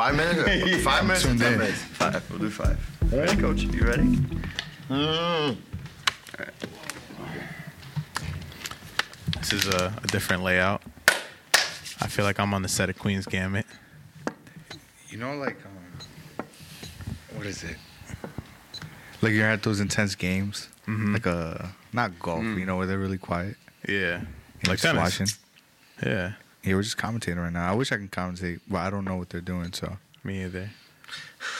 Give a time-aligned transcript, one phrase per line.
[0.00, 0.82] Five minutes.
[0.82, 1.24] Five minutes.
[1.24, 1.58] or tuned ten in.
[1.58, 1.78] minutes.
[1.82, 2.30] Five.
[2.30, 2.78] We'll do five.
[3.12, 3.60] Ready, coach?
[3.64, 4.16] You ready?
[4.88, 5.56] Mm.
[9.40, 10.80] This is a, a different layout.
[12.00, 13.66] I feel like I'm on the set of Queen's Gambit.
[15.10, 16.46] You know, like, um,
[17.34, 17.76] what is it?
[19.20, 21.12] Like you're at those intense games, Mhm.
[21.12, 23.56] like a not golf, you know, where they're really quiet.
[23.86, 24.22] Yeah,
[24.66, 25.20] like just tennis.
[25.20, 25.26] watching.
[26.10, 26.32] Yeah,
[26.62, 27.70] Yeah, we're just commentating right now.
[27.70, 29.72] I wish I can commentate, but I don't know what they're doing.
[29.72, 30.70] So me either.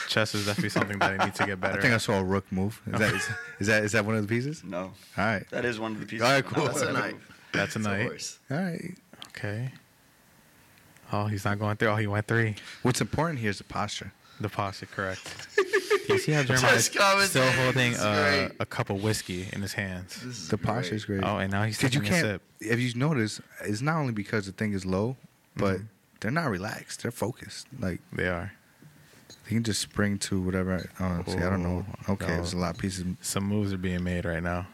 [0.07, 1.79] Chess is definitely something that I need to get better.
[1.79, 2.79] I think I saw a rook move.
[2.87, 3.29] Is that is,
[3.59, 4.63] is that is that one of the pieces?
[4.63, 4.79] No.
[4.79, 6.23] All right, That is one of the pieces.
[6.25, 6.65] All right, cool.
[6.65, 7.15] That's a knight.
[7.51, 8.01] That's a It's a night.
[8.03, 8.39] horse.
[8.49, 8.95] all right.
[9.29, 9.71] Okay.
[11.11, 11.89] Oh, he's not going through.
[11.89, 12.55] Oh, he went three.
[12.83, 14.13] What's important here is the posture.
[14.39, 15.19] The posture, correct.
[16.11, 16.85] Do you see how Jeremiah is
[17.29, 20.47] still holding This a, a cup of whiskey in his hands?
[20.49, 21.23] The posture is great.
[21.23, 22.27] Oh, and now he's Because you taking a can't.
[22.33, 22.41] sip.
[22.59, 25.17] If you notice, it's not only because the thing is low,
[25.55, 25.87] but Mhm.
[26.19, 27.01] they're not relaxed.
[27.03, 27.67] They're focused.
[27.79, 28.51] Like They are.
[29.45, 30.89] they can just spring to whatever.
[30.99, 31.85] Oh, see, I don't know.
[32.07, 32.35] Oh, Okay, no.
[32.35, 33.05] there's a lot of pieces.
[33.21, 34.67] Some moves are being made right now.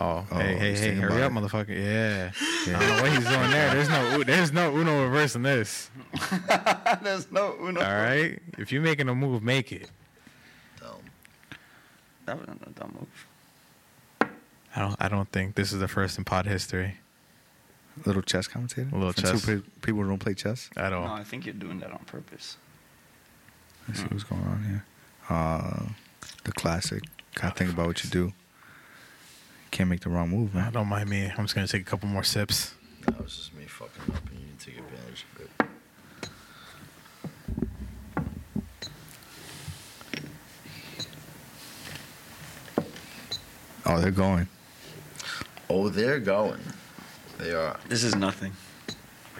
[0.00, 0.86] Oh, Oh, hey, hey, he's hey!
[0.86, 1.68] thinking Hurry up, about motherfucker!
[1.68, 2.32] Yeah.
[2.66, 2.76] Yeah.
[2.76, 3.72] I don't know what he's doing there.
[3.74, 5.90] There's no, there's no Uno reverse in this.
[7.02, 7.80] There's no Uno.
[7.80, 8.40] All right.
[8.58, 9.88] If you're making a move, make it.
[12.26, 12.38] Dumb.
[12.46, 14.30] That was a dumb move.
[14.74, 14.96] I don't.
[15.00, 16.96] I don't think this is the first in pod history
[18.04, 18.88] A Little chess commentator.
[18.92, 19.44] A little For chess.
[19.44, 20.68] Two people who don't play chess.
[20.76, 21.06] at all.
[21.06, 22.56] No, I think you're doing that on purpose.
[23.88, 24.84] Let's see what's going on here.
[25.30, 25.86] Uh,
[26.44, 27.02] the classic.
[27.36, 28.32] Gotta think about what you do.
[29.70, 30.64] Can't make the wrong move, man.
[30.66, 31.26] I don't mind me.
[31.36, 32.74] I'm just gonna take a couple more sips.
[33.06, 35.50] That was just me fucking up, and you didn't take advantage of it.
[43.86, 44.48] Oh, they're going.
[45.70, 46.60] Oh, they're going.
[47.38, 47.78] They are.
[47.88, 48.52] This is nothing.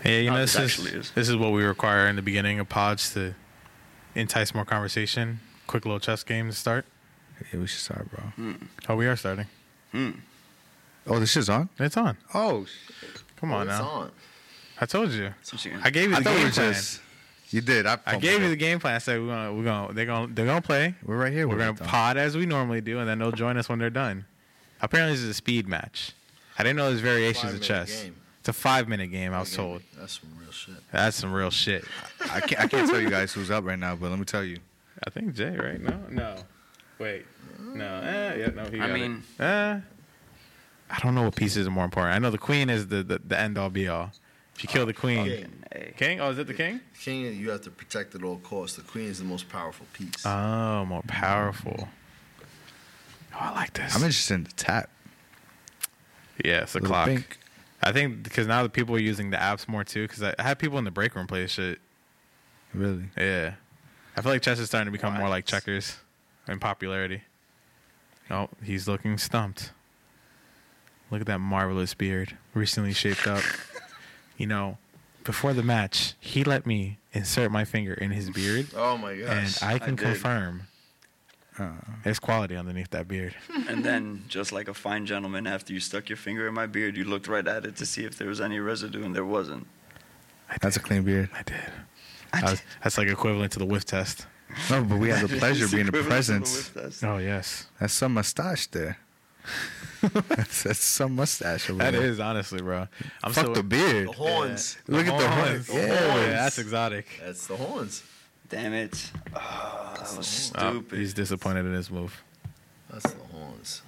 [0.03, 1.11] Hey, you No, know this this is actually is.
[1.13, 3.35] this is what we require in the beginning of pods to
[4.15, 5.41] entice more conversation.
[5.67, 6.85] Quick little chess game to start.
[7.53, 8.21] Yeah, we should start, bro.
[8.37, 8.53] Hmm.
[8.89, 9.47] Oh, we are starting.
[9.93, 10.11] Hmm.
[11.07, 11.69] Oh, this shit's on.
[11.79, 12.17] It's on.
[12.35, 12.67] Oh,
[13.37, 13.85] Come on it's now.
[13.89, 14.11] on.
[14.81, 15.33] I told you.
[15.83, 16.73] I gave you the thought game plan.
[16.75, 17.01] just.
[17.51, 17.87] You did.
[17.87, 18.97] I, I gave you the game plan.
[18.97, 20.95] I said we're gonna we're gonna they're gonna they're gonna play.
[21.05, 21.47] We're right here.
[21.49, 23.89] We're with gonna pod as we normally do, and then they'll join us when they're
[23.91, 24.25] done.
[24.87, 26.13] Apparently, this is a speed match.
[26.57, 28.03] I didn't know there's variations of Five-minute chess.
[28.05, 28.17] game.
[28.39, 29.35] It's a five minute game.
[29.35, 29.83] I was told.
[29.99, 30.75] That's some real shit.
[30.93, 31.85] That's some real shit.
[32.33, 32.61] I can't.
[32.63, 34.59] I can't tell you guys who's up right now, but let me tell you.
[35.05, 35.81] I think Jay, right?
[35.81, 36.37] No, no.
[37.01, 37.27] Wait,
[37.61, 37.85] no.
[37.97, 38.65] Eh, yeah, no.
[38.71, 39.43] He I got mean- it.
[39.43, 39.81] Eh.
[40.89, 42.15] I don't know what pieces are more important.
[42.15, 44.13] I know the queen is the the, the end all be all.
[44.55, 45.63] If you kill the queen, King.
[45.73, 45.95] Hey.
[45.99, 46.21] king.
[46.21, 46.81] Oh, is it the king?
[47.03, 48.77] King, you have to protect at all costs.
[48.77, 50.25] The queen is the most powerful piece.
[50.25, 51.89] Oh, more powerful.
[53.37, 53.95] Oh, I like this.
[53.95, 54.89] I'm interested in the tap.
[56.45, 57.07] yeah, it's the Little clock.
[57.09, 57.39] pink.
[57.83, 60.03] I think because now the people are using the apps more too.
[60.09, 61.79] Because I, I had people in the break room play this shit.
[62.73, 63.05] Really.
[63.17, 63.55] Yeah,
[64.17, 65.97] I feel like chess is starting to become more like checkers
[66.49, 67.23] in popularity.
[68.31, 69.73] Oh, he's looking stumped.
[71.11, 73.45] Look at that marvelous beard, recently shaped up.
[74.37, 74.79] you know,
[75.23, 79.63] before the match, he let me insert my finger in his beard, oh my gosh!
[79.63, 79.71] and.
[79.71, 80.05] I can did.
[80.05, 80.63] confirm
[81.59, 81.71] Uh,
[82.05, 83.35] there's quality underneath that beard.
[83.69, 86.97] And then, just like a fine gentleman, after you stuck your finger in my beard,
[86.97, 89.67] you looked right at it to see if there was any residue, and there wasn't.
[90.61, 91.31] that's a clean beard.
[91.35, 91.57] I did.
[92.33, 94.27] I That was- that's like equivalent to the whiff test.
[94.71, 97.03] No, but we have the pleasure of being the equivalent the presence.
[97.03, 98.99] Oh yes, That's some mustache there.
[100.29, 102.03] that's, that's some mustache over that there.
[102.03, 102.87] is honestly, bro.
[103.25, 104.09] I'm Fuck still, the beard.
[104.09, 104.77] the horns.
[104.87, 105.69] Look at the horns.
[105.69, 105.83] Yeah.
[105.87, 107.07] yeah, that's exotic.
[107.25, 108.03] That's the horns.
[108.49, 109.11] Damn it.
[109.35, 110.99] Oh, that was Oh, stupid.
[110.99, 112.23] he's disappointed in his move.
[112.91, 113.83] That's the horns.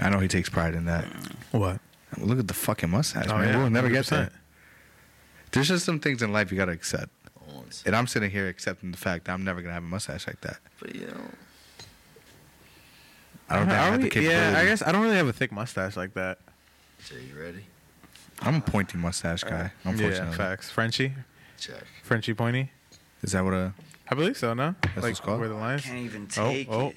[0.00, 1.04] I know he takes pride in that.
[1.04, 1.34] Mm.
[1.52, 1.80] What?
[2.18, 3.48] Look at the fucking mustache, Oh, man.
[3.48, 4.08] yeah, we'll never get 100%.
[4.10, 4.32] that.
[5.50, 7.10] There's just some things in life you gotta accept.
[7.50, 7.82] Horns.
[7.86, 10.40] And I'm sitting here accepting the fact that I'm never gonna have a mustache like
[10.42, 10.58] that.
[10.80, 11.20] But you know,
[13.48, 14.52] I don't think I Are have the we- capability.
[14.52, 16.38] Yeah, I guess I don't really have a thick mustache like that.
[17.06, 17.64] Jay, you ready?
[18.42, 19.72] I'm a pointy mustache guy.
[19.84, 20.70] Yeah, Unfortunately, facts.
[20.70, 21.12] Frenchy,
[21.58, 21.82] Check.
[22.02, 22.70] Frenchy pointy.
[23.22, 23.72] is that what a?
[24.10, 24.54] I believe so.
[24.54, 25.40] No, That's what like it's called?
[25.40, 25.82] where the I lines.
[25.82, 26.88] can't even Oh, take oh.
[26.88, 26.96] it.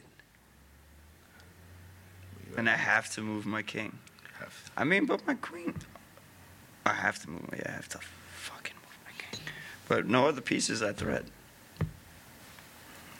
[2.58, 3.98] And I have to move my king.
[4.40, 5.74] Have I mean, but my queen.
[6.86, 7.50] I have to move.
[7.56, 8.00] Yeah, I have to
[8.34, 9.40] fucking move my king.
[9.88, 11.24] But no other pieces I threat.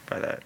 [0.08, 0.44] By that.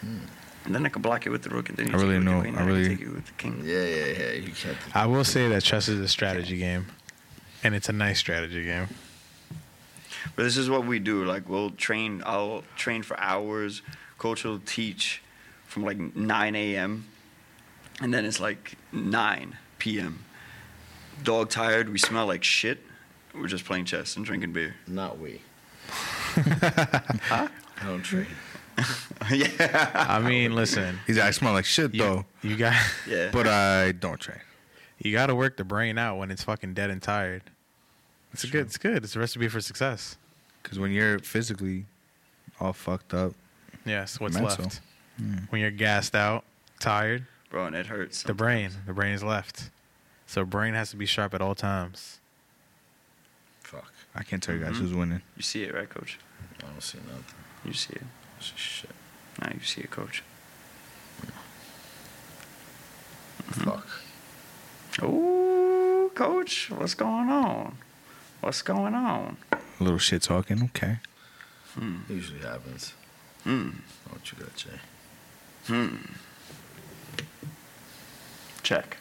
[0.00, 0.18] Hmm.
[0.66, 2.14] And then I can block it with the rook, and then you I take really
[2.16, 3.62] it with know- the queen, I and really- can take it with the king.
[3.64, 4.32] Yeah, yeah, yeah.
[4.32, 4.76] You can't.
[4.94, 6.86] I will say that chess is a strategy game,
[7.62, 8.88] and it's a nice strategy game.
[10.34, 11.24] But this is what we do.
[11.24, 12.22] Like we'll train.
[12.26, 13.80] I'll train for hours.
[14.18, 15.22] Coach will teach
[15.66, 17.04] from like 9 a.m.
[18.00, 20.24] and then it's like 9 p.m.
[21.22, 21.90] Dog tired.
[21.90, 22.82] We smell like shit.
[23.34, 24.74] We're just playing chess and drinking beer.
[24.88, 25.42] Not we.
[26.36, 27.48] I
[27.84, 28.26] don't train.
[29.30, 30.06] yeah.
[30.08, 32.74] I mean, listen, He's like, I smell like shit you, though, you got
[33.08, 33.30] Yeah.
[33.32, 34.40] but I don't train.
[34.98, 37.42] you got to work the brain out when it's fucking dead and tired.
[38.32, 38.66] It's a good.
[38.66, 39.02] It's good.
[39.04, 40.16] It's a recipe for success.
[40.62, 41.86] Because when you're physically
[42.60, 43.32] all fucked up,
[43.84, 44.18] Yes.
[44.20, 44.64] What's Mental.
[44.64, 44.80] left
[45.50, 46.44] when you're gassed out,
[46.80, 47.24] tired?
[47.50, 48.24] Bro, and it hurts.
[48.24, 48.70] The brain.
[48.86, 49.70] The brain is left.
[50.26, 52.18] So brain has to be sharp at all times.
[53.62, 53.92] Fuck.
[54.14, 54.78] I can't tell you guys Mhm.
[54.80, 55.22] who's winning.
[55.36, 56.18] You see it, right, coach?
[56.58, 57.24] I don't see nothing.
[57.64, 58.02] You see it.
[58.40, 58.90] Shit.
[59.40, 60.22] Now you see it, coach.
[63.50, 63.86] Fuck.
[65.02, 67.76] Ooh, coach, what's going on?
[68.40, 69.36] What's going on?
[69.52, 70.98] A little shit talking, okay.
[71.74, 71.98] Hmm.
[72.08, 72.94] Usually happens.
[73.44, 73.70] Hmm.
[74.08, 74.80] What you got, Jay?
[75.66, 75.96] Hmm.
[78.62, 78.96] Check.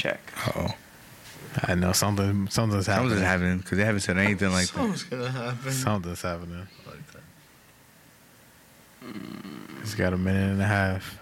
[0.00, 0.32] Check.
[0.46, 0.74] Uh oh.
[1.64, 2.48] I know something.
[2.48, 3.10] Something's happening.
[3.10, 4.72] Something's happening because they haven't said anything like that.
[4.74, 5.72] Something's gonna happen.
[5.72, 6.66] Something's happening.
[6.86, 7.22] Like that.
[9.80, 11.18] He's got a minute and a half.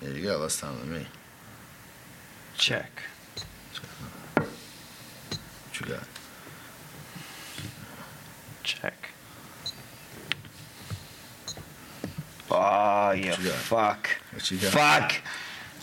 [0.00, 1.06] Yeah, you got less time than me.
[2.56, 3.02] Check.
[4.36, 4.46] What
[5.80, 6.04] you got?
[8.62, 9.10] Check.
[12.48, 13.30] Oh, yeah.
[13.30, 13.54] What you got?
[13.54, 14.08] Fuck.
[14.32, 14.72] What you got?
[14.72, 15.14] Fuck.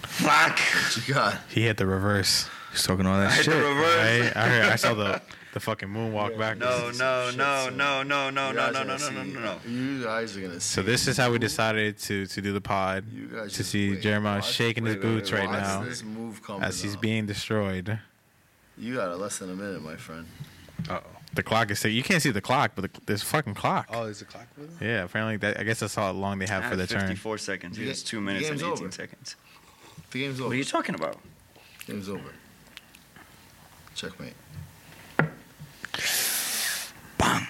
[0.05, 0.59] Fuck.
[0.59, 1.37] What you got?
[1.49, 2.47] He hit the reverse.
[2.71, 3.53] He's talking all that I hit shit.
[3.53, 3.97] the reverse.
[4.25, 4.35] Right?
[4.37, 4.65] I heard.
[4.65, 5.21] I saw the
[5.53, 6.37] the fucking moonwalk Yeah.
[6.37, 6.57] back.
[6.57, 9.57] No, no, no, no, no, no, no, no, no, no, no, no, no.
[9.67, 10.75] You guys are gonna see.
[10.75, 13.05] So this is how we decided to to do the pod.
[13.13, 14.01] You guys to just see wait.
[14.01, 16.81] Jeremiah Watch- shaking his wait, wait, boots wait, right Watch now this move coming as
[16.81, 17.01] he's up.
[17.01, 17.99] being destroyed.
[18.77, 20.25] You got less than a minute, my friend.
[20.89, 21.07] Uh oh.
[21.33, 21.83] The clock is.
[21.83, 23.87] You can't see the clock, but the, there's a fucking clock.
[23.93, 24.03] oh.
[24.05, 24.87] is the clock with him?
[24.87, 25.59] Yeah, apparently that.
[25.59, 27.01] I guess that's how long they have I for the have turn.
[27.01, 27.77] 54 seconds.
[27.77, 28.91] The It's two minutes and 18 over.
[28.91, 29.35] seconds.
[30.11, 30.49] The game's over.
[30.49, 31.17] What are you talking about?
[31.87, 32.21] Game's over.
[33.95, 34.33] Checkmate.
[37.17, 37.47] Bang.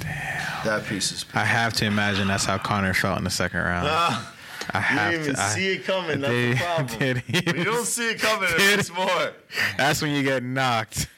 [0.00, 0.64] Damn.
[0.64, 1.24] That piece is.
[1.34, 3.88] I have to imagine that's how Conor felt in the second round.
[3.90, 4.34] Ah,
[4.72, 5.42] I have didn't even to.
[5.42, 6.20] I- see it coming.
[6.20, 6.98] That's Did- the problem.
[6.98, 9.32] did he you don't see it coming, it did- hurts more.
[9.76, 11.08] That's when you get knocked.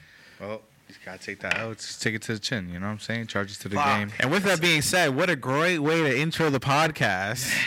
[0.40, 1.76] Well, you gotta take that out.
[1.78, 2.68] Just take it to the chin.
[2.72, 3.26] You know what I'm saying?
[3.28, 3.86] Charges to the Fuck.
[3.98, 4.12] game.
[4.20, 7.52] And with that being said, what a great way to intro the podcast.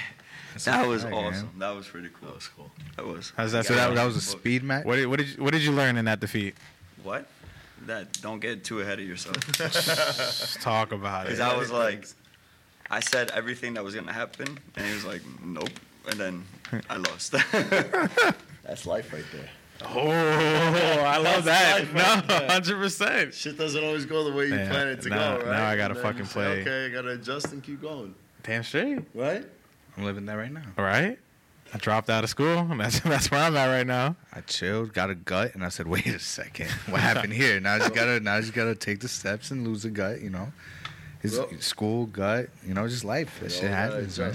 [0.65, 1.45] That was flag, awesome.
[1.47, 1.59] man.
[1.59, 2.29] That was pretty cool.
[2.29, 2.71] That was cool.
[2.97, 3.33] That was.
[3.37, 3.65] How's that?
[3.65, 4.85] So that, that was a speed match.
[4.85, 6.55] What did, what did you, what did you learn in that defeat?
[7.03, 7.27] What?
[7.85, 9.37] That don't get too ahead of yourself.
[9.59, 11.29] Let's talk about it.
[11.29, 12.05] Because I was like,
[12.91, 15.69] I said everything that was gonna happen, and he was like, nope,
[16.09, 16.43] and then
[16.89, 17.31] I lost.
[18.63, 19.49] That's life right there.
[19.81, 21.79] Oh, I love that.
[21.79, 22.49] life No, there.
[22.49, 23.33] hundred percent.
[23.33, 25.51] Shit doesn't always go the way you Yeah, plan it to now- go, right?
[25.57, 26.61] now I gotta And then fucking say, play.
[26.61, 28.13] Okay, I gotta adjust and keep going,
[28.43, 28.99] Damn straight.
[29.13, 29.45] right?
[29.99, 30.61] I'm living that right now.
[30.77, 31.19] All right.
[31.73, 32.63] I dropped out of school.
[32.77, 34.15] That's that's where I'm at right now.
[34.33, 37.75] I chilled, got a gut, and I said, "Wait a second, what happened here?" Now
[37.75, 40.21] I just gotta, now I just gotta take the steps and lose a gut.
[40.21, 40.51] You know,
[41.21, 42.49] his Well- school gut.
[42.65, 43.39] You know, just life.
[43.41, 44.33] That shit happens, man.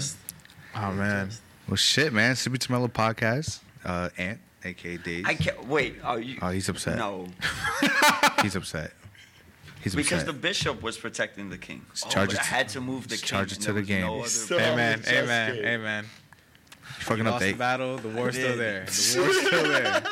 [0.75, 1.29] Oh man.
[1.67, 2.35] Well, shit, man.
[2.35, 3.59] Sippy Tomello podcast.
[3.83, 5.25] Uh, Ant, aka Dave.
[5.27, 5.95] I can't wait.
[6.03, 6.37] Are you?
[6.41, 6.97] Oh, he's upset.
[6.97, 7.27] No,
[8.43, 8.91] He's upset.
[9.85, 10.27] He's because upset.
[10.27, 11.85] the bishop was protecting the king.
[11.91, 13.25] Just Oh, charge but it I to- had to move the king.
[13.27, 14.01] charge it to the game.
[14.01, 15.01] No so- Amen.
[15.07, 15.51] Amen.
[15.55, 15.65] kidding.
[15.65, 16.05] Amen.
[16.05, 17.97] you fucking up Lost the, the battle.
[17.97, 18.85] The war's still there.
[18.85, 20.03] The war's still there.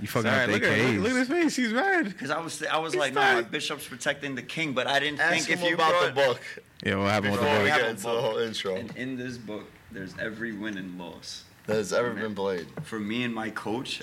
[0.00, 0.94] you fucking Sorry, up the look, at, AKs.
[0.94, 1.56] look, look at his face.
[1.56, 2.04] He's mad.
[2.06, 4.98] Because I was, I was He's like, no, my bishop's protecting the king, but I
[4.98, 6.40] didn't Ask think if you about brought, the book
[6.84, 7.64] Yeah, what happened with the before book.
[7.64, 10.78] we We get a into the whole intro And in this book, there's every win
[10.78, 11.44] and loss.
[11.66, 12.66] that has ever been played.
[12.84, 14.00] For me and my coach,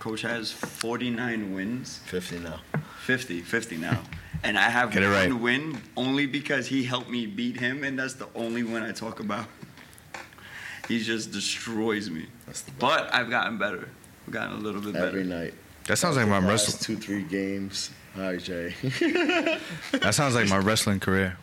[0.00, 2.60] coach has 49 wins, Fifty now.
[3.04, 4.02] 50, 50 now.
[4.44, 5.32] And I have Get one right.
[5.32, 9.20] win only because he helped me beat him, and that's the only one I talk
[9.20, 9.46] about.
[10.88, 12.26] he just destroys me.
[12.46, 13.88] That's the But I've gotten better.
[14.26, 15.18] I've gotten a little bit Every better.
[15.20, 15.54] Every night.
[15.86, 16.98] That sounds like my Last wrestling.
[16.98, 17.90] two, three games.
[18.16, 18.74] All right, Jay.
[19.92, 21.36] That sounds like my wrestling career.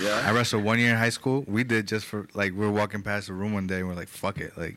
[0.00, 0.22] Yeah.
[0.24, 1.44] I wrestled one year in high school.
[1.46, 3.94] We did just for like we were walking past the room one day and we're
[3.94, 4.56] like, fuck it.
[4.56, 4.76] Like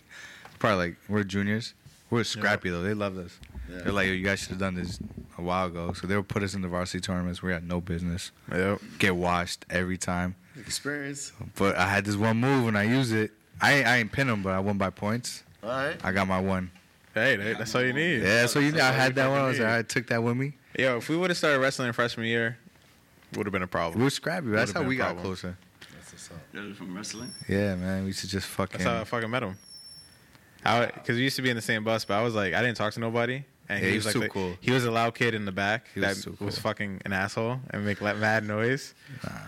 [0.59, 1.73] probably like we're juniors.
[2.09, 2.81] We're scrappy though.
[2.81, 3.39] They loved us.
[3.70, 3.82] Yeah.
[3.84, 5.00] They're like, you guys should have done this
[5.38, 5.93] a while ago.
[5.93, 7.41] So they would put us in the varsity tournaments.
[7.41, 8.32] We had no business.
[8.51, 8.82] Yep.
[9.00, 10.36] Get washed every time.
[10.58, 11.32] Experience.
[11.55, 13.32] But I had this one move and I used it.
[13.62, 15.43] I ain't, I ain't pin them, but I won by points.
[15.63, 15.96] All right.
[16.03, 16.72] I got my one.
[17.13, 18.24] Hey, that- that's all you need.
[18.24, 19.39] Yeah, so you know, I had that one.
[19.39, 19.67] I, was like.
[19.70, 20.53] I took that with me.
[20.77, 22.58] Yo, if we would have started wrestling freshman year,
[23.36, 23.91] would have been a problem.
[23.91, 24.03] We problem.
[24.05, 24.48] were scrappy.
[24.48, 25.55] That's how we got closer.
[25.79, 26.38] That's what's up.
[26.51, 27.32] That from wrestling.
[27.48, 28.01] Yeah, man.
[28.01, 28.79] We used to just fucking.
[28.79, 29.58] That's how I fucking met him.
[30.65, 32.62] I Because we used to be in the same bus, but I was like, I
[32.62, 33.43] didn't talk to nobody.
[33.70, 34.58] And Yeah, he he was was like the- cool.
[34.62, 37.13] he was a loud kid in the back He that was too was fucking an
[37.13, 38.93] asshole and make like mad noise.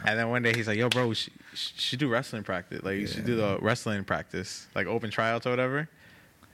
[0.05, 2.81] And then one day he's like, "Yo, bro, we should, should do wrestling practice.
[2.83, 5.89] Like, you should do the wrestling practice, like open tryouts or whatever."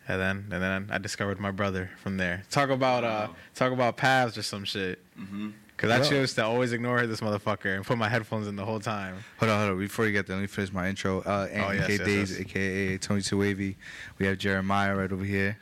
[0.07, 2.43] And then, and then I discovered my brother from there.
[2.49, 3.35] Talk about, uh, Wow.
[3.55, 4.99] talk about paths or some shit.
[5.17, 5.51] Mm-hmm.
[5.77, 8.79] Cause I chose to always ignore this motherfucker and put my headphones in the whole
[8.79, 9.15] time.
[9.39, 9.79] Hold on, hold on.
[9.79, 11.21] Before you get there, let me finish my intro.
[11.21, 12.39] Uh, Oh, yes, yes, Days, yes.
[12.41, 13.77] aka Tony Two Wavy.
[14.19, 15.57] We have Jeremiah right over here.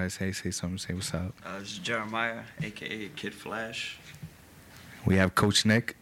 [0.00, 0.78] Guys, hey, say something.
[0.78, 1.34] Say what's up.
[1.44, 3.98] Uh, this is Jeremiah, aka Kid Flash.
[5.04, 5.94] We have Coach Nick.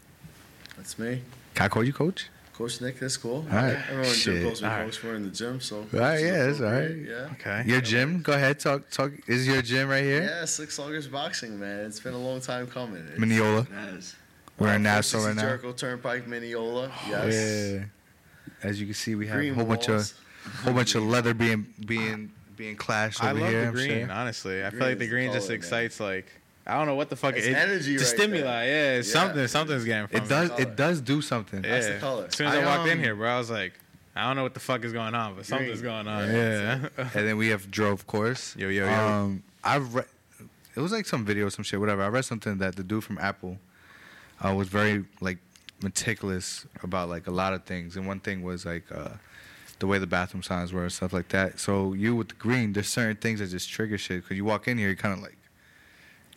[0.76, 1.22] That's me.
[1.56, 2.28] Can I call you Coach?
[2.52, 3.44] Coach Nick, that's cool.
[3.50, 3.74] All right.
[3.74, 4.34] Everyone in the Shit.
[4.36, 4.84] gym calls me All right.
[4.84, 5.02] coach.
[5.02, 5.78] We're in the gym, so.
[5.78, 6.94] All right, yeah, that's all right.
[6.94, 7.28] Yeah.
[7.32, 7.64] Okay.
[7.66, 8.22] Your gym?
[8.22, 8.60] Go ahead.
[8.60, 8.88] Talk.
[8.88, 9.10] Talk.
[9.26, 10.22] Is your gym right here?
[10.22, 11.86] Yeah, Slick Sluggers Boxing, man.
[11.86, 13.04] It's been a long time coming.
[13.10, 13.66] It's, Mineola.
[13.68, 14.14] Yes.
[14.60, 15.42] We're in Nassau 460 right now.
[15.42, 16.92] Jericho Turnpike, Mineola.
[17.08, 17.74] Yes.
[17.74, 17.84] Yeah.
[18.62, 20.12] As you can see, we have Green a whole bunch of
[20.62, 23.60] whole bunch of leather being being being clashed I over love here.
[23.62, 24.10] the I'm green, sure.
[24.12, 24.62] honestly.
[24.62, 25.56] I Green feel like the is green just color, man.
[25.58, 26.26] excites like
[26.66, 28.40] I don't know what the fuck It's it energy to right stimuli.
[28.42, 28.64] there.
[28.94, 29.12] Yeah, it's Yeah.
[29.22, 29.46] something.
[29.48, 30.48] Something's getting from It does.
[30.50, 30.60] color.
[30.60, 31.64] It does do something.
[31.64, 31.70] Yeah.
[31.70, 32.26] That's the color.
[32.26, 33.72] As soon as I, I, walked in um, here, bro, I was like,
[34.14, 35.92] I don't know what the fuck is going on, but something's Green.
[35.92, 36.28] going on.
[36.28, 37.08] Yeah, Yeah.
[37.14, 38.54] And then we have Joe, of course.
[38.56, 38.92] Yo, yo, yo.
[38.92, 40.04] Um, I read.
[40.76, 42.02] It was like some video, some shit, whatever.
[42.02, 43.58] I read something that the dude from Apple
[44.44, 45.38] uh, was very like
[45.82, 49.08] meticulous about like a lot of things, and one thing was like uh,
[49.78, 51.60] the way the bathroom signs were and stuff like that.
[51.60, 54.68] So you with the green, there's certain things that just trigger shit because you walk
[54.68, 55.36] in here, you kind of like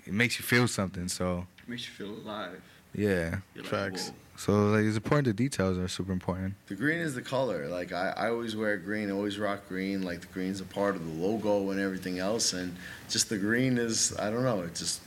[0.05, 1.07] it makes you feel something.
[1.07, 2.61] So it Makes you feel alive.
[2.93, 3.37] yeah.
[3.55, 4.07] You're Facts.
[4.07, 5.25] Like, So like it's important.
[5.25, 6.55] The details are super important.
[6.67, 7.67] The green is the color.
[7.67, 10.01] Like I, I always wear green, I always rock green.
[10.03, 12.75] Like the green's a part of the logo and everything else, and
[13.09, 14.61] just the green is I don't know.
[14.61, 15.01] It just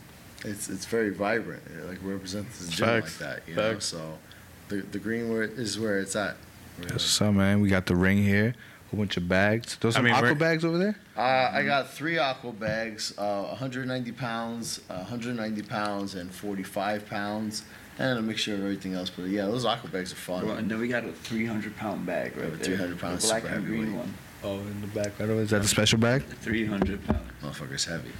[0.45, 1.63] it's it's very vibrant.
[1.77, 3.21] It like represents the gym Facts.
[3.21, 3.49] like that.
[3.49, 3.73] You know.
[3.73, 3.87] Facts.
[3.87, 4.19] So
[4.69, 6.37] the the green where is where it's at.
[6.79, 6.91] Really.
[6.91, 7.61] That's what's up, man.
[7.61, 8.55] We got the ring here,
[8.93, 9.77] a bunch of bags.
[9.77, 10.97] Those I some mean, aqua we're- bags over there.
[11.17, 17.63] Uh, I got three aqua bags, uh, 190 pounds, uh, 190 pounds, and 45 pounds,
[17.99, 19.11] and a mixture of everything else.
[19.11, 20.45] But yeah, those aqua bags are fun.
[20.47, 22.65] Bro, and then we got a 300 pound bag right a there.
[22.77, 23.99] 300 pound The black super and green heavyweight.
[24.07, 24.15] one.
[24.43, 25.19] Oh, in the back.
[25.19, 25.41] Right over.
[25.41, 26.23] Is that the special bag?
[26.43, 27.21] 300 pound.
[27.43, 28.11] Motherfucker's heavy.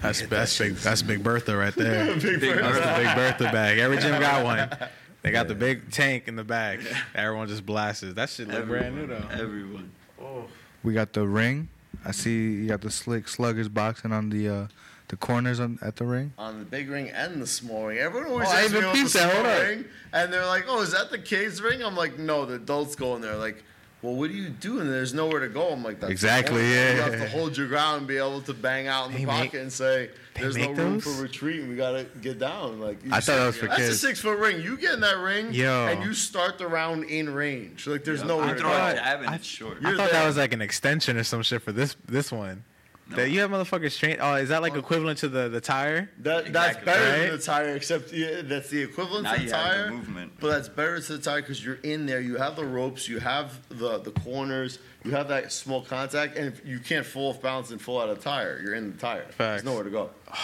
[0.00, 0.74] That's Hit that's that big.
[0.76, 2.14] That's Big Bertha right there.
[2.14, 3.78] Big Big That's the Big Bertha bag.
[3.78, 4.68] Every gym got one.
[5.24, 6.80] They got the big tank in the back.
[7.14, 8.02] Everyone just blasts.
[8.02, 9.26] That shit look brand new though.
[9.32, 9.90] Everyone.
[10.22, 10.44] Oh.
[10.82, 11.68] We got the ring.
[12.04, 14.66] I see you got the slick sluggers boxing on the uh,
[15.08, 16.34] the corners on at the ring.
[16.36, 17.96] on the big ring and the small ring.
[17.98, 20.92] Everyone always Oh, I asks me about the small ring, and they're like, "Oh, is
[20.92, 23.64] that the kids' ring?" I'm like, "No, the adults go in there." Like,
[24.04, 24.80] well, what do you do?
[24.80, 25.70] And there's nowhere to go.
[25.70, 26.94] I'm like, That's Exactly, yeah.
[26.94, 29.24] You have to hold your ground and be able to bang out in the They
[29.24, 31.04] pocket and say, "There's no make room those?
[31.16, 31.60] for retreat.
[31.60, 33.94] and We gotta get down." Like, I thought that was sit- for that's kids.
[33.94, 34.60] a six foot ring.
[34.60, 35.86] You get in that ring, Yo.
[35.86, 37.86] and you start the round in range.
[37.86, 38.28] Like, there's Yep.
[38.28, 38.86] nowhere You to throw go.
[38.88, 39.78] a jab and I- short.
[39.82, 42.64] I You're thought that was like an extension or some shit for this this one.
[43.10, 43.16] No.
[43.16, 44.16] That you have motherfuckers train.
[44.18, 46.08] Oh, is that like equivalent to the the tire?
[46.20, 46.84] That, that's Exactly.
[46.86, 47.28] better Right?
[47.28, 49.84] than the tire, except yeah, that's the equivalent Now to the you have tire.
[49.86, 50.32] the movement.
[50.40, 52.20] But that's better to the tire because you're in there.
[52.22, 53.06] You have the ropes.
[53.06, 54.78] You have the the corners.
[55.04, 58.08] You have that small contact, and if you can't fall off balance and fall out
[58.08, 58.58] of the tire.
[58.64, 59.24] You're in the tire.
[59.24, 59.36] Facts.
[59.36, 60.10] There's nowhere to go.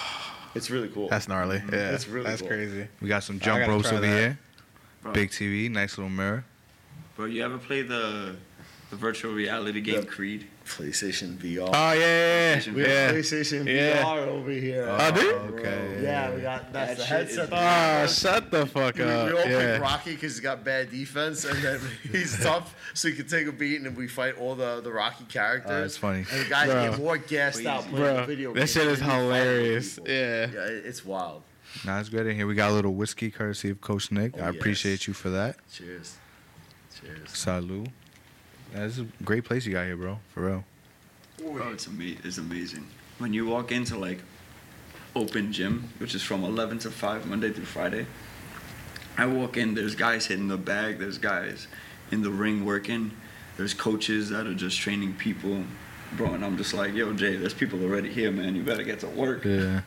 [0.52, 1.08] It's really cool.
[1.08, 1.58] That's gnarly.
[1.58, 1.72] Mm-hmm.
[1.74, 2.48] Yeah, It's really that's cool.
[2.48, 2.88] crazy.
[3.00, 4.06] We got some jump ropes over that.
[4.08, 4.38] here.
[5.00, 6.44] Bro, Big TV, nice little mirror.
[7.14, 8.34] bro, you ever play the
[8.90, 10.08] the virtual reality game Yep.
[10.08, 10.48] Creed?
[10.70, 11.68] PlayStation VR.
[11.72, 13.20] Oh yeah, PlayStation we yeah, have yeah.
[13.20, 14.02] PlayStation Yeah.
[14.04, 14.86] VR over here.
[14.88, 15.32] Oh, do you?
[15.34, 17.48] Okay, Yeah, yeah, we got that's That the shit is headset.
[17.52, 19.34] Oh, shut the fuck We, we up.
[19.34, 21.80] all pick Rocky because he's got bad defense, and then
[22.12, 25.24] he's tough, so he can take a beat, and we fight all the, the Rocky
[25.24, 25.70] characters.
[25.70, 26.24] Oh, that's funny.
[26.30, 26.90] And the guys Bro.
[26.90, 29.36] get more gassed out playing Bro, video that games shit is than you fight with
[29.36, 29.98] hilarious.
[30.06, 30.12] Yeah.
[30.52, 31.42] Yeah, it's wild.
[31.84, 32.46] Nah, it's good in here.
[32.46, 34.34] We got a little whiskey courtesy of Coach Nick.
[34.38, 35.56] Oh, I appreciate you for that.
[35.72, 36.16] Cheers.
[37.00, 37.28] Cheers.
[37.28, 37.88] Salud.
[38.72, 40.18] That's a great place you got here, bro.
[40.34, 40.64] For real.
[41.38, 42.86] Bro, it's, ama- it's amazing.
[43.18, 44.18] When you walk into like
[45.16, 48.06] open gym, which is from 11 to 5, Monday through Friday,
[49.18, 51.66] I walk in, there's guys hitting the bag, there's guys
[52.10, 53.10] in the ring working,
[53.56, 55.64] there's coaches that are just training people.
[56.16, 58.56] Bro, and I'm just like, yo, Jay, there's people already here, man.
[58.56, 59.44] You better get to work.
[59.44, 59.82] Yeah.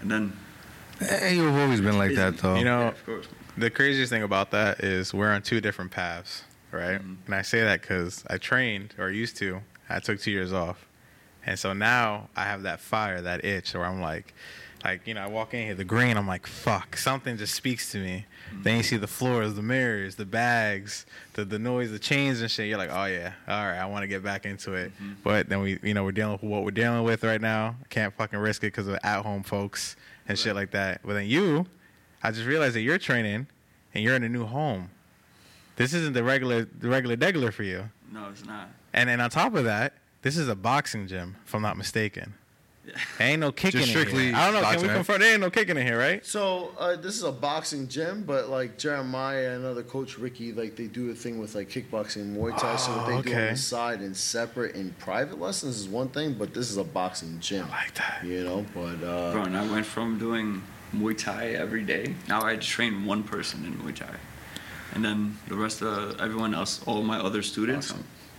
[0.00, 0.32] And then.
[1.00, 2.54] Hey, you've always been like that, though.
[2.56, 3.26] You know, Yeah, of course.
[3.56, 7.00] The craziest thing about that is we're on two different paths, right?
[7.00, 7.16] Mhm.
[7.26, 9.60] And I say that because I trained or used to.
[9.88, 10.86] I took two years off,
[11.44, 14.32] and so now I have that fire, that itch, where I'm like,
[14.84, 17.90] like you know, I walk in here, the green, I'm like, fuck, something just speaks
[17.92, 18.24] to me.
[18.62, 22.50] Then you see the floors, the mirrors, the bags, the the noise, the chains and
[22.50, 22.68] shit.
[22.68, 24.90] You're like, oh yeah, all right, I want to get back into it.
[25.22, 27.76] But then we, you know, we're dealing with what we're dealing with right now.
[27.90, 29.94] Can't fucking risk it because of at home folks
[30.28, 31.00] and shit like that.
[31.04, 31.66] But then you,
[32.22, 33.46] I just realized that you're training
[33.94, 34.90] and you're in a new home.
[35.80, 37.88] This isn't the regular the regular degular for you.
[38.12, 38.68] No, it's not.
[38.92, 42.34] And then on top of that, this is a boxing gym, if I'm not mistaken.
[43.18, 44.06] There ain't no kicking Just in here.
[44.08, 44.60] strictly I don't know.
[44.60, 44.94] Can boxing, we right?
[44.96, 46.26] confirm there ain't no kicking in here, right?
[46.26, 50.76] So uh, this is a boxing gym, but like Jeremiah and other coach Ricky, like
[50.76, 52.76] they do a thing with like kickboxing, and Muay Thai.
[52.76, 56.08] so what they Oh, do on the side and separate in private lessons is one
[56.08, 57.66] thing, but this is a boxing gym.
[57.70, 58.20] I like that.
[58.22, 60.60] You know, but uh, Bro, and I went from doing
[60.94, 62.14] Muay Thai every day.
[62.28, 64.14] Now I train one person in Muay Thai,
[64.94, 67.94] and then the rest of everyone else, all my other students,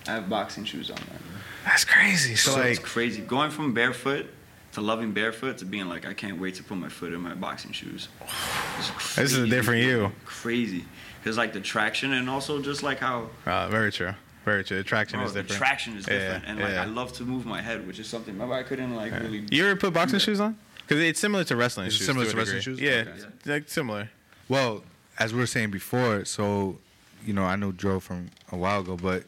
[0.07, 0.97] I have boxing shoes on.
[0.97, 1.19] Man.
[1.65, 2.35] That's crazy.
[2.35, 4.25] So, So like, it's crazy going from barefoot
[4.73, 7.33] to loving barefoot to being like I can't wait to put my foot in my
[7.35, 8.07] boxing shoes.
[9.15, 10.11] This is a different you.
[10.25, 10.85] Crazy,
[11.21, 14.13] because like the traction and also just like how uh, very true.
[14.45, 14.79] Very true.
[14.79, 15.57] Attraction bro, is the different.
[15.59, 16.81] traction is different, Yeah, different, and like yeah.
[16.81, 18.33] I love to move my head, which is something.
[18.33, 19.45] Remember, I couldn't like really.
[19.51, 20.57] You ever put boxing shoes on?
[20.87, 22.07] Because it's similar to wrestling Is it shoes.
[22.07, 22.79] similar a to wrestling shoes?
[22.81, 23.11] Yeah, Okay.
[23.11, 24.09] it's like similar.
[24.49, 24.83] Well,
[25.21, 26.77] as we were saying before, so
[27.23, 29.23] you know, I know Joe from a while ago, but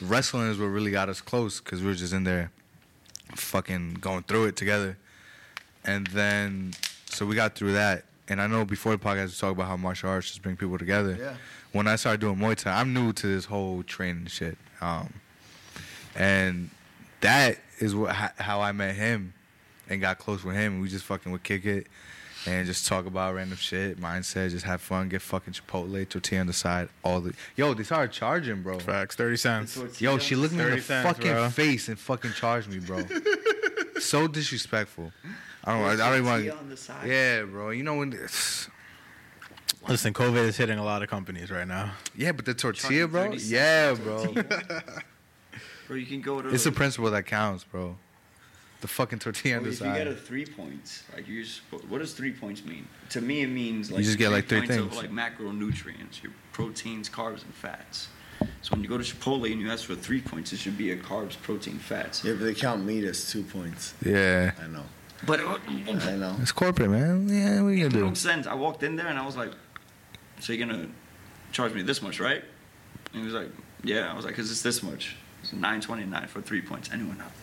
[0.00, 2.52] wrestling is what really got us close because we were just in there,
[3.34, 4.96] fucking going through it together,
[5.84, 6.72] and then
[7.06, 8.04] so we got through that.
[8.28, 10.78] And I know before the podcast we talked about how martial arts just bring people
[10.78, 11.18] together.
[11.18, 11.34] Yeah.
[11.72, 15.12] When I started doing Muay Thai, I'm new to this whole training shit, um,
[16.14, 16.70] and
[17.20, 19.34] that is what how I met him
[19.88, 20.80] and got close with him.
[20.80, 21.88] We just fucking would kick it
[22.46, 26.46] and just talk about random shit, mindset, just have fun, get fucking Chipotle, tortilla on
[26.46, 27.74] the side, all the yo.
[27.74, 28.78] They started charging, bro.
[28.78, 29.14] Facts.
[29.16, 30.00] Thirty cents.
[30.00, 31.48] Yo, she looked me in the cents, fucking bro.
[31.50, 33.04] face and fucking charged me, bro.
[34.00, 35.12] so disrespectful.
[35.64, 36.00] I don't.
[36.00, 36.60] I don't even want.
[36.60, 37.08] on the side.
[37.08, 37.70] Yeah, bro.
[37.70, 38.12] You know when?
[38.12, 38.68] it's-
[39.88, 41.92] Listen, COVID is hitting a lot of companies right now.
[42.16, 43.32] Yeah, but the tortilla, bro.
[43.32, 44.24] Yeah, bro.
[44.24, 44.82] tortilla.
[45.88, 46.48] Bro, you can go to.
[46.48, 47.96] It's the principle that counts, bro.
[48.82, 51.60] The fucking tortilla on Bro, the if you get a three points, like you just,
[51.88, 52.88] what does three points mean?
[53.10, 54.96] To me, it means like just get, like, three points of things.
[54.96, 58.08] like macronutrients, your proteins, carbs, and fats.
[58.62, 60.90] So when you go to Chipotle and you ask for three points, it should be
[60.90, 62.24] a carbs, protein, fats.
[62.24, 63.94] yeah, but they count meat as two points.
[64.04, 64.82] Yeah, I know.
[65.24, 66.34] But uh, I know.
[66.40, 67.28] it's corporate, man.
[67.28, 68.14] Yeah, we are you it gonna no do?
[68.16, 68.48] sense.
[68.48, 69.52] I walked in there and I was like,
[70.40, 70.88] "So you're gonna
[71.52, 72.42] charge me this much, right?"
[73.12, 73.50] And he was like,
[73.84, 75.14] "Yeah." I was like, "Cause it's this much.
[75.40, 77.41] It's nine twenty nine for three points." Anyone out there?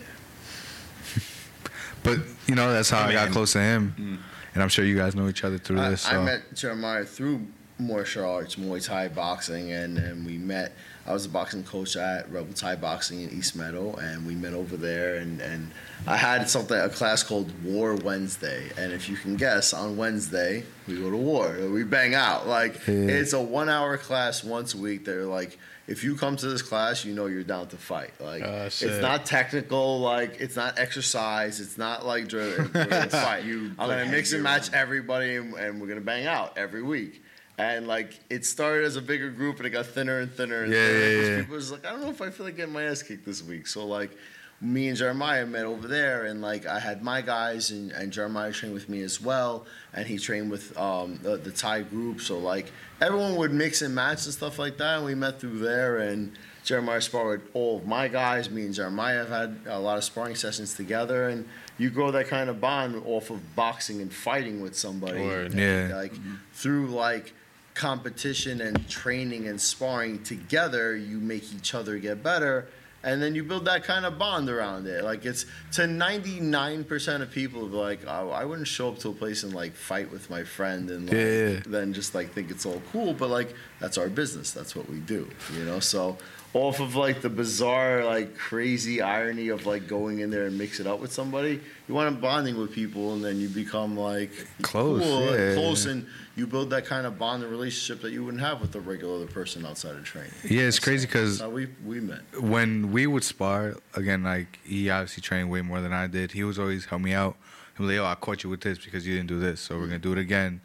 [2.03, 4.17] But you know, that's how I got close to him, Mm.
[4.53, 6.07] and I'm sure you guys know each other through I, this.
[6.07, 7.45] I met Jeremiah through
[7.77, 10.73] martial arts, Muay Thai boxing, and, and we met.
[11.07, 14.53] I was a boxing coach at Rebel Thai Boxing in East Meadow, and we met
[14.53, 15.15] over there.
[15.15, 15.71] And, and
[16.05, 20.63] I had something a class called War Wednesday, and if you can guess, on Wednesday
[20.87, 21.55] we go to war.
[21.71, 22.93] We bang out like Yeah.
[22.93, 25.03] it's a one-hour class once a week.
[25.05, 25.57] They're like,
[25.89, 28.11] if you come to this class, you know you're down to fight.
[28.19, 32.71] Like Oh, it's not technical, like it's not exercise, it's not like driven.
[32.73, 33.43] We're fight.
[33.43, 34.75] You I'm gonna mix and match on.
[34.75, 37.23] everybody, and, and we're gonna bang out every week.
[37.57, 40.63] And like it started as a bigger group, and it got thinner and thinner.
[40.63, 40.99] And Yeah, thinner.
[40.99, 41.39] yeah, yeah.
[41.41, 43.43] People was like, I don't know if I feel like getting my ass kicked this
[43.43, 43.67] week.
[43.67, 44.11] So like,
[44.61, 48.51] me and Jeremiah met over there, and like I had my guys, and, and Jeremiah
[48.51, 52.19] trained with me as well, and he trained with um, the, the Thai group.
[52.19, 55.59] So like everyone would mix and match and stuff like that, and we met through
[55.59, 55.99] there.
[55.99, 56.33] And
[56.65, 58.49] Jeremiah sparred with all of my guys.
[58.49, 62.27] Me and Jeremiah have had a lot of sparring sessions together, and you grow that
[62.27, 65.21] kind of bond off of boxing and fighting with somebody.
[65.21, 65.51] Word.
[65.51, 65.95] And, Yeah.
[65.95, 66.13] Like
[66.51, 67.33] through like
[67.75, 72.67] competition and training and sparring together, you make each other get better.
[73.03, 75.03] And then you build that kind of bond around it.
[75.03, 79.43] Like it's to 99% of people like, oh, I wouldn't show up to a place
[79.43, 81.59] and like fight with my friend and like, Yeah, yeah.
[81.65, 83.13] then just like think it's all cool.
[83.13, 84.51] But like that's our business.
[84.51, 85.79] That's what we do, you know?
[85.79, 86.17] So
[86.53, 90.79] off of like the bizarre, like crazy irony of like going in there and mix
[90.79, 94.31] it up with somebody, you wind up bonding with people and then you become like
[94.63, 95.53] Close, cool, yeah.
[95.53, 98.73] close and you build that kind of bond and relationship that you wouldn't have with
[98.75, 100.31] a regular other person outside of training.
[100.43, 102.21] Yeah, it's That's crazy 'cause- we we met.
[102.41, 106.31] when we would spar again, like he obviously trained way more than I did.
[106.31, 107.37] He was always help me out.
[107.77, 109.77] He'd be like, "Yo, I caught you with this because you didn't do this, so
[109.77, 110.61] we're gonna do it again.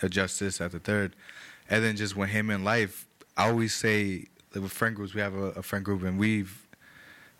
[0.00, 1.14] Adjust this at the third,
[1.68, 4.26] and then just when him in life, I always say
[4.62, 6.66] with friend groups, we have a, a friend group and we've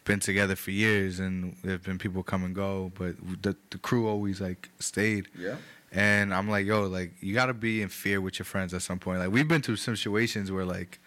[0.04, 4.06] been together for years, and there've been people come and go, but the the crew
[4.06, 5.28] always like stayed.
[5.38, 5.56] Yeah.
[5.92, 8.98] And I'm like, yo, like you gotta be in fear with your friends at some
[8.98, 9.20] point.
[9.20, 10.98] Like we've been through some situations where like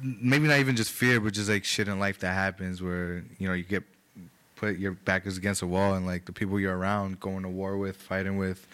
[0.00, 3.48] maybe not even just fear, but just like shit in life that happens where, you
[3.48, 3.84] know, you get
[4.56, 7.48] put your back is against a wall and like the people you're around going to
[7.48, 8.66] war with, fighting with,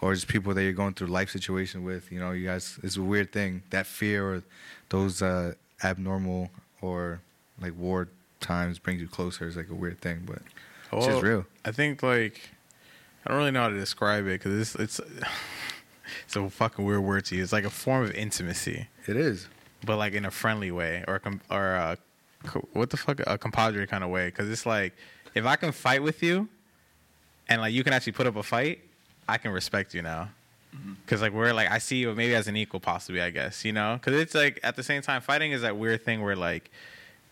[0.00, 2.96] or just people that you're going through life situation with, you know, you guys it's
[2.96, 3.62] a weird thing.
[3.70, 4.42] That fear or
[4.92, 6.50] those uh abnormal
[6.82, 7.20] or
[7.60, 8.08] like war
[8.40, 10.42] times brings you closer is like a weird thing, but
[10.92, 11.46] it's just real.
[11.64, 12.40] I think like
[13.24, 15.00] I don't really know how to describe it because it's it's
[16.26, 17.44] it's a fucking weird word to use.
[17.46, 19.48] It's like a form of intimacy, It is.
[19.84, 21.96] but like in a friendly way or a or a,
[22.44, 24.26] co- what the fuck a compadre kind of way.
[24.26, 24.92] Because it's like
[25.34, 26.48] if I can fight with you,
[27.48, 28.80] and like you can actually put up a fight,
[29.28, 30.28] I can respect you now.
[30.74, 30.92] Mm-hmm.
[31.06, 33.72] Cause like we're like I see you maybe as an equal possibly I guess you
[33.72, 33.98] know?
[34.00, 36.70] Because it's like at the same time fighting is that weird thing where like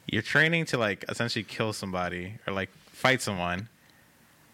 [0.07, 3.69] you're training to like essentially kill somebody or like fight someone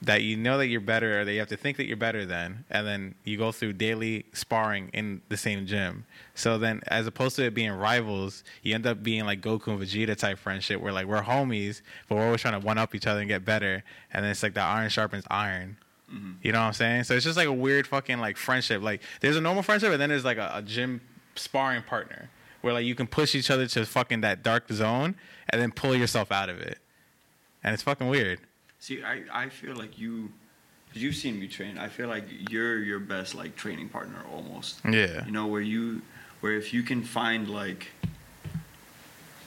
[0.03, 2.27] that you know that you're better or that you have to think that you're better
[2.27, 6.05] than and then you go through daily sparring in the same gym.
[6.35, 9.81] So then as opposed to it being rivals you end up being like goku and
[9.81, 13.07] vegeta type friendship where like we're homies but we're always trying to one up each
[13.07, 15.77] other and get better and then it's like the iron sharpens iron
[16.13, 16.33] Mm-hmm.
[16.43, 17.03] you know what i'm saying?
[17.05, 18.81] So it's just like a weird fucking like friendship.
[18.83, 21.01] Like there's a normal friendship and then there's like a, a gym
[21.35, 25.17] sparring partner where like you can push each other to fucking that dark zone
[25.51, 26.79] and then pull yourself out of it.
[27.65, 28.39] And it's fucking weird.
[28.79, 30.31] See, I, I feel like you,
[30.89, 31.79] because you've seen me train.
[31.79, 34.81] I feel like you're your best like training partner almost.
[34.89, 35.25] yeah.
[35.27, 36.03] You know where you,
[36.41, 37.89] where if you can find like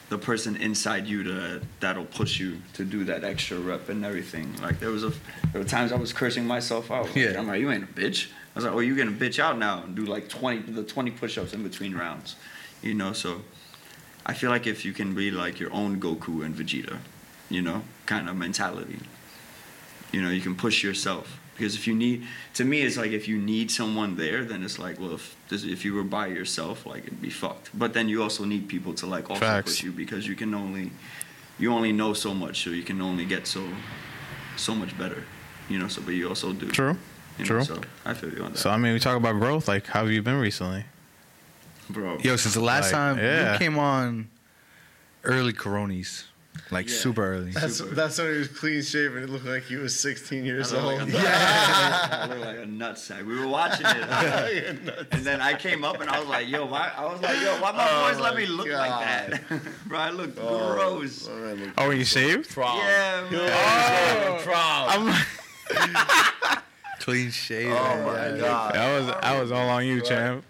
[0.09, 4.55] the person inside you to that'll push you to do that extra rep and everything.
[4.61, 5.09] Like there was a
[5.51, 7.05] there were times I was cursing myself out.
[7.07, 7.39] Like, Yeah.
[7.39, 8.27] I'm like, you ain't a bitch.
[8.27, 11.11] I was like, oh, you're gonna bitch out now and do like twenty the twenty
[11.11, 12.35] push-ups in between rounds.
[12.81, 13.41] You know, so
[14.25, 16.97] I feel like if you can be like your own Goku and Vegeta,
[17.49, 18.99] you know, kind of mentality.
[20.11, 23.27] You know, you can push yourself because if you need, to me, it's like if
[23.27, 26.85] you need someone there, then it's like, well, if this, if you were by yourself,
[26.85, 27.69] like it'd be fucked.
[27.77, 29.71] But then you also need people to like also Facts.
[29.71, 30.91] push you because you can only,
[31.59, 33.63] you only know so much, so you can only get so,
[34.55, 35.23] so much better.
[35.69, 36.67] You know, so but you also do.
[36.69, 36.97] True.
[37.37, 37.63] You know, True.
[37.63, 39.67] so I feel you on that, So I mean, we talk about growth.
[39.67, 40.85] Like, how have you been recently?
[41.89, 42.17] bro.
[42.19, 43.53] Yo, since the last Like, time yeah.
[43.53, 44.29] you came on,
[45.23, 46.25] early Coronis,
[46.71, 46.95] like Yeah.
[46.95, 47.51] super early.
[47.51, 47.95] That's Super.
[47.95, 49.23] that's when he was clean shaven.
[49.23, 50.83] It looked like he was 16 years old.
[50.85, 53.25] like a, I look like a nutsack.
[53.25, 56.91] We were watching it, and then I came up and I was like, "Yo, why?"
[56.95, 58.77] I was like, "Yo, why my Oh boys let me look God.
[58.89, 61.27] like that?" Bro, I look Oh, gross.
[61.27, 61.69] all right, look.
[61.77, 62.55] Oh, when you shaved?
[62.55, 63.33] Yeah, man.
[63.33, 64.87] Oh, proud.
[64.89, 65.25] I'm,
[66.99, 67.71] Clean shave.
[67.71, 68.75] Oh my god.
[68.75, 70.43] that was that was all on you, champ.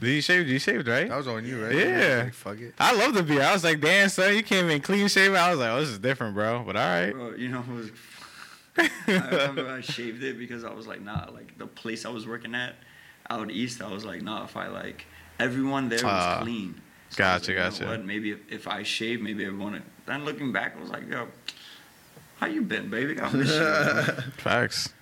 [0.00, 0.04] Huh?
[0.06, 0.48] Did you shave?
[0.48, 1.08] You shaved, right?
[1.08, 1.74] That was on you, right?
[1.74, 2.22] Yeah.
[2.24, 2.74] Like, fuck it.
[2.78, 3.42] I love the beard.
[3.42, 5.36] I was like, damn, son, you came in clean shaven.
[5.36, 6.62] I was like, oh, this is different, bro.
[6.64, 7.12] But all right.
[7.12, 7.90] Bro, you know, it was,
[8.78, 12.26] I remember I shaved it because I was like, nah, like the place I was
[12.26, 12.74] working at
[13.30, 15.04] out east, I was like, nah, if I like,
[15.38, 16.40] everyone there was Ah.
[16.42, 16.80] clean.
[17.10, 17.86] So I was Gotcha, you know gotcha.
[17.86, 19.72] what, Maybe if, if I shave, maybe everyone.
[19.72, 21.28] would- Then looking back, I was like, yo,
[22.38, 23.20] how you been, baby?
[23.20, 23.60] I miss you.
[23.60, 24.94] man." Facts.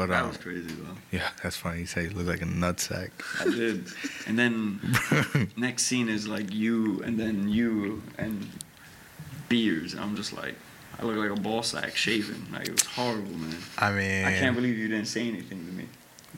[0.00, 0.96] But that um, was crazy though.
[1.10, 1.80] yeah, that's funny.
[1.80, 3.10] You say you look like a nutsack.
[3.40, 3.86] I did.
[4.26, 8.48] And then next scene is like you, and then you, and
[9.48, 9.94] beers.
[9.94, 10.54] I'm just like,
[10.98, 12.46] I look like a ball sack shaving.
[12.52, 13.56] Like it was horrible, man.
[13.78, 15.86] I mean, I can't believe you didn't say anything to me.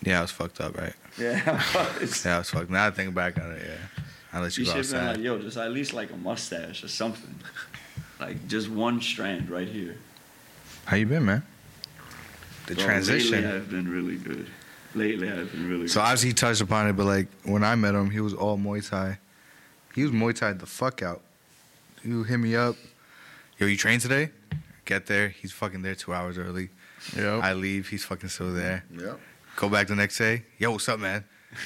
[0.02, 0.94] Yeah, I was fucked up, right?
[1.18, 1.62] Yeah,
[2.00, 2.70] it's, Yeah, I was fucked.
[2.70, 4.02] Now I think back on it, yeah.
[4.32, 6.16] I let you, you go should have been like, yo, just at least like a
[6.16, 7.34] mustache or something.
[8.20, 9.96] Like just one strand right here.
[10.84, 11.42] How you been, man?
[12.70, 13.32] The Bro, transition.
[13.42, 14.46] Lately, I've been really good.
[14.94, 15.90] Lately, I've been really good.
[15.90, 16.04] So good.
[16.04, 18.88] obviously he touched upon it, but like when I met him, he was all Muay
[18.88, 19.18] Thai.
[19.92, 21.20] He was Muay Thai the fuck out.
[22.00, 22.76] He would hit me up.
[23.58, 24.30] Yo, you train today?
[24.84, 25.30] Get there.
[25.30, 26.68] He's fucking there two hours early.
[27.16, 27.42] Yep.
[27.42, 27.88] I leave.
[27.88, 28.84] He's fucking still there.
[28.96, 29.18] Yep.
[29.56, 30.44] Go back the next day.
[30.58, 31.24] Yo, what's up, man?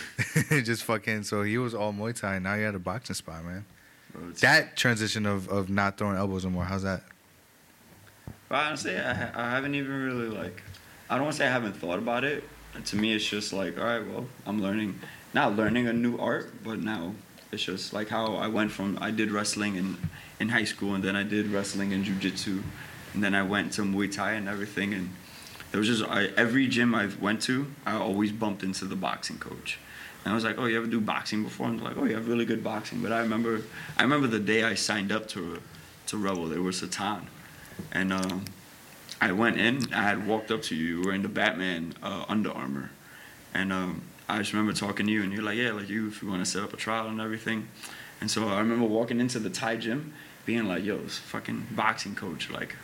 [0.48, 1.24] Just fucking.
[1.24, 2.38] So he was all Muay Thai.
[2.38, 3.66] Now he had a boxing spot, man.
[4.14, 6.64] Bro, That transition of of not throwing elbows anymore.
[6.64, 7.02] How's that?
[8.48, 9.10] But honestly, I,
[9.48, 10.62] I haven't even really like.
[11.14, 12.42] I don't want to say I haven't thought about it.
[12.86, 14.98] To me, it's just like, all right, well, I'm learning,
[15.32, 17.14] not learning a new art, but now
[17.52, 19.96] it's just like how I went from I did wrestling in
[20.40, 22.64] in high school, and then I did wrestling and jujitsu,
[23.12, 25.10] and then I went to Muay Thai and everything, and
[25.72, 29.38] it was just I, every gym I went to, I always bumped into the boxing
[29.38, 29.78] coach.
[30.24, 32.26] And I was like, "Oh, you ever do boxing before?" And like, "Oh, you have
[32.26, 33.62] really good boxing." But I remember,
[33.96, 35.62] I remember the day I signed up to
[36.08, 36.48] to Rebel.
[36.48, 37.28] There was Satan,
[37.92, 38.46] and um,
[39.20, 39.92] I went in.
[39.92, 40.98] I had walked up to you.
[40.98, 42.90] You were in the Batman uh, Under Armour,
[43.52, 46.22] and um, I just remember talking to you, and you're like, "Yeah, like you, if
[46.22, 47.68] you want to set up a trial and everything."
[48.20, 50.12] And so I remember walking into the Thai gym,
[50.46, 52.76] being like, "Yo, this fucking boxing coach, like."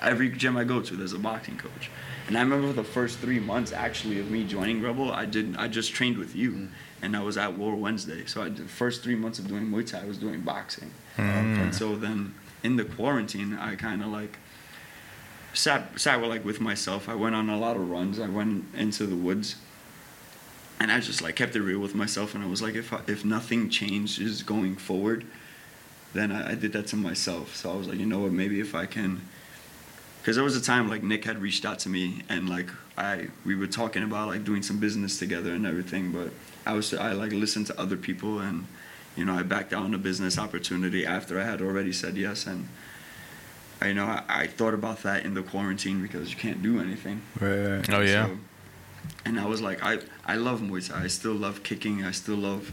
[0.00, 1.90] Every gym I go to, there's a boxing coach,
[2.28, 5.66] and I remember the first three months actually of me joining Rebel, I did I
[5.66, 6.68] just trained with you,
[7.02, 8.24] and I was at War Wednesday.
[8.26, 10.92] So I did the first three months of doing Muay Thai, I was doing boxing,
[11.16, 14.38] and so then in the quarantine, I kind of like
[15.54, 17.08] sat sat with like with myself.
[17.08, 18.18] I went on a lot of runs.
[18.20, 19.56] I went into the woods,
[20.80, 22.34] and I just like kept it real with myself.
[22.34, 25.26] And I was like, if I, if nothing changes going forward,
[26.14, 27.56] then I, I did that to myself.
[27.56, 28.32] So I was like, you know what?
[28.32, 29.20] Maybe if I can,
[30.20, 33.28] because there was a time like Nick had reached out to me, and like I
[33.44, 36.12] we were talking about like doing some business together and everything.
[36.12, 36.30] But
[36.66, 38.66] I was I like listened to other people and.
[39.16, 42.68] You know, I backed down a business opportunity after I had already said yes, and
[43.80, 47.22] I know I, I thought about that in the quarantine because you can't do anything.
[47.40, 47.88] Right.
[47.92, 48.26] Oh yeah.
[48.26, 48.38] So-
[49.24, 51.04] and I was like, I, I love Muay Thai.
[51.04, 52.04] I still love kicking.
[52.04, 52.72] I still love,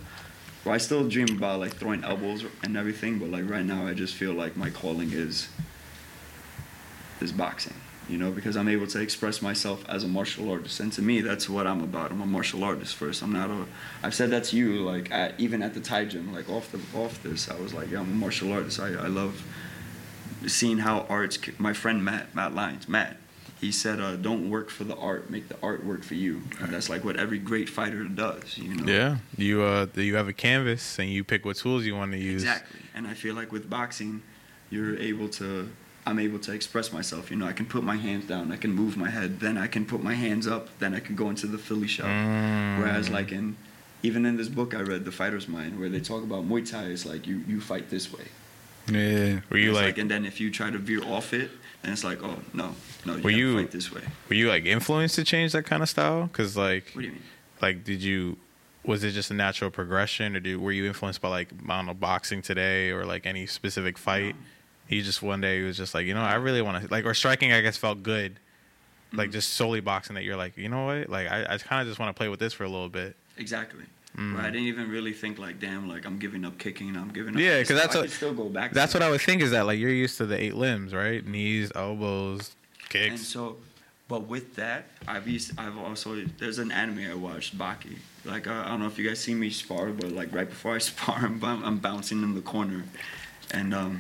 [0.64, 3.20] well, I still dream about like throwing elbows and everything.
[3.20, 5.48] But like right now, I just feel like my calling is,
[7.22, 7.74] is boxing.
[8.08, 11.22] You know, because I'm able to express myself as a martial artist, and to me,
[11.22, 12.12] that's what I'm about.
[12.12, 13.24] I'm a martial artist first.
[13.24, 13.66] I'm not a.
[14.04, 16.80] I've said that to you, like at, even at the Thai gym, like off the
[16.96, 18.80] off this, I was like, yeah, I'm a martial artist.
[18.80, 19.44] I, I love
[20.48, 21.38] seeing how arts.
[21.58, 23.18] My friend Matt, Matt Lyons, Matt,
[23.60, 26.74] he said, uh, "Don't work for the art, make the art work for you." And
[26.74, 28.92] that's like what every great fighter does, you know.
[28.92, 29.18] Yeah.
[29.38, 32.44] You uh you have a canvas and you pick what tools you want to use.
[32.44, 32.80] Exactly.
[32.94, 34.22] And I feel like with boxing,
[34.70, 35.70] you're able to.
[36.08, 37.32] I'm able to express myself.
[37.32, 39.66] You know, I can put my hands down, I can move my head, then I
[39.66, 42.06] can put my hands up, then I can go into the Philly shell.
[42.06, 42.78] Mm.
[42.78, 43.58] Whereas, like in,
[44.04, 46.84] even in this book I read, The Fighter's Mind, where they talk about Muay Thai,
[46.86, 48.26] it's like you you fight this way.
[48.88, 49.40] Yeah.
[49.50, 51.52] Were you It's like, and then if you try to veer off it,
[51.84, 54.02] and it's like, oh no, no, you Were you- fight this way.
[54.30, 56.30] were you like influenced to change that kind of style?
[56.34, 57.22] Cause like What do you mean?
[57.62, 58.38] like did you
[58.84, 61.88] was it just a natural progression or do, were you influenced by like I don't
[61.88, 64.36] know boxing today or like any specific fight?
[64.90, 67.14] You just one day was just like you know I really want to like or
[67.14, 68.40] striking I guess felt good,
[69.14, 69.34] like mm.
[69.34, 72.00] just solely boxing that you're like you know what like I, I kind of just
[72.00, 73.16] want to play with this for a little bit.
[73.38, 73.84] Exactly.
[74.16, 74.34] Mm.
[74.36, 77.36] Where I didn't even really think like, damn, like I'm giving up kicking, I'm giving
[77.36, 77.40] up.
[77.42, 78.72] Yeah, because that's I what- still go back.
[78.72, 79.00] That's that.
[79.02, 81.72] what I would think is that like you're used to the eight limbs right knees
[81.76, 82.56] elbows
[82.90, 83.10] kicks.
[83.10, 83.58] And so,
[84.08, 87.98] but with that, I've used, I've also there's an anime I watched, Baki.
[88.24, 90.76] Like uh, I don't know if you guys see me spar, but like right before
[90.76, 92.84] I spar, I'm, I'm bouncing in the corner,
[93.52, 94.00] and um,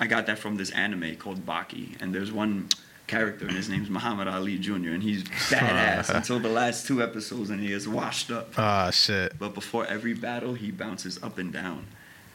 [0.00, 2.00] I got that from this anime called Baki.
[2.02, 2.68] And there's one
[3.14, 4.90] character, and his name's Muhammad Ali Jr.
[4.90, 8.58] And he's badass until the last two episodes, and he is washed up.
[8.58, 9.38] Ah shit.
[9.38, 11.86] But before every battle, he bounces up and down.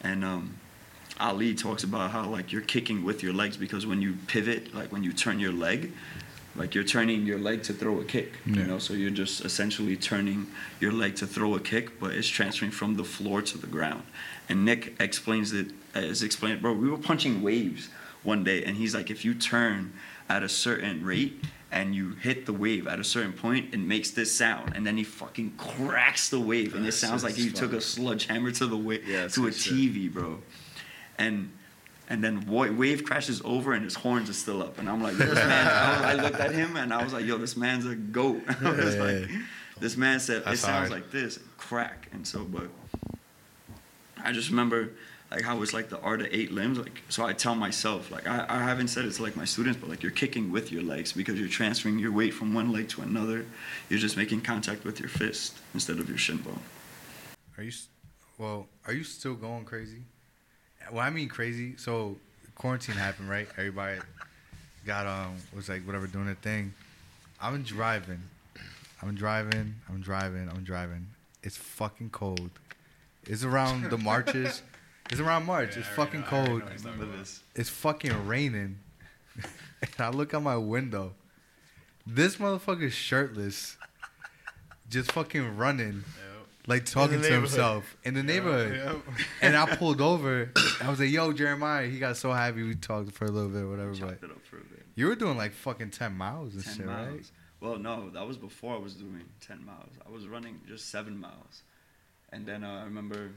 [0.01, 0.55] And um,
[1.19, 4.91] Ali talks about how like you're kicking with your legs because when you pivot, like
[4.91, 5.91] when you turn your leg,
[6.55, 8.33] like you're turning your leg to throw a kick.
[8.45, 8.55] Yeah.
[8.55, 10.47] You know, so you're just essentially turning
[10.79, 14.03] your leg to throw a kick, but it's transferring from the floor to the ground.
[14.47, 16.73] And Nick explains it as explained, bro.
[16.73, 17.89] We were punching waves
[18.23, 19.93] one day, and he's like, if you turn
[20.29, 24.11] at a certain rate and you hit the wave at a certain point, it makes
[24.11, 27.73] this sound, and then he fucking cracks the wave, and it sounds like he took
[27.73, 29.73] a sledgehammer to the wa- Yeah, to a shit.
[29.73, 30.39] TV, bro.
[31.19, 31.51] And
[32.11, 35.35] and then wave crashes over, and his horns are still up, and I'm like, this
[35.35, 35.67] man.
[35.67, 38.41] I, was- I looked at him, and I was like, yo, this man's a goat.
[38.63, 39.29] I was like,
[39.79, 40.91] this man said That's it sounds hard.
[40.91, 42.67] like this, crack, and so, but
[44.23, 44.89] I just remember
[45.31, 46.77] like how it's like the art of eight limbs.
[46.79, 49.79] Like so, I tell myself like I, I haven't said it to like my students,
[49.79, 52.89] but like you're kicking with your legs because you're transferring your weight from one leg
[52.89, 53.45] to another.
[53.89, 56.59] You're just making contact with your fist instead of your shin bone.
[57.57, 57.69] Are you?
[57.69, 57.87] s-
[58.37, 60.01] Well, are you still going crazy?
[60.91, 61.75] Well, I mean crazy.
[61.77, 62.17] So
[62.55, 63.47] quarantine happened, right?
[63.57, 63.99] Everybody
[64.85, 66.73] got um was like whatever doing their thing.
[67.41, 68.21] I'm driving.
[69.01, 69.75] I'm driving.
[69.87, 70.49] I'm driving.
[70.49, 71.07] I'm driving.
[71.43, 72.49] It's fucking cold.
[73.27, 74.61] It's around the marches.
[75.11, 75.75] It's around March.
[75.77, 76.61] it's fucking cold.
[77.55, 78.77] It's fucking raining.
[79.81, 81.13] and I look out my window.
[82.05, 83.77] This motherfucker's shirtless.
[84.89, 86.03] Just fucking running.
[86.67, 89.01] Like talking to himself in the neighborhood.
[89.41, 90.51] And I pulled over.
[90.81, 91.87] I was like, yo, Jeremiah.
[91.87, 93.91] He got so happy we talked for a little bit, whatever.
[93.91, 94.85] But Chopped it up for a bit.
[94.95, 97.09] you were doing like fucking 10 miles and Ten shit, miles.
[97.09, 97.31] right?
[97.61, 99.91] Well, no, that was before I was doing ten miles.
[100.07, 101.63] I was running just seven miles,
[102.31, 103.31] and then uh, I remember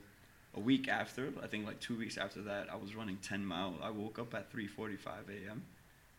[0.54, 3.76] a week after, I think like two weeks after that, I was running ten miles.
[3.82, 5.62] I woke up at three forty-five a.m.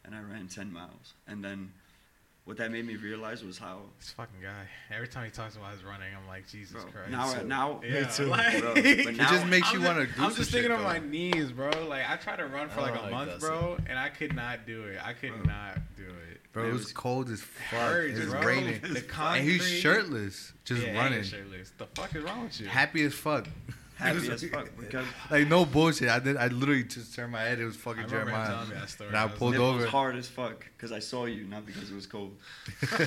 [0.06, 1.72] and I ran ten miles, and then
[2.46, 4.68] what that made me realize was how This fucking guy.
[4.94, 7.10] Every time he talks about his running, I'm like, Jesus bro, Christ.
[7.12, 8.26] now now Yeah, too.
[8.28, 10.62] like- Bro, but It now- just makes I'm you want to do I'm just shit,
[10.64, 10.84] thinking of though.
[10.86, 11.70] my knees, bro.
[11.88, 14.36] Like I tried to run for like a like month, that bro, and I could
[14.36, 15.00] not do it.
[15.02, 15.44] I could Bro.
[15.44, 16.42] not do it.
[16.52, 17.80] Bro, It it was was- cold as fuck.
[17.80, 18.42] hurts, It's bro.
[18.42, 18.82] raining.
[18.82, 21.14] The And he's shirtless, just yeah, running.
[21.14, 21.72] you're shirtless.
[21.78, 22.68] The fuck is wrong with you?
[22.68, 23.48] Happy as fuck.
[23.96, 26.10] Happy as fuck because Like no bullshit.
[26.10, 26.38] I did.
[26.38, 27.60] I literally just turned my head.
[27.60, 28.48] It was I fucking remember him Jeremiah.
[28.50, 29.08] telling me that story.
[29.10, 29.78] And I I was pulled it over.
[29.80, 32.36] was hard as fuck because I saw you, not because it was cold.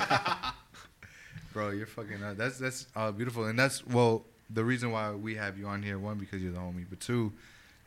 [1.53, 2.21] Bro, you're fucking.
[2.21, 5.81] Uh, that's that's uh, beautiful, and that's well the reason why we have you on
[5.81, 5.97] here.
[5.97, 7.31] One because you're the homie, but two,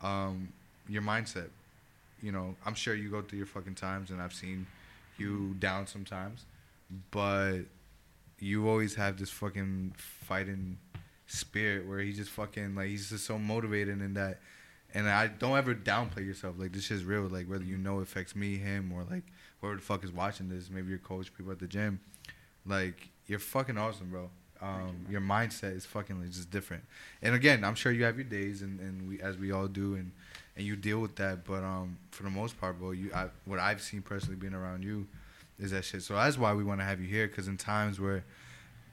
[0.03, 0.49] um,
[0.89, 1.49] your mindset.
[2.23, 4.67] You know, I'm sure you go through your fucking times, and I've seen
[5.19, 6.45] you down sometimes,
[7.11, 7.61] but
[8.41, 10.79] you always have this fucking fighting
[11.31, 14.41] spirit where he just fucking like he's just so motivated in that.
[14.93, 16.57] And I don't ever downplay yourself.
[16.59, 17.23] Like this shit's real.
[17.23, 19.23] Like whether you know it affects me, him, or like
[19.61, 22.01] whoever the fuck is watching this, maybe your coach, people at the gym.
[22.67, 24.31] Like you're fucking awesome, bro.
[24.63, 26.83] Um, your mindset is fucking like just different.
[27.23, 29.95] And again, I'm sure you have your days, and, and we as we all do,
[29.95, 30.11] and
[30.57, 31.45] and you deal with that.
[31.45, 34.83] But um, for the most part, bro, you I, what I've seen personally being around
[34.83, 35.07] you
[35.59, 36.03] is that shit.
[36.03, 38.25] So that's why we want to have you here, because in times where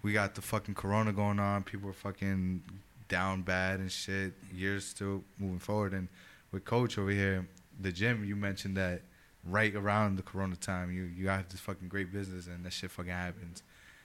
[0.04, 2.64] we got the fucking corona going on, people are fucking
[3.10, 4.34] down bad and shit.
[4.54, 6.08] You're still moving forward, and
[6.52, 7.48] with Coach over here,
[7.80, 9.02] the gym, you mentioned that
[9.44, 12.92] right around the corona time, you you have this fucking great business, and that shit
[12.92, 13.64] fucking happens.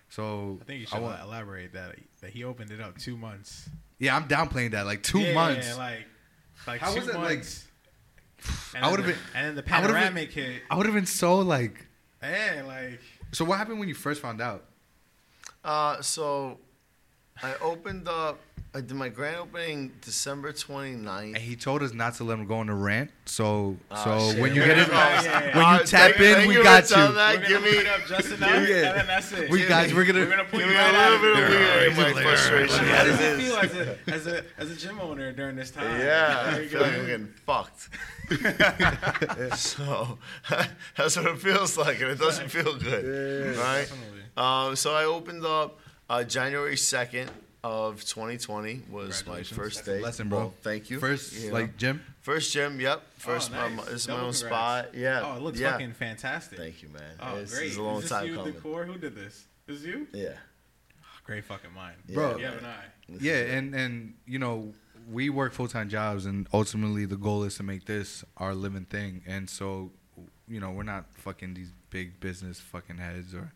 [0.08, 3.68] So I think you should want- elaborate that that he opened it up two months.
[3.98, 4.84] yeah, I'm downplaying that.
[4.86, 5.76] Like two Yeah, months.
[5.78, 6.06] like
[6.66, 7.68] like How two was it, like- months.
[8.74, 10.62] And I would've been- and then the I been- hit.
[10.70, 11.86] I would have been so like.
[12.22, 13.00] Yeah, like
[13.32, 14.64] So what happened when you first found out?
[15.64, 16.58] Uh, so
[17.42, 18.38] I opened up.
[18.74, 21.06] I did my grand opening December 29th.
[21.34, 23.10] And he told us not to let him go on a rant.
[23.26, 24.40] So Oh, so shit.
[24.40, 25.54] when you get in, Oh, yeah.
[25.54, 27.14] when Uh, you tap thank- in, thank we you got for telling you.
[27.16, 27.34] that.
[27.36, 28.74] we're Give gonna me, put it up just enough, Yeah.
[28.76, 29.50] and then that's it.
[29.50, 30.20] We guys, we're gonna.
[30.20, 31.76] We're gonna put give you me right a out little of bit of there.
[31.90, 32.84] weird in my frustration.
[32.86, 33.46] How does It it is.
[33.50, 36.00] feel as a as a as a gym owner during this time?
[36.00, 36.86] Yeah, There I you feel go.
[36.86, 37.88] like I'm getting fucked.
[39.58, 40.18] so
[40.96, 43.80] that's what it feels like, and it doesn't feel good, right?
[43.86, 44.21] Definitely.
[44.36, 47.28] Um, so I opened up uh, January 2nd
[47.64, 50.00] of 2020 was my first day.
[50.00, 50.38] lesson, bro.
[50.38, 50.98] Well, thank you.
[50.98, 51.54] First, You know.
[51.54, 52.02] like gym.
[52.20, 52.80] first gym.
[52.80, 53.02] Yep.
[53.16, 53.84] First, oh, nice.
[53.86, 54.38] this is my own congrats.
[54.40, 54.94] spot.
[54.94, 55.22] Yeah.
[55.24, 55.72] Oh, it looks yeah.
[55.72, 56.58] fucking fantastic.
[56.58, 57.02] Thank you, man.
[57.20, 57.66] Oh, this great.
[57.70, 58.52] is a long is this time you, coming.
[58.54, 58.84] Decor?
[58.84, 59.46] Who did this?
[59.66, 60.06] This is you?
[60.12, 60.32] Yeah.
[61.24, 61.96] Great fucking mind.
[62.08, 62.38] Yeah, Bro.
[62.38, 62.84] You have an eye.
[63.20, 64.72] Yeah, and and you know
[65.10, 68.84] we work full time jobs, and ultimately the goal is to make this our living
[68.86, 69.22] thing.
[69.26, 69.92] And so,
[70.48, 73.52] you know, we're not fucking these big business fucking heads or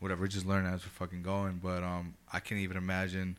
[0.00, 0.26] whatever.
[0.26, 1.60] Just learning as we're fucking going.
[1.62, 3.38] But um, I can't even imagine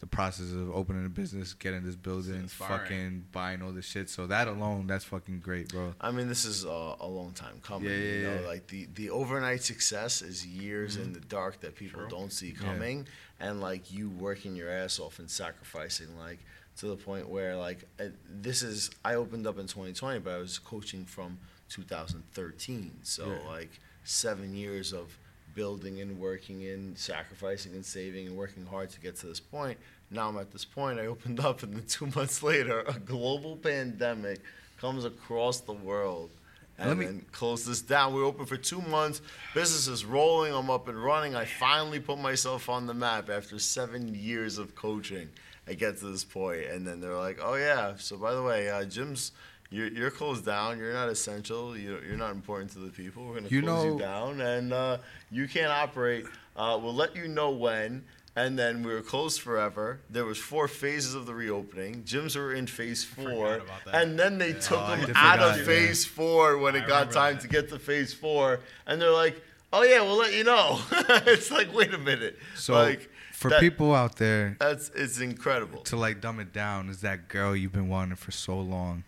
[0.00, 4.10] the process of opening a business, getting this building, fucking buying all this shit.
[4.10, 5.94] So that alone, that's fucking great, bro.
[6.00, 7.88] I mean, this is uh, a long time coming.
[7.88, 8.36] Yeah, yeah, you know, yeah.
[8.38, 8.46] Mm-hmm.
[8.46, 12.08] like the, the overnight success is years in the dark that people True.
[12.10, 12.66] don't see Yeah.
[12.66, 13.06] coming,
[13.40, 16.40] and like you working your ass off and sacrificing, like
[16.78, 18.90] to the point where like uh, this is.
[19.04, 21.38] I opened up in 2020, but I was coaching from
[21.70, 23.48] 2013, so Yeah.
[23.48, 23.70] like
[24.02, 25.16] seven years of
[25.54, 29.78] building and working and sacrificing and saving and working hard to get to this point.
[30.10, 30.98] Now I'm at this point.
[30.98, 34.40] I opened up, and then two months later, a global pandemic
[34.80, 36.30] comes across the world
[36.78, 38.12] and Let me- then close this down.
[38.14, 39.22] We were open for two months.
[39.54, 40.52] Business is rolling.
[40.52, 41.36] I'm up and running.
[41.36, 45.28] I finally put myself on the map after seven years of coaching.
[45.68, 48.68] I get to this point, and then they're like, "Oh yeah, so by the way,
[48.68, 49.30] uh, gyms."
[49.74, 50.78] You're, you're closed down.
[50.78, 51.76] You're not essential.
[51.76, 53.26] You're, you're not important to the people.
[53.26, 54.98] We're gonna close know- you down, and uh,
[55.30, 56.26] you can't operate.
[56.56, 58.04] Uh, we'll let you know when.
[58.36, 60.00] And then we were closed forever.
[60.10, 62.02] There was four phases of the reopening.
[62.02, 63.94] Gyms were in phase four, about that.
[64.02, 65.64] and then they took Oh, them out of forgot, yeah.
[65.64, 67.42] phase four when I it got time that.
[67.42, 68.58] to get to phase four.
[68.88, 69.40] And they're like,
[69.72, 70.80] "Oh yeah, we'll let you know."
[71.26, 72.36] it's like, wait a minute.
[72.56, 73.08] So like,
[73.44, 75.80] for that- people out there that's it's incredible.
[75.82, 79.04] to like dumb it down is that girl you've been wanting for so long.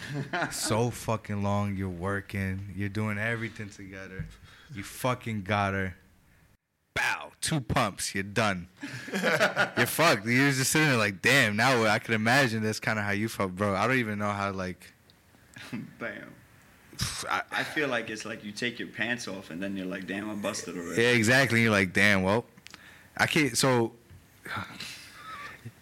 [0.50, 1.74] so fucking long.
[1.74, 2.72] You're working.
[2.76, 4.26] You're doing everything together.
[4.74, 5.96] You fucking got her.
[6.94, 7.32] Bow.
[7.40, 8.14] Two pumps.
[8.14, 8.68] You're done.
[9.12, 10.26] you're fucked.
[10.26, 11.56] You're just sitting there like, damn.
[11.56, 13.74] Now I can imagine that's kind of how you felt, bro.
[13.74, 14.92] I don't even know how like.
[15.98, 16.34] Bam.
[17.30, 20.06] I, I feel like it's like you take your pants off and then you're like,
[20.06, 21.00] damn, I busted already.
[21.00, 21.62] yeah, exactly.
[21.62, 22.22] You're like, damn.
[22.22, 22.44] Well,
[23.18, 23.56] I can't.
[23.56, 23.92] So.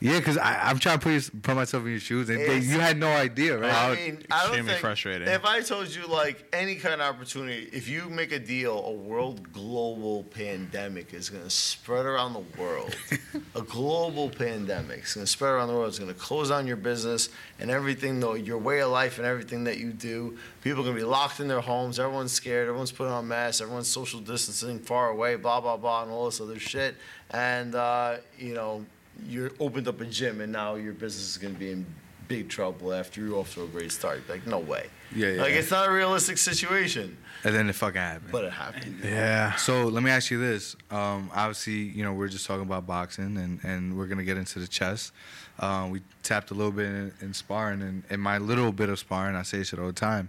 [0.01, 2.79] Yeah, because I'm trying to put, your, put myself in your shoes, and they, you
[2.79, 3.73] had no idea, right?
[3.73, 5.29] I mean, I don't extremely think frustrating.
[5.29, 8.93] if I told you like any kind of opportunity, if you make a deal, a
[8.93, 12.95] world global pandemic is going to spread around the world.
[13.55, 15.89] a global pandemic is going to spread around the world.
[15.89, 19.27] It's going to close down your business and everything, though your way of life and
[19.27, 20.39] everything that you do.
[20.63, 21.99] People are going to be locked in their homes.
[21.99, 22.69] Everyone's scared.
[22.69, 23.61] Everyone's putting on masks.
[23.61, 25.37] Everyone's social distancing far away.
[25.37, 26.97] Blah blah blah, and all this other shit.
[27.31, 28.85] And uh, you know,
[29.25, 31.87] you opened up a gym, and now your business is going to be in
[32.29, 34.29] big trouble after you're off to a great start.
[34.29, 34.87] Like, no way.
[35.15, 38.33] Yeah, yeah, Like, it's not a realistic situation, and then it fucking happened.
[38.33, 39.01] but it happened.
[39.05, 39.55] Yeah.
[39.57, 40.75] So let me ask you this.
[40.91, 44.59] Um, obviously, you know, we're just talking about boxing, and, and we're gonna get into
[44.59, 45.13] the chess.
[45.61, 48.99] Um, we tapped a little bit in, in sparring, and in my little bit of
[48.99, 50.29] sparring, I say shit all the time.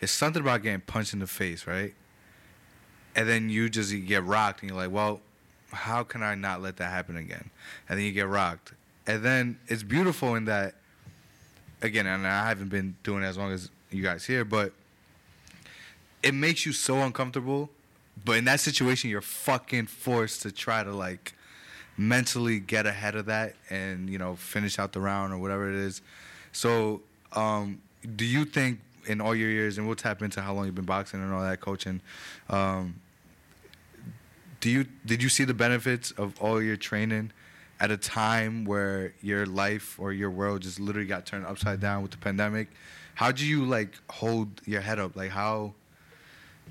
[0.00, 1.92] It's something about getting punched in the face, right?
[3.14, 5.20] And then you just you get rocked, and you're like, well,
[5.72, 7.50] how can I not let that happen again?
[7.88, 8.72] And then you get rocked,
[9.06, 10.74] and then it's beautiful in that.
[11.80, 14.72] Again, and I haven't been doing it as long as you guys here, but
[16.22, 17.70] it makes you so uncomfortable.
[18.24, 21.34] But in that situation, you're fucking forced to try to like
[21.96, 25.74] mentally get ahead of that and you know finish out the round or whatever it
[25.74, 26.02] is.
[26.52, 27.02] So,
[27.32, 27.80] um,
[28.16, 30.84] do you think in all your years, and we'll tap into how long you've been
[30.84, 32.00] boxing and all that coaching,
[32.48, 32.94] um,
[34.62, 37.32] do you did you see the benefits of all your training
[37.80, 42.00] at a time where your life or your world just literally got turned upside down
[42.00, 42.68] with the pandemic?
[43.16, 45.16] How do you like hold your head up?
[45.16, 45.74] Like how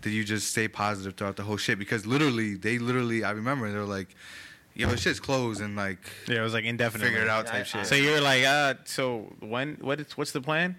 [0.01, 1.77] did you just stay positive throughout the whole shit?
[1.77, 4.15] Because literally, they literally, I remember they were like,
[4.73, 7.03] "Yo, shit's closed," and like Yeah, it was like indefinite.
[7.05, 7.85] figure it out type I- shit.
[7.85, 9.75] So you're like, uh, so when?
[9.81, 10.17] What is?
[10.17, 10.75] What's the plan?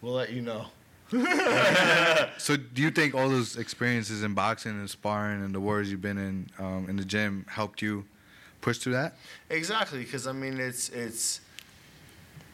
[0.00, 0.66] We'll let you know.
[2.38, 6.02] So do you think all those experiences in boxing and sparring and the wars you've
[6.02, 8.04] been in um, in the gym helped you
[8.60, 9.16] push through that?
[9.50, 11.40] Exactly, because I mean, it's it's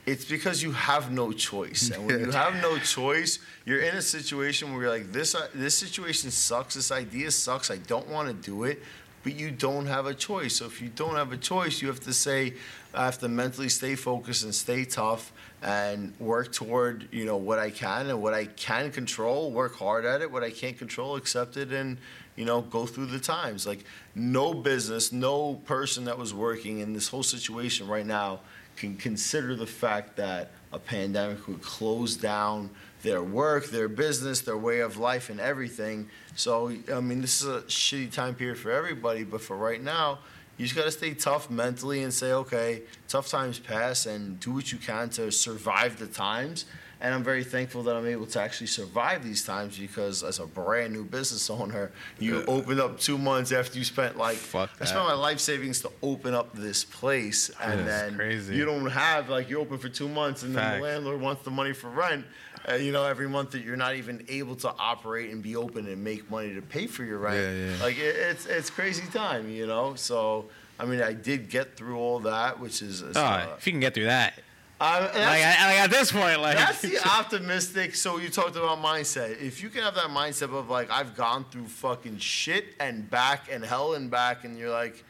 [0.06, 4.02] it's because you have no choice, and when you have no choice, you're in a
[4.02, 8.28] situation where you're like, this uh, this situation sucks, this idea sucks, I don't want
[8.28, 8.82] to do it,
[9.22, 10.56] but you don't have a choice.
[10.56, 12.54] So if you don't have a choice, you have to say,
[12.92, 15.32] I have to mentally stay focused and stay tough
[15.64, 20.04] and work toward you know what I can and what I can control, work hard
[20.04, 20.30] at it.
[20.30, 21.96] What I can't control, accept it, and
[22.36, 23.66] you know go through the times.
[23.66, 23.84] Like
[24.14, 28.40] no business, no person that was working in this whole situation right now
[28.76, 32.68] can consider the fact that a pandemic would close down
[33.02, 36.08] their work, their business, their way of life, and everything.
[36.34, 40.18] So, I mean, this is a shitty time period for everybody, but for right now,
[40.56, 44.52] you just got to stay tough mentally and say, okay, tough times pass and do
[44.52, 46.64] what you can to survive the times.
[47.00, 50.46] And I'm very thankful that I'm able to actually survive these times because as a
[50.46, 52.44] brand new business owner, you Yeah.
[52.46, 56.32] opened up two months after you spent like, I spent my life savings to open
[56.34, 57.50] up this place.
[57.60, 58.54] And That's then crazy.
[58.56, 61.50] you don't have, like, you're open for two months and then the landlord wants the
[61.50, 62.24] money for rent.
[62.68, 65.86] Uh, you know, every month that you're not even able to operate and be open
[65.86, 67.36] and make money to pay for your rent.
[67.36, 67.82] Yeah, yeah.
[67.82, 69.94] Like it, it's it's crazy time, you know.
[69.96, 70.46] So
[70.78, 73.02] I mean, I did get through all that, which is.
[73.02, 74.34] Oh, uh, if you can get through that,
[74.80, 77.94] like, I, like at this point, like that's the optimistic.
[77.94, 79.40] So you talked about mindset.
[79.40, 83.48] If you can have that mindset of like I've gone through fucking shit and back
[83.50, 85.04] and hell and back, and you're like,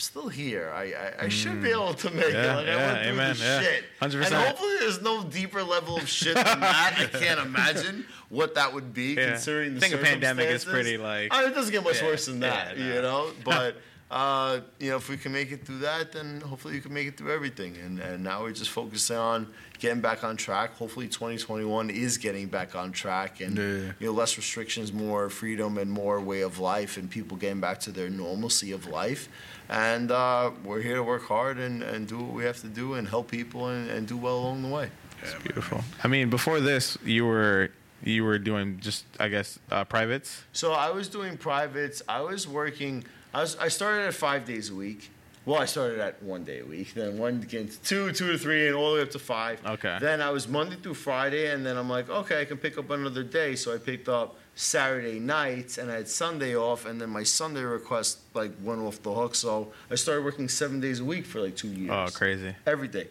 [0.00, 0.70] still here.
[0.74, 0.84] I
[1.20, 2.34] I, I should be able to make it.
[2.34, 2.66] Mm.
[2.66, 3.60] Yeah, I went through amen, the yeah.
[3.60, 3.84] shit.
[4.00, 4.26] 100%.
[4.26, 6.94] And hopefully there's no deeper level of shit than that.
[6.98, 9.30] I can't imagine what that would be Yeah.
[9.32, 12.00] considering the I think a pandemic is pretty, like- I mean, it doesn't get much
[12.00, 13.30] Yeah, worse than that, yeah, you know.
[13.44, 13.76] But
[14.10, 17.06] uh, you know, if we can make it through that, then hopefully you can make
[17.06, 17.76] it through everything.
[17.76, 19.46] And and now we're just focusing on
[19.78, 20.74] getting back on track.
[20.74, 23.92] Hopefully, 2021 is getting back on track, and Yeah.
[24.00, 27.78] you know, less restrictions, more freedom, and more way of life, and people getting back
[27.80, 29.28] to their normalcy of life.
[29.70, 32.94] And uh, we're here to work hard and, and do what we have to do
[32.94, 34.90] and help people and, and do well along the way.
[35.22, 35.82] It's beautiful.
[36.02, 37.70] I mean, before this, you were
[38.02, 40.42] you were doing just, I guess, uh, privates.
[40.52, 42.02] So I was doing privates.
[42.08, 43.04] I was working.
[43.32, 43.56] I was.
[43.56, 45.10] I started at five days a week.
[45.46, 46.92] Well, I started at one day a week.
[46.94, 49.64] Then one again, two, two to three, and all the way up to five.
[49.64, 49.98] Okay.
[50.00, 52.90] Then I was Monday through Friday, and then I'm like, okay, I can pick up
[52.90, 53.54] another day.
[53.54, 57.62] So I picked up Saturday nights, and I had Sunday off, and then my Sunday
[57.62, 59.34] request like went off the hook.
[59.34, 62.54] So I started working seven days a week for like two years Oh, crazy.
[62.66, 63.08] every day.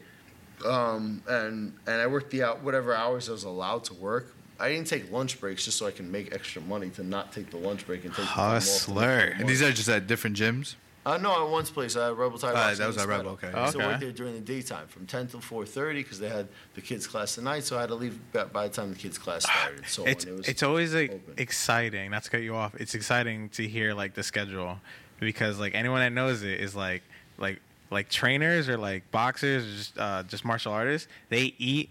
[0.66, 4.36] Um, and and I worked the out whatever hours I was allowed to work.
[4.60, 7.50] I didn't take lunch breaks just so I can make extra money to not take
[7.50, 9.34] the lunch break and take the time off Hustler.
[9.38, 10.76] And these are just at different gyms.
[11.10, 12.52] Uh, no, at one's place, I had Rebel Tide.
[12.52, 13.48] Ah, Boxing that was at Rebel, okay.
[13.52, 13.88] I used to Okay.
[13.88, 17.38] work there during the daytime from 10 till 4.30 because they had the kids' class
[17.38, 19.88] at night, so I had to leave by, by the time the kids' class started.
[19.88, 21.34] So It's it was it's always like open.
[21.38, 22.12] exciting.
[22.12, 22.76] Not to cut you off.
[22.76, 24.80] It's exciting to hear like the schedule
[25.20, 27.02] because like anyone that knows it is like
[27.40, 27.60] like
[27.92, 31.08] like trainers or like boxers or just uh, just martial artists.
[31.30, 31.90] They eat,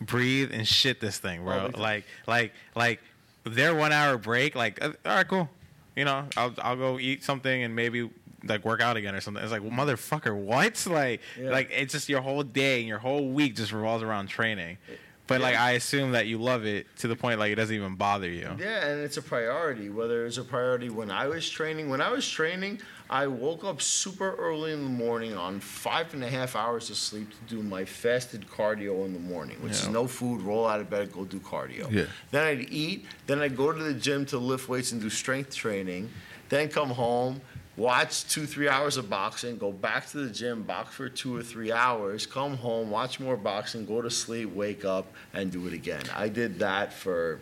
[0.00, 1.62] breathe, and shit this thing, Oh, bro.
[1.66, 1.82] big time.
[1.82, 3.00] like like like
[3.44, 4.56] their one hour break.
[4.56, 5.48] Like uh, all right, cool.
[5.94, 8.08] You know, I'll I'll go eat something and maybe
[8.44, 9.42] like work out again or something.
[9.42, 10.86] It's like well, motherfucker, what?
[10.90, 11.50] Like Yeah.
[11.50, 14.78] like it's just your whole day and your whole week just revolves around training.
[15.26, 17.96] But like I assume that you love it to the point like it doesn't even
[17.96, 18.48] bother you.
[18.58, 19.90] Yeah, and it's a priority.
[19.90, 22.80] Whether it's a priority when I was training, when I was training,
[23.10, 26.96] I woke up super early in the morning on five and a half hours of
[26.96, 30.80] sleep to do my fasted cardio in the morning, which is no food, roll out
[30.80, 31.90] of bed, go do cardio.
[31.92, 32.04] Yeah.
[32.30, 35.54] Then I'd eat, then I'd go to the gym to lift weights and do strength
[35.54, 36.08] training,
[36.48, 37.42] then come home,
[37.78, 41.42] watch two, three hours of boxing, go back to the gym, box for two or
[41.42, 45.72] three hours, come home, watch more boxing, go to sleep, wake up, and do it
[45.72, 46.02] again.
[46.14, 47.40] I did that for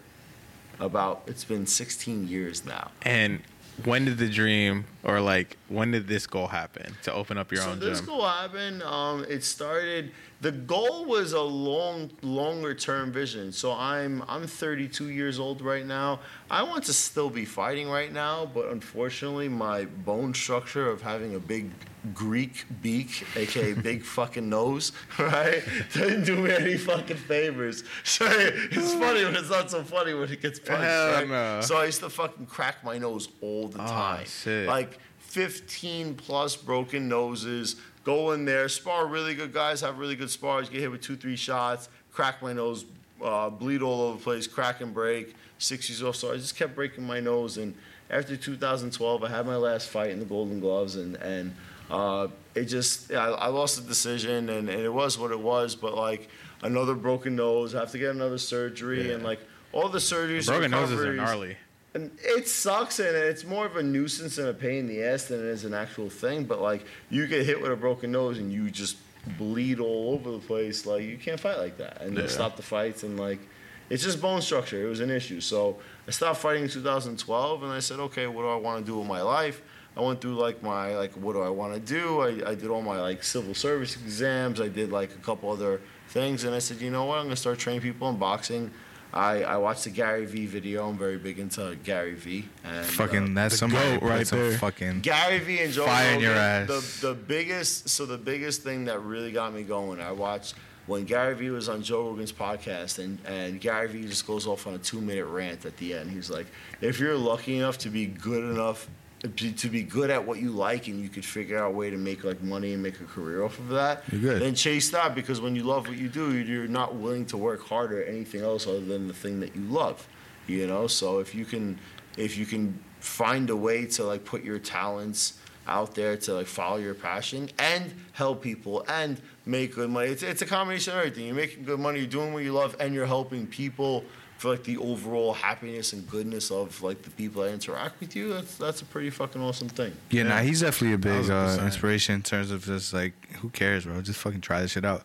[0.78, 2.90] about it's been 16 years now.
[3.02, 3.40] And
[3.84, 7.62] when did the dream or like when did this goal happen to open up your
[7.62, 7.66] own.
[7.66, 8.06] so own this gym?
[8.08, 8.82] goal happened.
[8.82, 10.10] Um, it started.
[10.42, 13.52] The goal was a long, longer term vision.
[13.52, 16.20] So I'm I'm 32 years old right now.
[16.50, 21.34] I want to still be fighting right now, but unfortunately, my bone structure of having
[21.34, 21.70] a big
[22.14, 27.82] Greek beak, aka big fucking nose, right, didn't do me any fucking favors.
[28.04, 30.82] So it's funny, but it's not so funny when it gets punched.
[30.84, 31.28] Hell right?
[31.28, 31.60] no.
[31.62, 34.24] So I used to fucking crack my nose all the Oh, time.
[34.26, 34.68] shit.
[34.68, 34.95] Like
[35.26, 37.76] 15 plus broken noses.
[38.04, 41.16] Go in there, spar really good guys, have really good spars, get hit with two,
[41.16, 42.84] three shots, crack my nose,
[43.22, 45.34] uh, bleed all over the place, crack and break.
[45.58, 47.56] Six years old, so I just kept breaking my nose.
[47.56, 47.74] And
[48.10, 51.54] after 2012, I had my last fight in the Golden Gloves, and and
[51.90, 55.74] uh, it just I, I lost the decision, and, and it was what it was.
[55.74, 56.28] But like
[56.62, 59.40] another broken nose, I have to get another surgery, and like
[59.72, 61.56] all the surgeries, Broken noses are gnarly.
[61.96, 65.24] And it sucks, and it's more of a nuisance and a pain in the ass
[65.24, 66.44] than it is an actual thing.
[66.44, 68.96] But like, you get hit with a broken nose and you just
[69.38, 70.86] bleed all over the place.
[70.86, 72.02] Like, you can't fight like that.
[72.02, 72.28] And they Yeah.
[72.28, 73.40] stop the fights, and like,
[73.88, 74.84] it's just bone structure.
[74.84, 75.40] It was an issue.
[75.40, 78.92] So I stopped fighting in 2012, and I said, okay, what do I want to
[78.92, 79.62] do with my life?
[79.96, 82.20] I went through like my like, what do I want to do?
[82.20, 84.60] I, I did all my like civil service exams.
[84.60, 87.16] I did like a couple other things, and I said, you know what?
[87.18, 88.70] I'm gonna start training people in boxing.
[89.12, 90.88] I, I watched the Gary Vee video.
[90.88, 92.48] I'm very big into Gary Vee.
[92.64, 94.58] And, Fucking uh, that's some goat right some there.
[94.58, 96.22] Fucking Gary Vee and Joe Fire in Rogan.
[96.22, 96.68] your ass.
[97.00, 100.00] The the biggest so the biggest thing that really got me going.
[100.00, 100.54] I watched
[100.86, 104.66] when Gary Vee was on Joe Rogan's podcast, and and Gary Vee just goes off
[104.66, 106.10] on a two minute rant at the end.
[106.10, 106.46] He's like,
[106.80, 108.88] if you're lucky enough to be good enough.
[109.22, 111.88] To to be good at what you like and you could figure out a way
[111.90, 114.42] to make like money and make a career off of that, You're good.
[114.42, 117.62] then chase that because when you love what you do, you're not willing to work
[117.66, 120.06] harder at anything else other than the thing that you love.
[120.46, 121.78] You know, so if you can,
[122.18, 126.46] if you can find a way to like put your talents out there to like
[126.46, 130.08] follow your passion and help people and make good money.
[130.10, 131.26] It's, it's a combination of everything.
[131.26, 134.04] You're making good money, you're doing what you love, and you're helping people
[134.46, 138.32] for like the overall happiness and goodness of like the people that interact with you.
[138.32, 139.92] That's that's a pretty fucking awesome thing.
[140.10, 143.84] Yeah, nah, he's definitely a big uh, inspiration in terms of just like, who cares,
[143.84, 144.00] bro?
[144.02, 145.02] Just fucking try this shit out.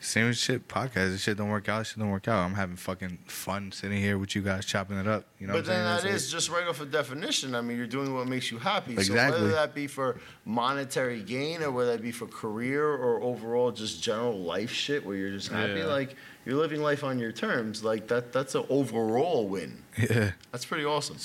[0.00, 1.12] Same with shit podcast.
[1.12, 1.86] This shit don't work out.
[1.86, 2.44] Shit don't work out.
[2.44, 5.26] I'm having fucking fun sitting here with you guys chopping it up.
[5.38, 6.14] You know, but what then I'm that saying?
[6.16, 7.54] is just right off a definition.
[7.54, 8.94] I mean, you're doing what makes you happy.
[8.94, 9.38] Exactly.
[9.38, 13.70] So whether that be for monetary gain or whether that be for career or overall
[13.70, 15.86] just general life shit where you're just happy, Yeah.
[15.86, 17.82] like you're living life on your terms.
[17.84, 19.82] Like that, that's an overall win.
[19.98, 20.32] yeah.
[20.50, 21.18] That's pretty awesome.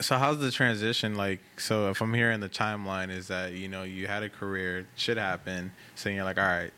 [0.00, 1.40] So how's the transition like?
[1.58, 5.18] So if I'm hearing the timeline is that you know you had a career, shit
[5.18, 6.72] happened, so you're like, all right,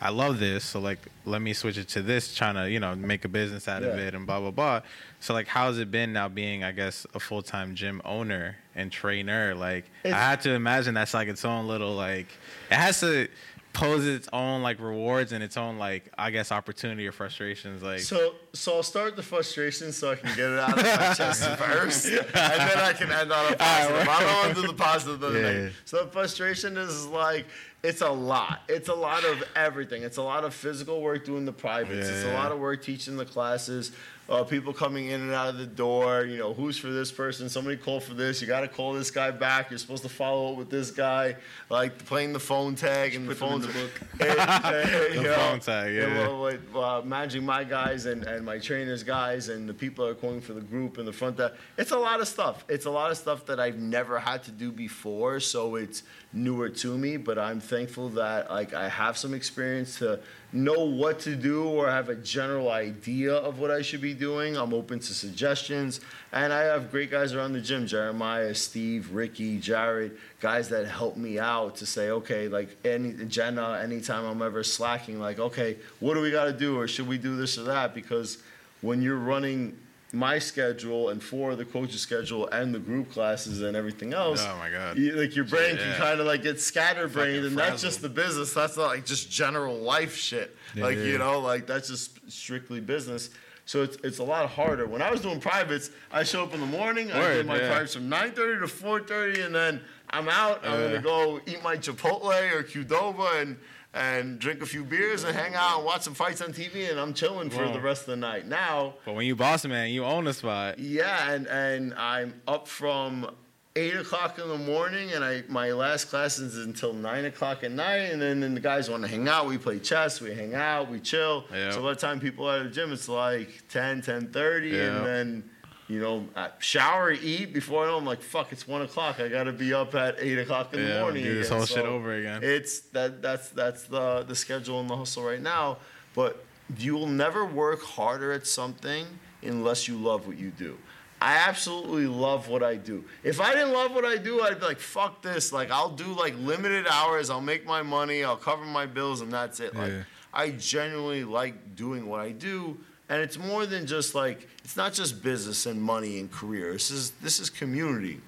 [0.00, 2.94] I love this, so like let me switch it to this, trying to you know
[2.94, 4.80] make a business out of it and blah blah blah.
[5.18, 8.92] So like, how's it been now being, I guess, a full time gym owner and
[8.92, 9.54] trainer?
[9.56, 12.28] Like, It's- I had to imagine that's like its own little like
[12.70, 13.26] it has to
[13.72, 17.82] pose its own like rewards and its own like I guess opportunity or frustrations.
[17.82, 21.14] Like, So, so I'll start the frustration so I can get it out of my
[21.14, 24.08] chest first, and then I can end on a positive.
[24.08, 25.20] I don't want to do the positive.
[25.20, 25.82] The Yeah, negative.
[25.84, 27.46] So the frustration is like
[27.82, 28.60] it's a lot.
[28.68, 30.02] It's a lot of everything.
[30.02, 32.08] It's a lot of physical work doing the privates.
[32.08, 33.92] It's a lot of work teaching the classes.
[34.28, 36.24] Uh, people coming in and out of the door.
[36.24, 37.48] You know, who's for this person?
[37.48, 38.40] Somebody call for this.
[38.40, 39.70] You got to call this guy back.
[39.70, 41.36] You're supposed to follow up with this guy.
[41.68, 43.90] Like playing the phone tag and the put phone the book.
[44.18, 46.06] The phone tag, yeah.
[46.18, 50.12] well, with, uh, managing my guys and, and my trainers guys and the people that
[50.12, 51.54] are calling for the group in the front desk.
[51.76, 52.64] It's a lot of stuff.
[52.68, 56.02] It's a lot of stuff that I've never had to do before, so it's
[56.32, 57.16] newer to me.
[57.16, 60.20] But I'm thankful that like I have some experience to
[60.52, 64.56] know what to do or have a general idea of what I should be doing.
[64.56, 66.00] I'm open to suggestions,
[66.30, 71.16] and I have great guys around the gym: Jeremiah, Steve, Ricky, Jared, guys that help
[71.16, 76.14] me out to say, okay, like any Jenna, anytime I'm ever slacking, like, okay, what
[76.14, 77.94] do we got to do, or should we do this or that?
[77.94, 78.38] Because
[78.82, 79.76] when you're running
[80.14, 84.56] my schedule and for the coaches' schedule and the group classes and everything else, Oh
[84.58, 84.98] my God.
[84.98, 85.84] you, like your brain Yeah.
[85.84, 88.52] can kind of like get scatterbrained, and that's just the business.
[88.52, 90.54] That's not like just general life shit.
[90.76, 91.04] like Yeah.
[91.04, 93.30] you know, like that's just strictly business.
[93.64, 94.86] So it's, it's a lot harder.
[94.86, 97.10] When I was doing privates, I show up in the morning.
[97.12, 97.68] I Word, did my yeah.
[97.70, 100.60] privates from 9:30 to 4:30, and then I'm out.
[100.66, 103.56] I'm gonna go eat my Chipotle or Qdoba and
[103.94, 106.98] and drink a few beers and hang out and watch some fights on TV, and
[106.98, 107.72] I'm chilling for Wow.
[107.72, 108.46] the rest of the night.
[108.46, 110.78] Now, but when you boss man, you own the spot.
[110.78, 113.34] yeah, and and I'm up from
[113.76, 117.70] eight o'clock in the morning, and I my last class is until nine o'clock at
[117.72, 119.46] night, and then, then the guys want to hang out.
[119.46, 121.44] We play chess, we hang out, we chill.
[121.52, 121.70] Yeah.
[121.72, 124.96] So by the time people are at the gym, it's like 10, 10.30, Yeah.
[124.96, 125.50] and then.
[125.92, 127.98] You know, I shower, eat before I know.
[127.98, 129.20] I'm like, fuck, it's one o'clock.
[129.20, 131.22] I gotta be up at eight o'clock in the morning.
[131.22, 131.58] do this again.
[131.58, 132.40] whole shit over again.
[132.42, 135.76] It's that that's that's the the schedule and the hustle right now.
[136.14, 136.42] But
[136.78, 139.04] you will never work harder at something
[139.42, 140.78] unless you love what you do.
[141.20, 143.04] I absolutely love what I do.
[143.22, 145.52] If I didn't love what I do, I'd be like, fuck this.
[145.52, 149.30] Like I'll do like limited hours, I'll make my money, I'll cover my bills, and
[149.30, 149.74] that's it.
[149.74, 150.02] Like Yeah.
[150.32, 152.78] I genuinely like doing what I do.
[153.10, 156.72] And it's more than just like it's not just business and money and career.
[156.72, 158.20] This is this is community.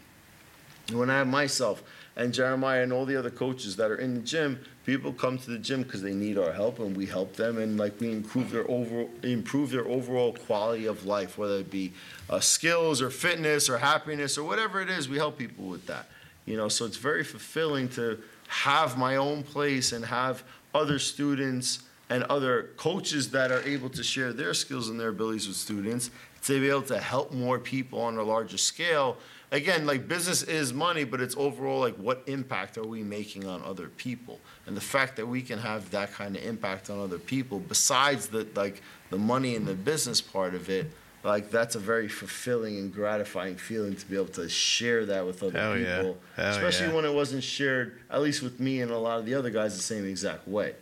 [0.92, 1.82] when I have myself
[2.16, 5.50] and Jeremiah and all the other coaches that are in the gym, people come to
[5.50, 8.50] the gym because they need our help, and we help them, and like we improve
[8.50, 11.92] their over improve their overall quality of life, whether it be
[12.30, 15.08] uh, skills or fitness or happiness or whatever it is.
[15.08, 16.06] We help people with that,
[16.46, 16.68] you know.
[16.68, 22.70] So it's very fulfilling to have my own place and have other students and other
[22.76, 26.10] coaches that are able to share their skills and their abilities with students
[26.42, 29.16] to be able to help more people on a larger scale
[29.54, 33.62] again, like business is money, but it's overall like what impact are we making on
[33.62, 34.40] other people?
[34.66, 38.28] And the fact that we can have that kind of impact on other people, besides
[38.28, 40.90] the like the money and the business part of it,
[41.22, 45.42] like that's a very fulfilling and gratifying feeling to be able to share that with
[45.42, 46.18] other Hell people.
[46.36, 46.94] Hell Especially yeah.
[46.94, 49.76] when it wasn't shared, at least with me and a lot of the other guys,
[49.76, 50.74] the same exact way.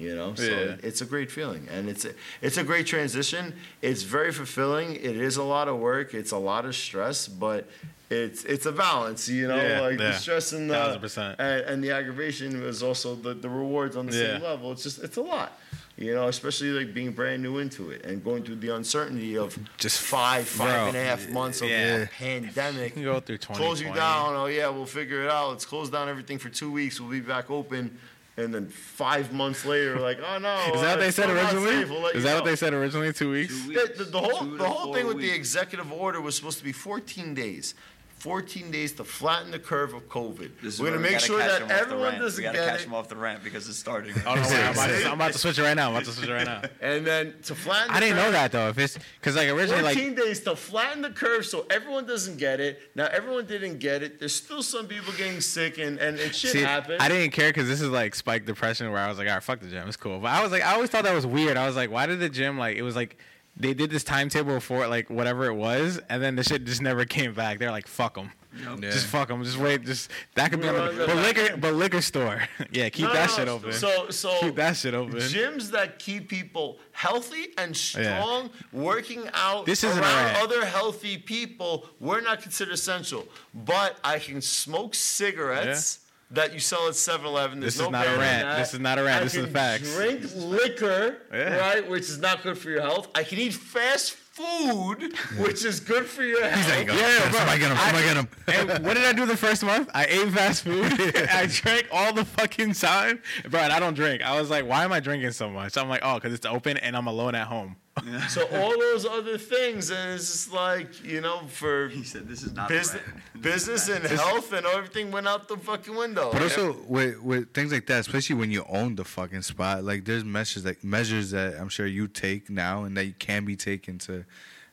[0.00, 0.76] You know, so Yeah.
[0.88, 3.54] it's a great feeling, and it's a, it's a great transition.
[3.82, 4.94] It's very fulfilling.
[4.96, 6.14] It is a lot of work.
[6.14, 7.68] It's a lot of stress, but
[8.08, 9.28] it's it's a balance.
[9.28, 10.06] You know, Yeah, like yeah.
[10.12, 14.12] the stress and the and, and the aggravation was also the, the rewards on the
[14.12, 14.72] same level.
[14.72, 15.52] It's just it's a lot.
[15.96, 19.58] You know, especially like being brand new into it and going through the uncertainty of
[19.76, 21.96] Just five, five bro, and a half months of yeah.
[21.96, 22.96] a pandemic.
[22.96, 23.62] You can go through 20.
[23.62, 24.34] Close you down.
[24.34, 25.50] Oh yeah, we'll figure it out.
[25.50, 26.98] Let's close down everything for two weeks.
[27.00, 27.98] We'll be back open.
[28.40, 31.70] And then five months later, like, oh no, Is that what they said originally?
[31.72, 31.90] safe.
[31.90, 32.34] We'll Is that know.
[32.36, 33.12] what they said originally?
[33.12, 33.52] Two weeks?
[33.66, 33.98] Two The, weeks.
[33.98, 36.72] the, the whole the whole four thing with the executive order was supposed to be
[36.72, 37.74] 14 days.
[38.20, 40.50] 14 days to flatten the curve of COVID.
[40.62, 42.18] This is We're gonna we make sure that him off the everyone rant.
[42.18, 44.14] doesn't We gotta get catch them off the rant because it's starting.
[44.26, 45.88] Oh, no, wait, I'm, about to, I'm about to switch it right now.
[45.88, 46.62] I'm about to switch it right now.
[46.82, 48.68] And then to flatten the I didn't know that though.
[48.68, 52.36] If it's because like originally 14 like days to flatten the curve so everyone doesn't
[52.36, 52.80] get it.
[52.94, 54.18] Now everyone didn't get it.
[54.18, 57.00] There's still some people getting sick and, and, and shit See, happened.
[57.00, 59.42] I didn't care because this is like spike depression where I was like, all right,
[59.42, 60.18] fuck the gym, it's cool.
[60.18, 61.56] But I was like, I always thought that was weird.
[61.56, 63.16] I was like, why did the gym like it was like
[63.60, 67.04] they did this timetable for like whatever it was, and then the shit just never
[67.04, 67.58] came back.
[67.58, 68.30] They're like, fuck them.
[68.58, 68.78] Yep.
[68.82, 68.90] Yeah.
[68.90, 69.44] Just fuck them.
[69.44, 69.84] Just wait.
[69.84, 72.42] Just that could be on the on but the- liquor, but liquor store.
[72.72, 73.72] yeah, keep No, that no, shit open.
[73.72, 75.14] So so keep that shit open.
[75.18, 80.42] Gyms that keep people healthy and strong, working out This isn't a around rant.
[80.42, 83.28] other healthy people, we're not considered essential.
[83.54, 86.00] But I can smoke cigarettes.
[86.32, 87.58] That you sell at 7-Eleven.
[87.58, 88.58] There's This is no not a rant.
[88.58, 89.20] This is not a rant.
[89.22, 89.94] I This is the can facts.
[89.94, 91.56] Drink liquor, Yeah.
[91.56, 93.08] right, which is not good for your health.
[93.16, 96.54] I can eat fast food, which is good for your health.
[96.64, 97.38] He's like, oh, Yeah, yeah, bro.
[97.40, 98.28] somebody get him, somebody get him.
[98.76, 99.90] And what did I do the first month?
[99.92, 100.92] I ate fast food.
[101.30, 103.20] I drank all the fucking time.
[103.50, 104.22] Bro, and I don't drink.
[104.22, 105.76] I was like, why am I drinking so much?
[105.76, 107.74] I'm like, oh, because it's open and I'm alone at home.
[108.28, 112.42] So all those other things, and it's just like you know, for He said, "This
[112.42, 113.02] is not business,
[113.34, 116.30] a business and health and everything went out the fucking window.
[116.32, 120.04] But also with with things like that, especially when you own the fucking spot, like
[120.04, 123.56] there's measures like measures that I'm sure you take now and that you can be
[123.56, 124.24] taken to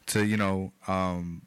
[0.08, 1.42] to you know um,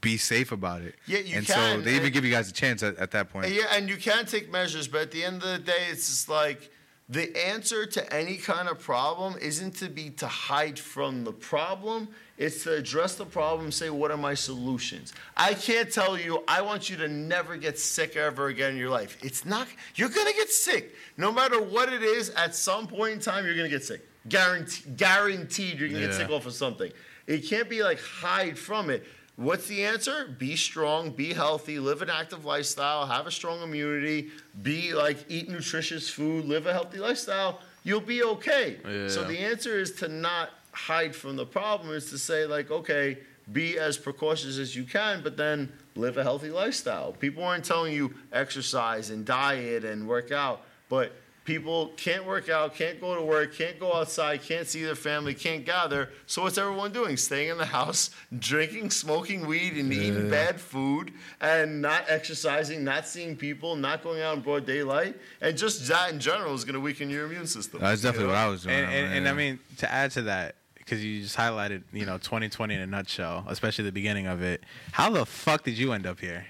[0.00, 0.94] be safe about it.
[1.06, 3.10] Yeah, you and can, so they even and- give you guys a chance at, at
[3.12, 3.52] that point.
[3.52, 6.28] Yeah, and you can take measures, but at the end of the day, it's just
[6.28, 6.70] like
[7.08, 12.08] the answer to any kind of problem isn't to be to hide from the problem.
[12.38, 13.70] It's to address the problem.
[13.70, 15.12] Say, what are my solutions?
[15.36, 16.42] I can't tell you.
[16.48, 19.18] I want you to never get sick ever again in your life.
[19.22, 19.68] It's not.
[19.96, 22.30] You're gonna get sick, no matter what it is.
[22.30, 24.00] At some point in time, you're gonna get sick.
[24.28, 24.96] Guaranteed.
[24.96, 26.90] Guaranteed, you're gonna get sick off of something.
[27.26, 29.06] It can't be like hide from it.
[29.36, 30.28] What's the answer?
[30.38, 34.30] Be strong, be healthy, live an active lifestyle, have a strong immunity,
[34.62, 37.60] be like eat nutritious food, live a healthy lifestyle.
[37.82, 38.78] You'll be okay.
[39.08, 43.18] So the answer is to not hide from the problem, is to say, like, okay,
[43.52, 47.12] be as precautious as you can, but then live a healthy lifestyle.
[47.12, 51.12] People aren't telling you exercise and diet and work out, but
[51.44, 55.34] people can't work out, can't go to work, can't go outside, can't see their family,
[55.34, 56.10] can't gather.
[56.26, 57.16] So what's everyone doing?
[57.16, 63.06] Staying in the house, drinking, smoking weed, and eating bad food, and not exercising, not
[63.06, 66.74] seeing people, not going out in broad daylight, and just that in general is going
[66.74, 67.80] to weaken your immune system.
[67.80, 68.74] That's definitely what I was doing.
[68.74, 72.18] And, and, and I mean, to add to that, because you just highlighted, you know,
[72.18, 74.62] 2020 in a nutshell, especially the beginning of it.
[74.92, 76.46] How the fuck did you end up here?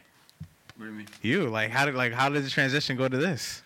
[0.76, 1.06] What do you mean?
[1.22, 3.62] You like how did like how did the transition go to this?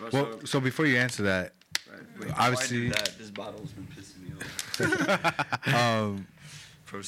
[0.00, 1.54] Well, so- so before you answer that,
[1.90, 5.68] right, wait, before I do obviously- that, this bottle's been pissing me off.
[5.74, 6.26] um,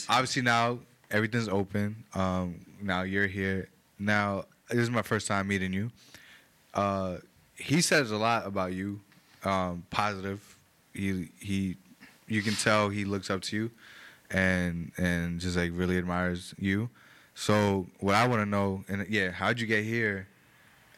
[0.08, 0.78] obviously now
[1.10, 2.04] everything's open.
[2.14, 3.68] Um, now you're here.
[3.98, 5.90] Now this is my first time meeting you.
[6.74, 7.18] Uh,
[7.54, 9.00] he says a lot about you,
[9.44, 10.56] um, positive.
[10.94, 11.76] He he,
[12.26, 13.70] you can tell he looks up to you,
[14.30, 16.90] and and just like really admires you.
[17.34, 20.28] So what I want to know, and yeah, how'd you get here?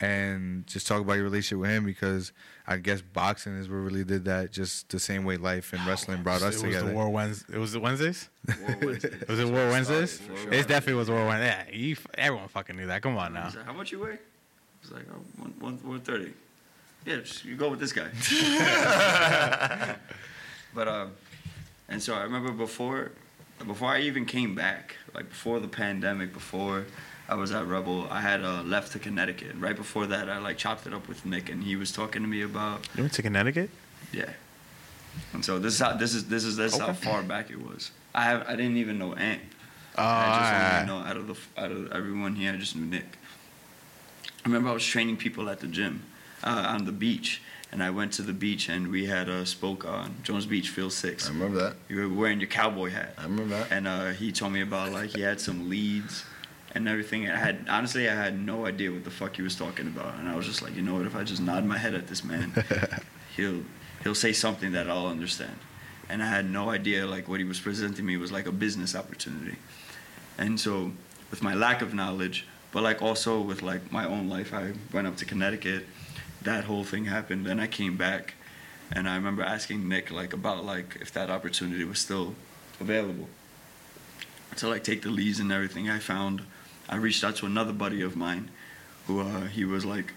[0.01, 2.33] And just talk about your relationship with him because
[2.67, 4.51] I guess boxing is what really did that.
[4.53, 6.89] Just the same way life and wrestling brought us it was together.
[6.89, 7.55] the War Wednesday.
[7.55, 8.29] It was the Wednesdays.
[8.67, 9.11] War Wednesday.
[9.29, 10.19] Was it War Wednesdays?
[10.19, 10.53] for sure.
[10.53, 11.65] It definitely was War Wednesday.
[11.71, 13.03] Yeah, you, everyone fucking knew that.
[13.03, 13.45] Come on now.
[13.45, 14.19] Like, how much you weigh?
[14.83, 16.33] He's like, oh, one, one, 130.
[17.07, 18.09] Yeah, just, you go with this guy.
[20.75, 21.13] but, um,
[21.89, 23.13] and so I remember before,
[23.67, 26.85] before I even came back, like before the pandemic, before
[27.29, 29.53] I was at Rebel, I had uh, left to Connecticut.
[29.59, 32.29] Right before that, I like chopped it up with Nick, and he was talking to
[32.29, 33.71] me about You went to Connecticut?
[34.13, 34.31] yeah.
[35.33, 37.61] And so this is how this is this is this is how far back it
[37.61, 37.93] was.
[38.15, 39.41] I have I didn't even know Ant.
[39.97, 40.73] Oh, I just alright.
[40.75, 43.17] only know out of the out of everyone here, I just knew Nick.
[44.45, 46.03] I remember I was training people at the gym
[46.43, 49.85] uh, on the beach, and I went to the beach and we had a spoke
[49.85, 51.29] on Jones Beach Field Six.
[51.29, 51.77] I remember that.
[51.89, 53.71] You were wearing your cowboy hat, I remember that.
[53.71, 56.25] and uh, he told me about like he had some leads
[56.75, 57.31] and everything.
[57.31, 60.29] I had honestly I had no idea what the fuck he was talking about, and
[60.29, 61.07] I was just like, you know what?
[61.07, 62.53] If I just nod my head at this man,
[63.37, 63.63] he'll
[64.03, 65.57] he'll say something that I'll understand.
[66.09, 68.95] And I had no idea like what he was presenting me was like a business
[68.95, 69.57] opportunity.
[70.37, 70.93] And so
[71.31, 75.07] with my lack of knowledge, but like also with like my own life, I went
[75.07, 75.87] up to Connecticut.
[76.43, 77.47] That whole thing happened.
[77.47, 78.35] Then I came back,
[78.93, 82.35] and I remember asking Nick like about like if that opportunity was still
[82.81, 83.29] available
[84.57, 85.89] to like take the leads and everything.
[85.89, 86.43] I found
[86.89, 88.51] I reached out to another buddy of mine,
[89.07, 90.13] who uh, he was like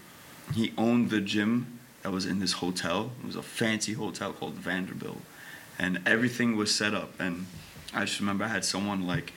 [0.54, 3.12] he owned the gym that was in this hotel.
[3.22, 5.20] It was a fancy hotel called Vanderbilt,
[5.78, 7.18] and everything was set up.
[7.18, 7.46] And
[7.94, 9.32] I just remember I had someone like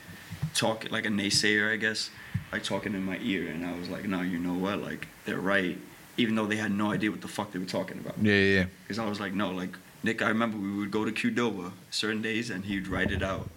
[0.53, 2.09] talk like a naysayer, I guess,
[2.51, 4.79] like talking in my ear, and I was like, no, you know what?
[4.82, 5.77] Like they're right,
[6.17, 8.15] even though they had no idea what the fuck they were talking about.
[8.21, 8.65] Yeah, yeah, yeah.
[8.84, 10.21] Because I was like, no, like Nick.
[10.21, 13.49] I remember we would go to Qdoba certain days, and he'd write it out,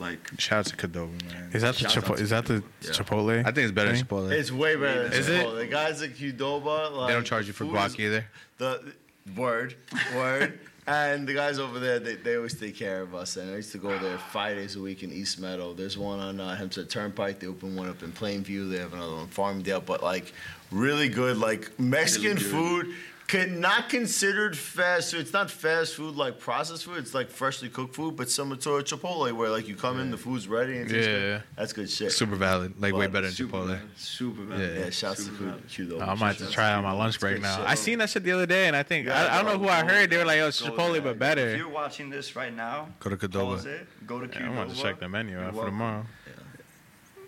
[0.00, 1.50] like Shout out to Qdoba, man.
[1.52, 2.90] Is that the Shout out Chipo- to is that the Yeah.
[2.90, 3.40] Chipotle?
[3.40, 4.04] I think it's better thing?
[4.04, 4.30] than Chipotle.
[4.32, 5.46] It's way better than Is it?
[5.46, 5.56] Chipotle.
[5.58, 8.24] The guys at Qdoba, like, they don't charge you for food guac is- either.
[8.58, 8.92] The
[9.36, 9.74] word,
[10.14, 10.58] word.
[10.86, 13.36] And the guys over there, they, they always take care of us.
[13.36, 15.72] And I used to go there five days a week in East Meadow.
[15.72, 17.38] There's one on uh, Hempstead Turnpike.
[17.38, 18.68] They open one up in Plainview.
[18.72, 19.84] They have another one in Farmdale.
[19.84, 20.32] But like
[20.72, 22.50] really good, like Mexican Really good.
[22.86, 22.94] food.
[23.30, 25.20] Can, not considered fast food.
[25.20, 26.98] It's not fast food like processed food.
[26.98, 30.10] It's like freshly cooked food, but similar to a Chipotle, where like you come in,
[30.10, 31.22] the food's ready and it Yeah, good.
[31.22, 31.40] yeah.
[31.56, 32.10] That's good shit.
[32.10, 32.74] Super valid.
[32.80, 33.68] Like way better than super Chipotle.
[33.68, 34.58] bad, super bad.
[34.58, 34.66] Yeah.
[34.84, 35.62] Yeah, shouts to Super food.
[35.62, 35.68] bad.
[35.68, 36.08] Qdoba.
[36.08, 37.58] I might have to try it on my lunch break now.
[37.58, 37.68] shit.
[37.68, 39.58] I seen that shit the other day, and I think Yeah, I, I don't know
[39.64, 40.10] who I heard.
[40.10, 41.02] They were like, "Yo, oh, it's Chipotle, there.
[41.02, 43.64] but better." If you're watching this right now, Go to pause
[44.06, 46.04] Go to Yeah, I'm about to check the menu out for tomorrow.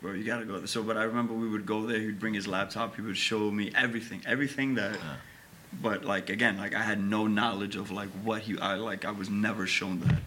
[0.01, 0.67] Bro, you gotta go there.
[0.67, 2.01] So, but I remember we would go there.
[2.01, 2.97] He'd bring his laptop.
[2.97, 4.99] He would show me everything, everything that.
[5.81, 8.59] But like again, like I had no knowledge of like what he.
[8.59, 10.21] I like I was never shown that,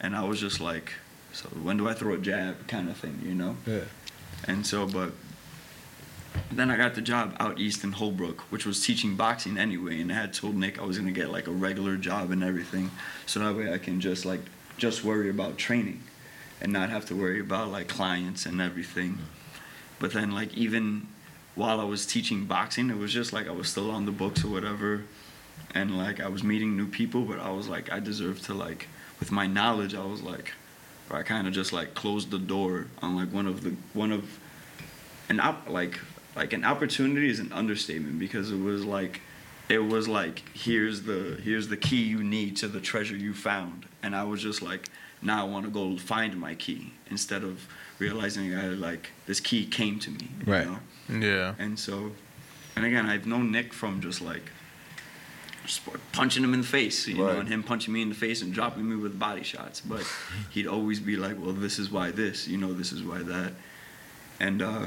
[0.00, 0.92] and I was just like,
[1.32, 3.56] so when do I throw a jab, kind of thing, you know?
[3.66, 3.84] Yeah.
[4.46, 5.12] And so, but
[6.50, 10.10] then I got the job out east in Holbrook, which was teaching boxing anyway, and
[10.10, 12.90] I had told Nick I was gonna get like a regular job and everything,
[13.26, 14.40] so that way I can just like
[14.76, 16.02] just worry about training,
[16.60, 19.18] and not have to worry about like clients and everything.
[19.98, 21.08] But then like even
[21.60, 24.44] while I was teaching boxing, it was just like I was still on the books
[24.44, 25.02] or whatever,
[25.74, 28.88] and like I was meeting new people, but I was like I deserve to like
[29.20, 30.52] with my knowledge, I was like,
[31.10, 34.10] or I kind of just like closed the door on like one of the one
[34.10, 34.24] of
[35.28, 36.00] an op- like
[36.34, 39.20] like an opportunity is an understatement because it was like
[39.68, 43.86] it was like here's the here's the key you need to the treasure you found
[44.02, 44.88] and i was just like
[45.22, 47.66] now i want to go find my key instead of
[47.98, 50.66] realizing i like this key came to me Right.
[50.66, 50.78] know?
[51.10, 51.54] Yeah.
[51.58, 52.12] and so
[52.76, 54.52] and again i've known nick from just like
[55.64, 55.82] just
[56.12, 58.52] punching him in the face you know and him punching me in the face and
[58.52, 59.80] dropping me with body shots.
[59.80, 60.04] But
[60.50, 63.52] he'd always be like well this is why this you know this is why that.
[64.40, 64.86] And uh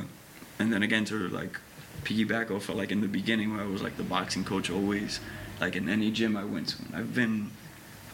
[0.60, 1.60] and then again to like
[2.04, 5.20] piggyback off of like in the beginning where I was like the boxing coach always
[5.62, 6.84] like in any gym I went to.
[6.86, 7.52] And I've been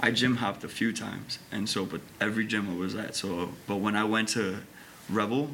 [0.01, 3.53] I gym hopped a few times and so but every gym I was at so
[3.68, 4.57] but when I went to
[5.10, 5.49] Rebel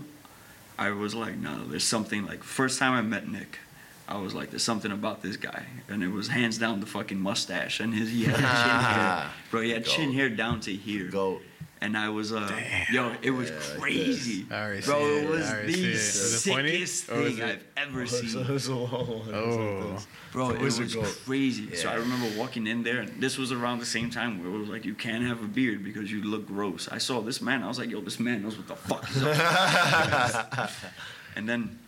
[0.78, 3.60] I was like no there's something like first time I met Nick
[4.08, 5.66] I was like there's something about this guy.
[5.90, 9.30] And it was hands down the fucking mustache and his he had chin hair.
[9.52, 11.10] Bro he had chin hair down to here.
[11.10, 11.42] Goat.
[11.86, 12.50] And I was uh
[12.92, 15.30] yo it was Yeah, crazy I already bro it it.
[15.30, 15.92] was the see it.
[15.94, 19.24] Was it sickest thing it- I've ever So seen it was a long.
[19.30, 20.06] It was like Oh.
[20.36, 21.18] Bro, So it was was a goat.
[21.26, 21.76] crazy.
[21.76, 24.58] So I remember walking in there, and this was around the same time where it
[24.64, 26.90] was like, you can't have a beard because you look gross.
[26.92, 29.24] I saw this man, I was like, yo, this man knows what the fuck is
[29.24, 30.72] up.
[31.38, 31.80] and then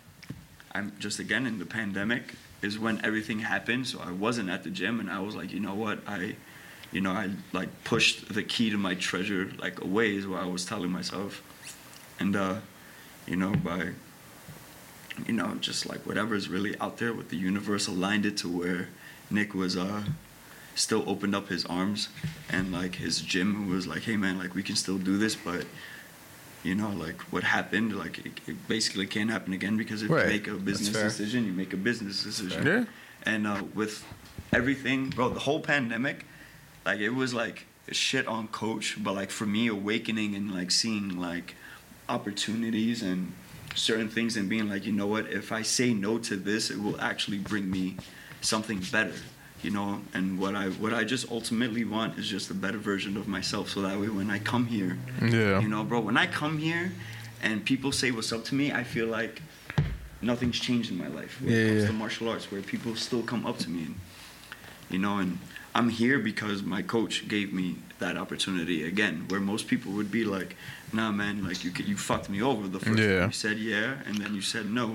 [0.73, 3.85] I'm just again in the pandemic is when everything happened.
[3.87, 6.35] So I wasn't at the gym, and I was like, you know what, I,
[6.91, 10.45] you know, I like pushed the key to my treasure like away is what I
[10.45, 11.41] was telling myself,
[12.19, 12.55] and uh,
[13.25, 13.91] you know by
[15.25, 18.47] you know, just like whatever is really out there with the universe aligned it to
[18.47, 18.89] where
[19.31, 20.03] Nick was uh
[20.75, 22.07] still opened up his arms
[22.51, 25.65] and like his gym was like, hey man, like we can still do this, but
[26.63, 30.25] you know, like what happened, like it, it basically can't happen again because if Right.
[30.25, 32.65] you make a business decision, you make a business decision.
[32.65, 32.85] Yeah.
[33.23, 34.05] And uh, with
[34.53, 36.25] everything, bro, the whole pandemic,
[36.87, 41.19] like it was like shit on coach, but like for me, awakening and like seeing
[41.19, 41.53] like
[42.07, 43.33] opportunities and
[43.75, 46.79] certain things and being like, you know what, if I say no to this, it
[46.81, 47.97] will actually bring me
[48.41, 49.13] something better.
[49.63, 53.17] You know, and what I what I just ultimately want is just a better version
[53.17, 55.59] of myself, so that way when I come here, Yeah.
[55.59, 56.91] you know, bro, when I come here
[57.41, 59.41] and people say what's up to me, I feel like
[60.21, 61.87] nothing's changed in my life when Yeah, it comes yeah.
[61.87, 63.95] to martial arts, where people still come up to me, and,
[64.91, 65.39] you know, and
[65.77, 70.23] I'm here because my coach gave me that opportunity again, where most people would be
[70.25, 70.55] like,
[70.91, 73.19] "Nah, man, like you you fucked me over the first Yeah.
[73.19, 74.87] time you said yeah, and then you said no,"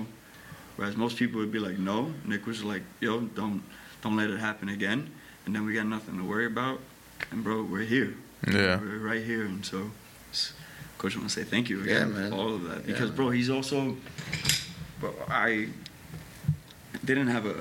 [0.75, 3.61] whereas most people would be like, "No." Nick was like, "Yo, don't
[4.01, 4.99] don't let it happen again,"
[5.45, 6.77] and then we got nothing to worry about,
[7.31, 8.13] and bro, we're here.
[8.45, 8.79] Yeah.
[8.81, 9.79] We're right here, and so,
[10.97, 12.29] coach, I want to say thank you again Yeah, man.
[12.31, 13.15] for all of that because, man.
[13.17, 13.95] bro, he's also,
[14.99, 15.69] bro, I
[17.05, 17.55] didn't have a,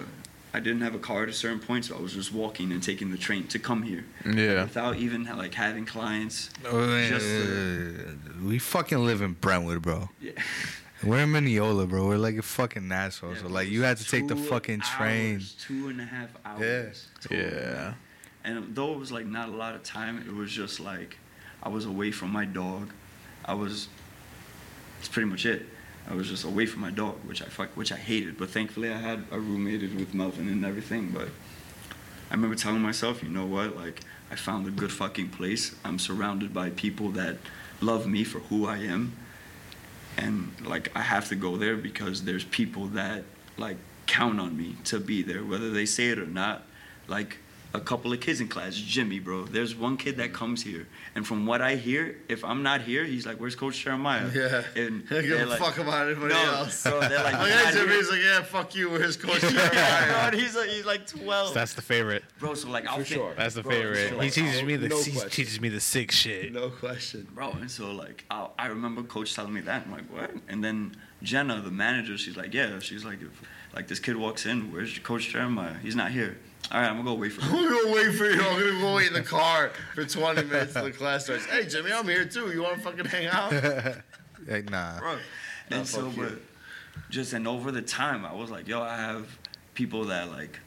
[0.54, 2.82] I didn't have a car at a certain point, so I was just walking and
[2.82, 4.64] taking the train to come here Yeah.
[4.64, 6.50] without even like having clients.
[6.66, 7.26] Oh, Just,
[8.42, 10.10] we fucking live in Brentwood, bro.
[10.20, 10.32] Yeah.
[11.04, 12.06] We're in Mineola, bro.
[12.06, 13.32] We're like a fucking asshole.
[13.34, 15.40] Yeah, so like you had to take the fucking train.
[15.58, 17.08] two and a half hours.
[17.20, 17.38] total.
[17.44, 17.94] Yeah.
[18.44, 21.16] And though it was like not a lot of time, it was just like
[21.62, 22.90] I was away from my dog.
[23.44, 23.88] I was.
[25.00, 25.66] It's pretty much it.
[26.08, 28.36] I was just away from my dog, which I fuck, which I hated.
[28.38, 31.10] But thankfully, I had I roommated with Melvin and everything.
[31.10, 31.28] But
[32.30, 33.76] I remember telling myself, you know what?
[33.76, 34.00] Like
[34.30, 35.74] I found a good fucking place.
[35.84, 37.36] I'm surrounded by people that
[37.80, 39.12] love me for who I am,
[40.16, 43.24] and like I have to go there because there's people that
[43.56, 43.76] like
[44.06, 46.64] count on me to be there, whether they say it or not.
[47.06, 47.38] Like
[47.74, 49.44] a couple of kids in class, Jimmy, bro.
[49.44, 53.04] There's one kid that comes here, and from what I hear, if I'm not here,
[53.04, 54.62] he's like, "Where's Coach Jeremiah?" Yeah.
[54.76, 56.74] and I give they're a like- fuck about anybody No, else.
[56.76, 58.90] so they're like, Like, "You're Jimmy, here." he's like, yeah, fuck you.
[58.90, 60.30] Where's Coach Jeremiah?" yeah, Jeremiah?
[60.30, 62.24] bro, he's like, he's like 12, That's the favorite.
[62.38, 62.54] bro.
[62.54, 63.34] So like, I'll For fit- sure.
[63.36, 64.16] That's the bro, so, favorite.
[64.18, 65.30] like, he teaches me the no he question.
[65.30, 66.52] teaches me the sick shit.
[66.52, 67.26] no question.
[67.34, 67.52] bro.
[67.52, 69.84] And so like, I, I remember coach telling me that.
[69.86, 70.30] I'm like, what?
[70.48, 72.78] And then Jenna, the manager, she's like, yeah.
[72.80, 73.30] She's like, if
[73.74, 75.74] like this kid walks in, where's Coach Jeremiah?
[75.82, 76.36] He's not here.
[76.70, 77.48] All right, I'm gonna go wait for you.
[77.48, 78.40] I'm gonna go wait for you.
[78.40, 81.44] I'm gonna go wait in the car for 20 minutes till the class starts.
[81.46, 82.50] Hey, Jimmy, I'm here too.
[82.52, 83.52] You wanna fucking hang out?
[84.46, 84.98] like nah.
[84.98, 85.14] bro.
[85.70, 86.34] Nah, And so, but
[87.10, 89.38] just and over the time, I was like, yo, I have
[89.74, 90.60] people that like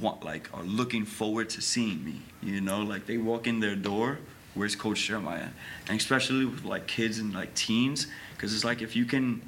[0.00, 2.22] want like are looking forward to seeing me.
[2.42, 4.18] You know, like they walk in their door,
[4.54, 5.48] where's Coach Jeremiah?
[5.88, 9.40] And especially with like kids and like teens, because it's like if you can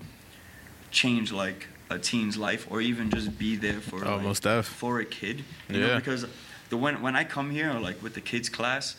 [0.91, 4.67] change like a teen's life or even just be there for Oh, like, def.
[4.67, 5.45] for a kid.
[5.69, 5.87] You Yeah.
[5.89, 6.25] know, because
[6.71, 8.97] the when when I come here like with the kids class,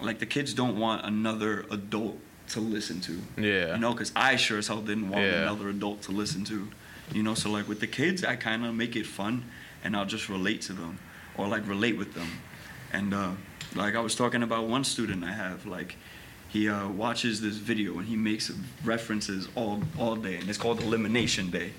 [0.00, 2.18] like the kids don't want another adult
[2.48, 3.20] to listen to.
[3.36, 3.74] Yeah.
[3.74, 5.42] You know, because I sure as hell didn't want Yeah.
[5.42, 6.68] another adult to listen to.
[7.12, 9.44] You know, so like with the kids, I kind of make it fun,
[9.84, 10.98] and I'll just relate to them,
[11.36, 12.28] or like relate with them,
[12.92, 13.32] and uh,
[13.74, 15.96] like I was talking about one student I have, like
[16.52, 18.52] he uh, watches this video and he makes
[18.84, 21.72] references all all day, and it's called Elimination Day,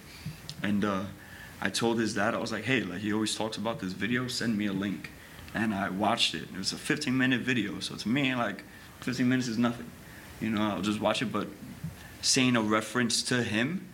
[0.64, 1.04] and uh,
[1.62, 4.28] I told his dad I was like, hey, like he always talks about this video,
[4.28, 5.12] send me a link,
[5.54, 6.44] and I watched it.
[6.54, 8.64] It was a 15 minute video, so to me like
[9.02, 9.92] 15 minutes is nothing,
[10.42, 10.62] you know.
[10.62, 11.48] I'll just watch it, but
[12.22, 13.88] saying a reference to him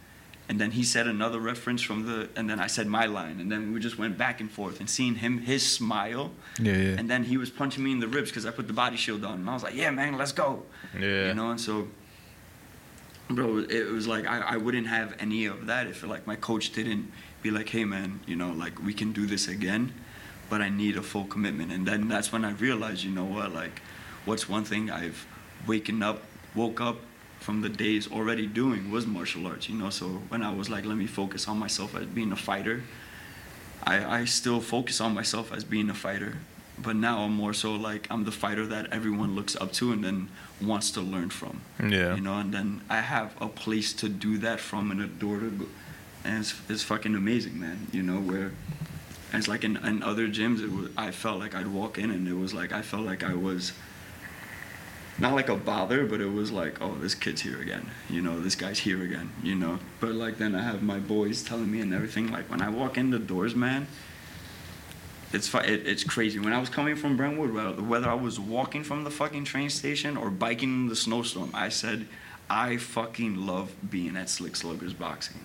[0.49, 3.39] and then he said another reference from the and then I said my line.
[3.39, 6.31] And then we just went back and forth and seeing him his smile.
[6.59, 6.95] Yeah, yeah.
[6.97, 9.23] and then he was punching me in the ribs because I put the body shield
[9.23, 9.35] on.
[9.35, 10.63] And I was like yeah man let's go.
[10.99, 11.27] Yeah.
[11.27, 11.87] you know and so
[13.29, 16.71] bro it was like I, I wouldn't have any of that if like my coach
[16.71, 17.11] didn't
[17.43, 19.93] be like hey man you know like we can do this again
[20.49, 21.71] but I need a full commitment.
[21.71, 23.81] And then that's when I realized you know what like
[24.25, 25.27] what's one thing I've
[25.67, 26.23] waken up
[26.55, 26.97] woke up
[27.49, 30.85] from the days already doing was martial arts you know so when I was like
[30.85, 32.83] let me focus on myself as being a fighter
[33.83, 36.37] I, I still focus on myself as being a fighter.
[36.77, 40.03] But now I'm more so like I'm the fighter that everyone looks up to and
[40.03, 40.29] then
[40.61, 41.61] wants to learn from.
[41.81, 42.15] Yeah.
[42.15, 45.39] you know and then I have a place to do that from and a door
[45.39, 45.65] to go.
[46.23, 48.51] And it's, it's fucking amazing man you know where
[49.33, 52.27] it's like in, in other gyms it was, I felt like I'd walk in and
[52.27, 53.73] it was like I felt like I was
[55.19, 57.89] not like a bother, but it was like, oh, this kid's here again.
[58.09, 59.31] You know, this guy's here again.
[59.43, 62.31] You know, but like then I have my boys telling me and everything.
[62.31, 63.87] Like when I walk in the doors, man,
[65.31, 66.39] it's it, it's crazy.
[66.39, 69.69] When I was coming from Brentwood, whether- whether I was walking from the fucking train
[69.69, 72.07] station or biking in the snowstorm, I said,
[72.49, 75.41] I fucking love being at Slick Sluggers Boxing.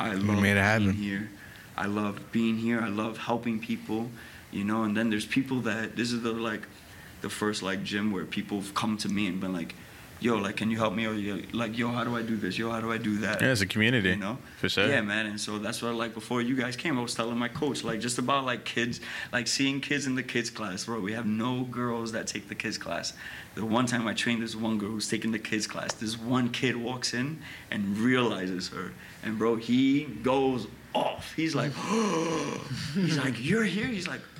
[0.00, 0.92] I You love made it being happen.
[0.92, 1.30] here.
[1.76, 2.80] I love being here.
[2.80, 4.10] I love helping people,
[4.50, 4.82] you know.
[4.82, 6.62] And then there's people that this is the like,
[7.20, 9.74] the first like gym where people have come to me and been like,
[10.20, 12.56] "Yo, like, can you help me?" Or yo, like, "Yo, how do I do this?
[12.58, 14.10] Yo, how do I do that?" Yeah, it's a community.
[14.10, 14.86] you know For sure.
[14.88, 17.48] yeah man and so that's what like before you guys came i was telling my
[17.48, 19.00] coach like just about like kids
[19.32, 22.54] like seeing kids in the kids class bro we have no girls that take the
[22.54, 23.12] kids class
[23.54, 26.48] the one time i trained this one girl who's taking the kids class this one
[26.50, 27.38] kid walks in
[27.70, 28.92] and realizes her
[29.22, 31.72] and bro he goes off he's like
[32.94, 34.37] he's like you're here he's like "Wh- wh-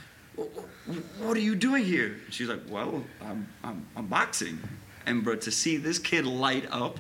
[1.18, 4.58] what are you doing here and she's like well i'm i'm, I'm boxing
[5.06, 6.98] and bro to see this kid light up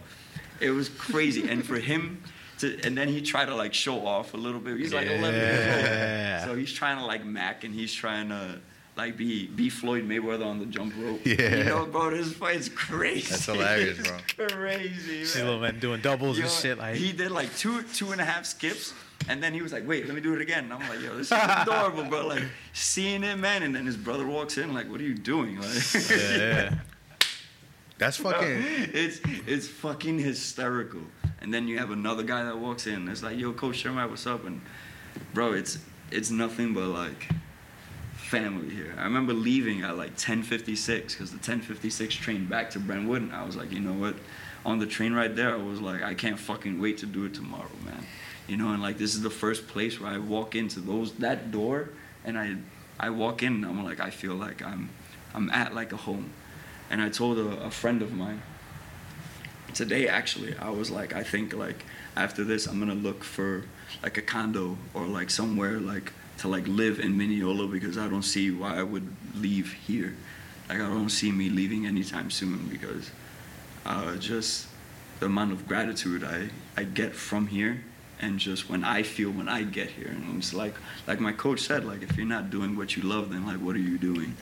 [0.60, 2.22] it was crazy and for him
[2.58, 4.76] to, and then he tried to like show off a little bit.
[4.78, 8.58] He's like 11 years old, so he's trying to like Mac, and he's trying to
[8.96, 11.20] like be be Floyd Mayweather on the jump rope.
[11.24, 11.58] Yeah.
[11.58, 13.30] you know, bro, this fight's crazy.
[13.30, 14.48] That's hilarious, It's bro.
[14.48, 16.78] crazy, See little men doing doubles Yo, and shit.
[16.78, 18.92] Like, he did like two two and a half skips,
[19.28, 21.16] and then he was like, "Wait, let me do it again." And I'm like, "Yo,
[21.16, 23.62] this is adorable, bro." Like seeing it, man.
[23.62, 26.74] And then his brother walks in, like, "What are you doing?" Like, yeah, yeah.
[27.98, 28.62] That's fucking.
[28.94, 31.02] it's it's fucking hysterical.
[31.40, 33.08] And then you have another guy that walks in.
[33.08, 34.44] It's like, yo, Coach Sherman, what's up?
[34.44, 34.60] And
[35.34, 35.78] bro, it's
[36.10, 37.28] it's nothing but like
[38.16, 38.94] family here.
[38.98, 43.44] I remember leaving at like 10:56 because the 10:56 train back to Brentwood, and I
[43.44, 44.16] was like, you know what?
[44.66, 47.34] On the train right there, I was like, I can't fucking wait to do it
[47.34, 48.04] tomorrow, man.
[48.48, 51.52] You know, and like this is the first place where I walk into those that
[51.52, 51.90] door,
[52.24, 52.56] and I
[52.98, 54.90] I walk in, and I'm like, I feel like I'm
[55.34, 56.30] I'm at like a home.
[56.90, 58.40] And I told a, a friend of mine
[59.74, 61.84] today actually i was like i think like
[62.16, 63.64] after this i'm gonna look for
[64.02, 68.22] like a condo or like somewhere like to like live in mineola because i don't
[68.22, 70.16] see why i would leave here
[70.68, 73.10] like i don't see me leaving anytime soon because
[73.86, 74.66] uh, just
[75.20, 77.82] the amount of gratitude i i get from here
[78.20, 80.74] and just when i feel when i get here and it's like
[81.06, 83.76] like my coach said like if you're not doing what you love then like what
[83.76, 84.34] are you doing?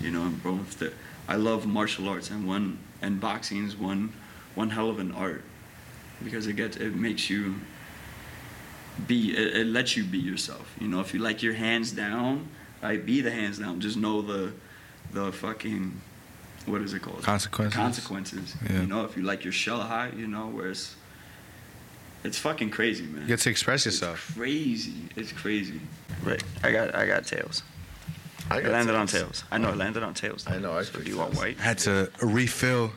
[0.00, 0.92] You know and bro the,
[1.28, 4.12] i love martial arts and one and boxing is one
[4.54, 5.44] one hell of an art
[6.22, 7.56] because it gets it makes you
[9.06, 10.74] be it, it lets you be yourself.
[10.80, 12.48] You know if you like your hands down
[12.82, 13.80] right be the hands down.
[13.80, 14.52] Just know the
[15.12, 16.00] the fucking
[16.66, 17.22] what is it called?
[17.22, 17.76] Consequences.
[17.76, 18.54] consequences.
[18.68, 18.82] Yeah.
[18.82, 20.74] you know if you like your shell high you know where
[22.22, 24.32] it's it's fucking crazy man You get to express it's yourself.
[24.36, 25.80] crazy it's crazy
[26.22, 27.62] right i got i got tails
[28.50, 29.22] I it got landed on tails.
[29.40, 31.58] tails i know it landed on tails I know, I so do you want white
[31.60, 32.92] I had to refill.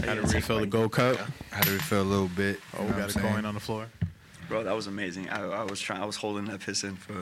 [0.00, 1.16] Had to Yeah, refill the gold cup.
[1.52, 2.58] I had to refill a little bit.
[2.76, 3.34] Oh, you we got what a I'm saying?
[3.34, 3.86] coin on the floor.
[4.48, 5.28] Bro, that was amazing.
[5.30, 6.02] I, I was trying.
[6.02, 7.12] I was holding that piss in for.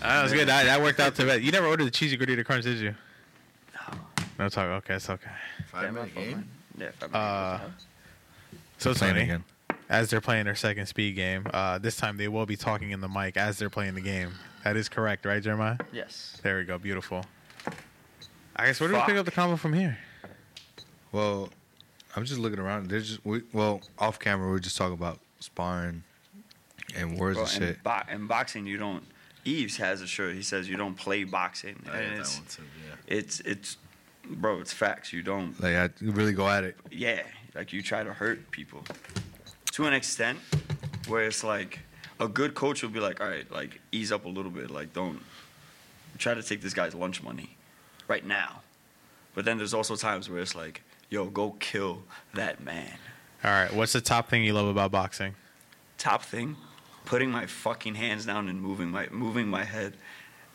[0.00, 0.48] That was good.
[0.48, 1.42] That, that worked out to bet.
[1.42, 2.94] You never ordered the cheesy gordita crunch, did you?
[3.90, 3.98] No
[4.38, 4.66] No talk.
[4.84, 5.30] Okay, it's okay.
[5.70, 6.48] Five minute game.
[6.78, 6.88] Yeah.
[6.98, 7.58] Five Uh.
[8.78, 9.44] So Playing Tony, again.
[9.90, 13.00] As they're playing their second speed game, uh, this time they will be talking in
[13.00, 14.30] the mic as they're playing the game.
[14.64, 15.76] That is correct, right, Jeremiah?
[15.92, 16.38] yes.
[16.42, 16.78] There we go.
[16.78, 17.24] Beautiful.
[18.56, 19.98] I guess where do we pick up the combo from here?
[21.12, 21.48] Well,
[22.14, 22.88] I'm just looking around.
[22.88, 24.48] There's just we, well off camera.
[24.48, 26.04] We are just talking about sparring
[26.96, 27.62] and words Bro, and shit.
[27.76, 29.04] and, bo- and boxing, you don't.
[29.44, 30.34] Eves has a shirt.
[30.34, 32.62] He says you don't play boxing, I and got that it's one too.
[32.86, 33.16] Yeah.
[33.16, 33.76] it's it's,
[34.28, 35.12] bro, it's facts.
[35.12, 35.58] You don't.
[35.60, 36.76] Like I really go at it.
[36.90, 37.22] Yeah,
[37.54, 38.84] like you try to hurt people
[39.72, 40.38] to an extent
[41.08, 41.80] where it's like
[42.18, 44.92] a good coach will be like, all right, like ease up a little bit, like
[44.92, 45.20] don't
[46.18, 47.56] try to take this guy's lunch money
[48.08, 48.60] right now.
[49.34, 52.02] But then there's also times where it's like, yo, go kill
[52.34, 52.92] that man.
[53.42, 53.72] All right.
[53.72, 55.34] What's the top thing you love about boxing?
[55.96, 56.56] Top thing,
[57.04, 59.94] putting my fucking hands down and moving my moving my head.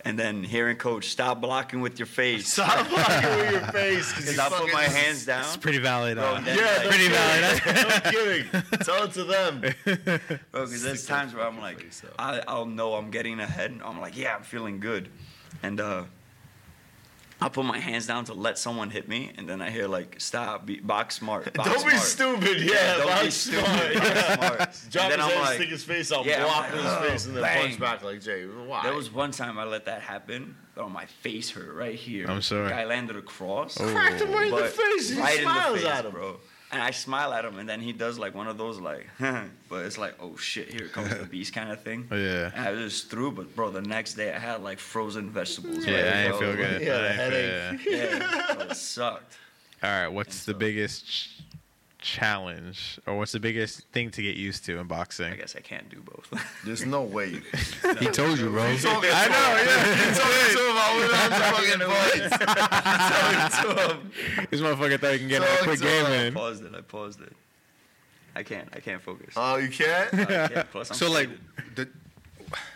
[0.08, 2.48] And then hearing coach, stop blocking with your face.
[2.54, 4.14] Stop blocking with your face.
[4.16, 5.42] Because I put my hands down.
[5.42, 6.18] It's pretty valid.
[6.18, 7.12] Bro, Uh, Yeah, like- pretty kidding.
[7.12, 7.62] valid.
[8.06, 8.62] no kidding.
[8.84, 9.62] Tell it to them.
[9.62, 11.84] Bro, because there's times where I'm like.
[12.20, 13.80] I, I'll know I'm getting ahead.
[13.84, 15.10] I'm like, yeah, I'm feeling good.
[15.64, 16.04] And uh,
[17.42, 20.16] I'll put my hands down to let someone hit me, and then I hear like,
[20.20, 21.54] stop, be, box smart.
[21.54, 22.62] Box Don't be stupid.
[22.62, 23.66] Yeah, don't be box stupid.
[23.66, 23.94] smart.
[23.94, 24.36] Box Yeah.
[24.36, 24.60] smart.
[24.90, 26.82] Drop then his I'm head, like, stick his face out, Yeah, I'm block like, with
[26.86, 28.46] "Oh, his face, and then bang." punch back like Jay.
[28.46, 28.84] Why?
[28.84, 30.56] there was one time I let that happen.
[30.78, 32.26] Oh, my face hurt right here.
[32.30, 32.70] I'm sorry.
[32.70, 33.80] Guy landed across.
[33.80, 33.88] Oh.
[33.94, 35.10] Cracked him right in the but face.
[35.10, 36.12] He right in the smiles face, at him.
[36.12, 36.40] bro.
[36.76, 39.86] And I smile at him, and then he does like one of those like, but
[39.86, 42.06] it's like, oh shit, here comes the beast kind of thing.
[42.12, 42.52] Oh, yeah.
[42.54, 45.86] And I was just threw, but bro, the next day I had like frozen vegetables.
[45.86, 46.40] yeah, ready I to ain't go.
[46.40, 46.82] feel good.
[46.82, 47.08] Yeah, I the
[47.72, 48.20] ain't feel- headache.
[48.20, 49.38] Yeah, bro, it sucked.
[49.84, 50.08] All right.
[50.10, 51.35] What's the biggest ch-
[52.06, 55.34] challenge, or what's the biggest thing to get used to in boxing?
[55.34, 56.32] I guess I can't do both.
[56.66, 57.30] There's no way.
[57.30, 57.42] you
[58.00, 58.64] He told you, bro.
[58.64, 59.96] I know, yeah.
[59.96, 60.78] He told me to him.
[60.78, 63.58] I went out to fucking fights.
[63.62, 64.48] Told me to him.
[64.52, 66.76] This motherfucker thought he can get So a quick it's, game uh, I paused it.
[66.76, 67.34] I paused it.
[68.36, 68.70] I can't.
[68.74, 69.34] I can't focus.
[69.36, 70.14] Oh, you can't.
[70.14, 70.72] I can't.
[70.72, 71.30] Plus, I'm so like,
[71.76, 71.90] the,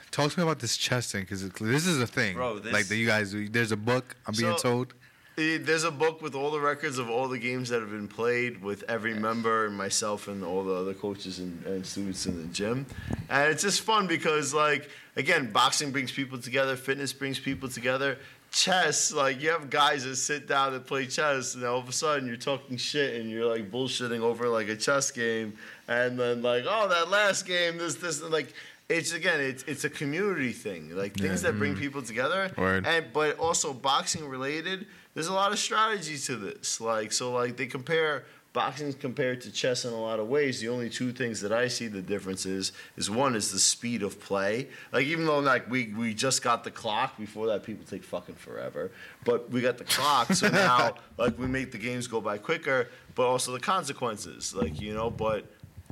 [0.10, 2.36] talk to me about this chess thing because this is a thing.
[2.36, 4.16] Bro, this- like that you guys, there's a book.
[4.26, 4.94] I'm being told.
[5.40, 8.62] There's a book with all the records of all the games that have been played
[8.62, 12.48] with every member and myself and all the other coaches and, and students in the
[12.54, 12.86] gym.
[13.30, 18.18] And it's just fun because, like, again, boxing brings people together, fitness brings people together.
[18.52, 21.94] Chess, like, you have guys that sit down and play chess, and all of a
[21.94, 25.54] sudden you're talking shit and you're like bullshitting over like a chess game.
[25.88, 28.54] And then, like, oh, that last game, this, this, and like,
[28.90, 31.80] it's again, it's it's a community thing, like things that bring mm.
[31.80, 32.52] people together.
[32.58, 32.88] Word.
[32.88, 34.88] And but also boxing related,
[35.20, 36.80] there's a lot of strategy to this.
[36.80, 40.62] Like so, like they compare boxing compared to chess in a lot of ways.
[40.62, 44.02] The only two things that I see the difference is is one is the speed
[44.02, 44.70] of play.
[44.94, 48.36] Like even though like we we just got the clock before that, people take fucking
[48.36, 48.92] forever.
[49.26, 52.88] But we got the clock, so now like we make the games go by quicker.
[53.16, 55.44] But also the consequences, like you know, but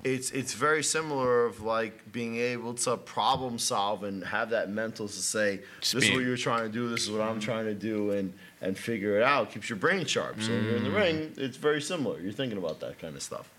[0.05, 5.07] it's it's very similar of like being able to problem solve and have that mental
[5.07, 7.73] to say this is what you're trying to do this is what i'm trying to
[7.73, 8.32] do and
[8.62, 10.95] and figure it out keeps your brain sharp so when you're in the mm.
[10.95, 13.49] ring it's very similar you're thinking about that kind of stuff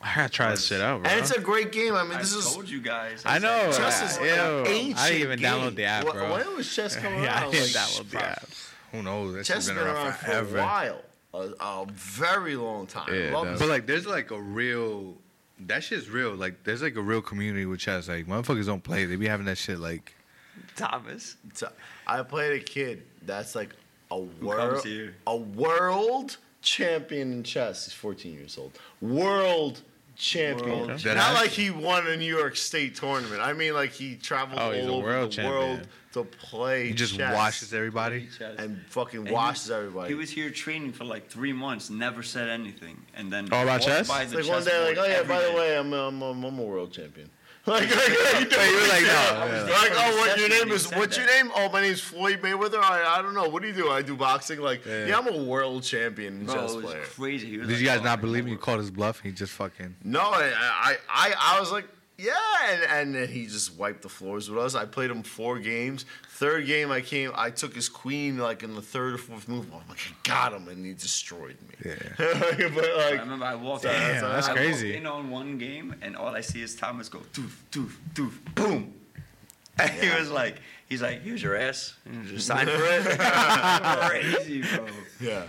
[0.00, 1.10] I gotta try this shit out, bro.
[1.10, 3.22] and it's a great game i mean I this is told you guys.
[3.26, 3.70] I know.
[3.70, 4.24] chess I- is Ew.
[4.24, 5.52] like an I ancient didn't even game.
[5.52, 6.32] download the app, bro.
[6.32, 8.48] when was chess coming yeah, I didn't Like, download the app.
[8.92, 9.34] Who knows?
[9.34, 10.58] That chess shit's has been around for forever.
[10.58, 11.00] a while
[11.34, 13.60] a, a very long time Yeah, it Love does.
[13.60, 15.16] But like, there's like a real.
[15.60, 16.34] That shit's real.
[16.34, 18.08] Like, there's like a real community with chess.
[18.08, 19.04] Like, motherfuckers don't play.
[19.04, 19.78] They be having that shit.
[19.78, 20.14] Like,
[20.76, 21.36] Thomas.
[22.06, 23.74] I played a kid that's like
[24.10, 24.86] a world
[25.26, 27.84] a world champion in chess.
[27.86, 28.78] He's 14 years old.
[29.00, 29.80] World
[30.16, 30.70] champion.
[30.70, 31.16] World champion.
[31.16, 33.40] Not like he won a New York State tournament.
[33.40, 35.54] I mean like he traveled Oh, all he's a over world the champion.
[35.58, 36.88] world to play.
[36.88, 38.28] he just chess washes everybody.
[38.58, 40.08] and fucking And he- washes everybody.
[40.10, 43.80] He was here training for like three months, never said anything, and then All about
[43.80, 44.08] walked chess?
[44.08, 45.54] by It's the like one day, like, chessboard oh yeah, every by the day.
[45.56, 47.30] way, I'm I'm, I'm, I'm a world champion.
[47.66, 49.66] Like, like, you know, you were like, no, yeah.
[49.66, 49.72] yeah.
[49.72, 50.82] like, oh, what your name is?
[50.86, 51.50] said What's your name?
[51.56, 52.78] Oh, my name's Floyd Mayweather.
[52.78, 53.48] I, I don't know.
[53.48, 53.88] What do you do?
[53.90, 54.60] I do boxing.
[54.60, 55.06] Like, Yeah.
[55.06, 57.02] yeah, I'm a world champion and Bro, chess it was player.
[57.04, 57.56] crazy.
[57.56, 58.52] Was Did like, you guys oh, not I believe know me?
[58.52, 59.20] You called his bluff.
[59.20, 59.96] He just fucking.
[60.04, 61.86] No, I, I, I, I was like,
[62.18, 62.32] yeah,
[62.70, 64.74] and, and then he just wiped the floors with us.
[64.74, 66.04] I played him four games.
[66.30, 69.66] Third game, I came, I took his queen like in the third or fourth move.
[69.72, 71.90] I'm like, I got him, and he destroyed me.
[71.90, 71.94] Yeah.
[72.74, 74.30] but I like, remember I walked Damn, in.
[74.30, 74.88] that's I crazy.
[74.90, 78.32] Walked in on one game, and all I see is Thomas go doof doof doof
[78.54, 78.94] boom,
[79.78, 83.18] and he was like, he's like, here's your ass, and just sign for it.
[84.10, 84.86] crazy, bro.
[85.20, 85.44] yeah,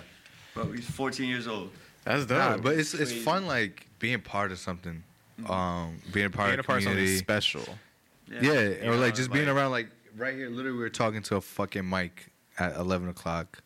[0.55, 1.69] but he's 14 years old.
[2.03, 2.37] That's dope.
[2.37, 3.23] Nah, but it's it's Crazy.
[3.23, 5.03] fun like being part of something.
[5.49, 7.17] Um, being a part Being a of part of something community.
[7.17, 7.63] special.
[8.31, 10.49] Yeah, You or know, like just being around like right here.
[10.49, 13.61] Literally, we were talking to a fucking mic at eleven o'clock,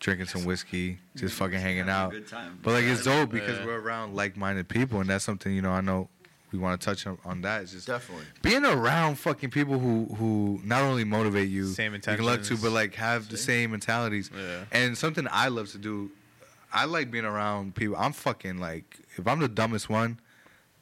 [0.00, 2.10] drinking some whiskey, just fucking hanging out.
[2.12, 2.58] good time.
[2.62, 5.70] But like it's dope because we're around like-minded people, and that's something you know.
[5.72, 6.08] I know
[6.52, 7.62] we want to touch on, on that.
[7.62, 8.24] It's just definitely.
[8.42, 12.56] being around fucking people who who not only motivate you, Same you can look to,
[12.58, 14.30] but like have the same mentalities.
[14.36, 14.64] Yeah.
[14.70, 16.10] And something I love to do,
[16.72, 17.96] I like being around people.
[17.96, 20.20] I'm fucking like, if I'm the dumbest one,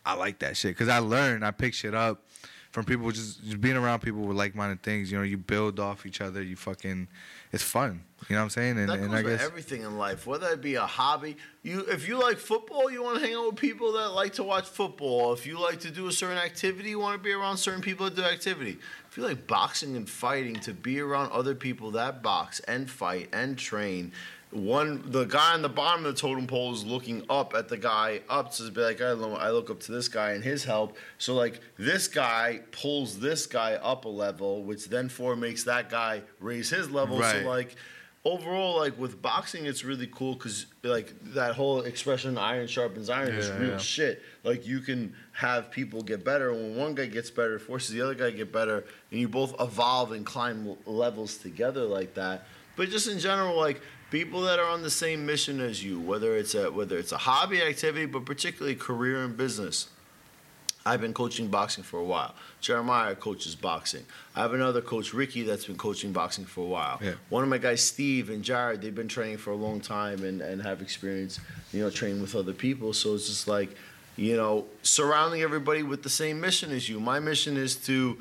[0.06, 2.22] I like that shit because I learn, I pick shit up
[2.70, 3.10] from people.
[3.10, 5.10] Just, just being around people with like-minded things.
[5.10, 6.42] You know, you build off each other.
[6.42, 7.08] You fucking,
[7.52, 8.04] it's fun.
[8.28, 8.78] You know what I'm saying?
[8.78, 11.36] And, that and goes I with guess everything in life, whether it be a hobby.
[11.62, 14.44] You, if you like football, you want to hang out with people that like to
[14.44, 15.32] watch football.
[15.32, 18.06] If you like to do a certain activity, you want to be around certain people
[18.06, 18.78] that do activity.
[19.10, 23.28] If you like boxing and fighting, to be around other people that box and fight
[23.32, 24.12] and train.
[24.52, 27.76] One, the guy on the bottom of the totem pole is looking up at the
[27.76, 30.64] guy up to be like, I lo- I look up to this guy and his
[30.64, 30.96] help.
[31.18, 35.90] So like this guy pulls this guy up a level, which then for makes that
[35.90, 37.18] guy raise his level.
[37.18, 37.42] Right.
[37.42, 37.74] So like
[38.26, 43.34] overall, like with boxing, it's really cool because like that whole expression "iron sharpens iron"
[43.34, 43.78] is real yeah.
[43.78, 44.22] shit.
[44.42, 47.90] Like you can have people get better, and when one guy gets better, it forces
[47.90, 52.14] the other guy to get better, and you both evolve and climb levels together like
[52.14, 52.46] that.
[52.74, 53.80] But just in general, like
[54.10, 57.18] people that are on the same mission as you, whether it's a whether it's a
[57.18, 59.88] hobby activity, but particularly career and business.
[60.86, 62.32] I've been coaching boxing for a while.
[62.60, 64.04] Jeremiah coaches boxing.
[64.36, 67.00] I have another coach, Ricky, that's been coaching boxing for a while.
[67.02, 67.14] Yeah.
[67.28, 70.40] One of my guys, Steve and Jared, they've been training for a long time and,
[70.40, 71.40] and have experience,
[71.72, 72.92] you know, training with other people.
[72.92, 73.74] So it's just like,
[74.14, 77.00] you know, surrounding everybody with the same mission as you.
[77.00, 78.18] My mission is to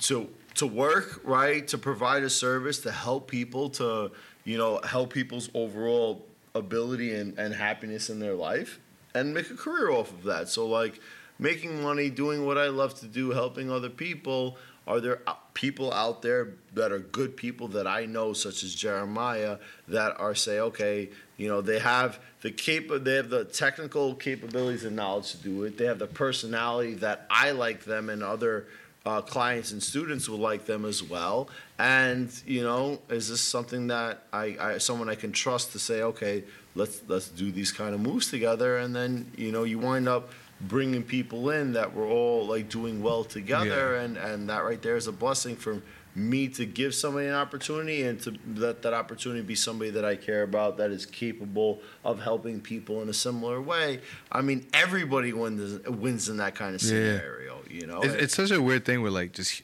[0.00, 4.10] to to work right to provide a service to help people to
[4.44, 6.24] you know help people's overall
[6.54, 8.78] ability and, and happiness in their life
[9.14, 11.00] and make a career off of that so like
[11.38, 14.56] making money doing what i love to do helping other people
[14.86, 18.74] are there uh, people out there that are good people that I know, such as
[18.74, 19.58] Jeremiah,
[19.88, 24.84] that are say, okay, you know, they have the cap- they have the technical capabilities
[24.84, 25.78] and knowledge to do it.
[25.78, 28.66] They have the personality that I like them and other
[29.04, 31.48] uh, clients and students will like them as well.
[31.78, 36.02] And you know, is this something that I, I someone I can trust to say,
[36.02, 40.08] okay, let's let's do these kind of moves together, and then you know, you wind
[40.08, 40.30] up
[40.60, 44.96] bringing people in that we're all like doing well together, and and that right there
[44.96, 45.82] is a blessing for
[46.14, 50.14] me to give somebody an opportunity and to let that opportunity be somebody that I
[50.16, 54.00] care about that is capable of helping people in a similar way.
[54.30, 56.88] I mean, everybody wins wins in that kind of Yeah.
[56.88, 57.62] scenario.
[57.70, 59.62] You know, It's, it's such a weird thing with like just,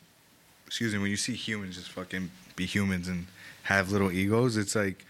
[0.66, 3.27] excuse me, when you see humans just fucking be humans and
[3.65, 5.05] have little egos, it's like,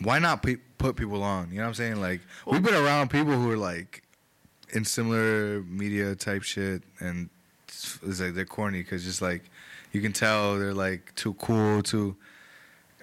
[0.00, 1.50] why not pe- put people on?
[1.50, 2.00] You know what I'm saying?
[2.00, 4.02] Like we've been around people who are like
[4.72, 7.28] in similar media type shit, and
[7.68, 9.42] it's, it's like they're corny because just like
[9.92, 12.16] you can tell they're like too cool, too,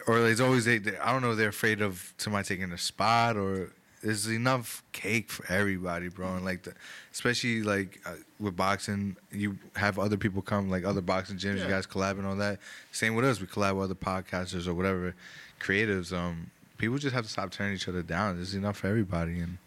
[0.08, 3.38] or it's always they, they I don't know they're afraid of somebody taking a spot
[3.38, 3.72] or.
[4.02, 6.74] There's enough cake for everybody, bro, and like, the,
[7.12, 11.58] especially like uh, with boxing, you have other people come, like other boxing gyms.
[11.58, 11.64] Yeah.
[11.64, 12.60] You guys collab and all that.
[12.94, 15.16] Same with us, we collab with other podcasters or whatever,
[15.60, 16.18] creatives.
[16.18, 18.38] Um, people just have to stop turning each other down.
[18.38, 19.58] There's enough for everybody, and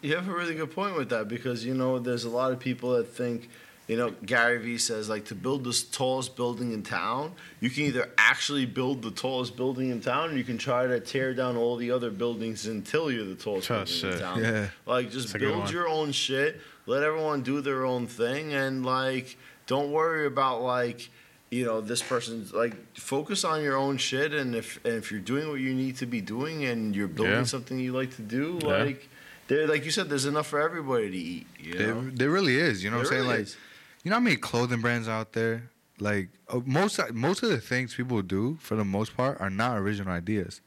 [0.00, 2.60] You have a really good point with that because you know there's a lot of
[2.60, 3.50] people that think,
[3.90, 7.82] you know, Gary Vee says like to build the tallest building in town, you can
[7.90, 11.56] either actually build the tallest building in town, or you can try to tear down
[11.56, 14.12] all the other buildings until you're the tallest Oh, building shit.
[14.14, 14.38] in town.
[14.44, 14.66] Yeah.
[14.86, 19.36] Like just That's build your own shit, let everyone do their own thing, and like
[19.66, 21.10] don't worry about like.
[21.52, 25.26] You know, this person's like focus on your own shit, and if and if you're
[25.32, 27.54] doing what you need to be doing, and you're building Yeah.
[27.56, 28.84] something you like to do, Yeah.
[28.84, 29.08] like
[29.48, 31.46] there, like you said, there's enough for everybody to eat.
[31.58, 32.84] You there, know, there really is.
[32.84, 33.28] You know what I'm There saying?
[33.30, 33.56] really Like, is.
[34.02, 35.70] You know how many clothing brands out there?
[35.98, 39.76] Like uh, most most of the things people do for the most part are not
[39.78, 40.60] original ideas,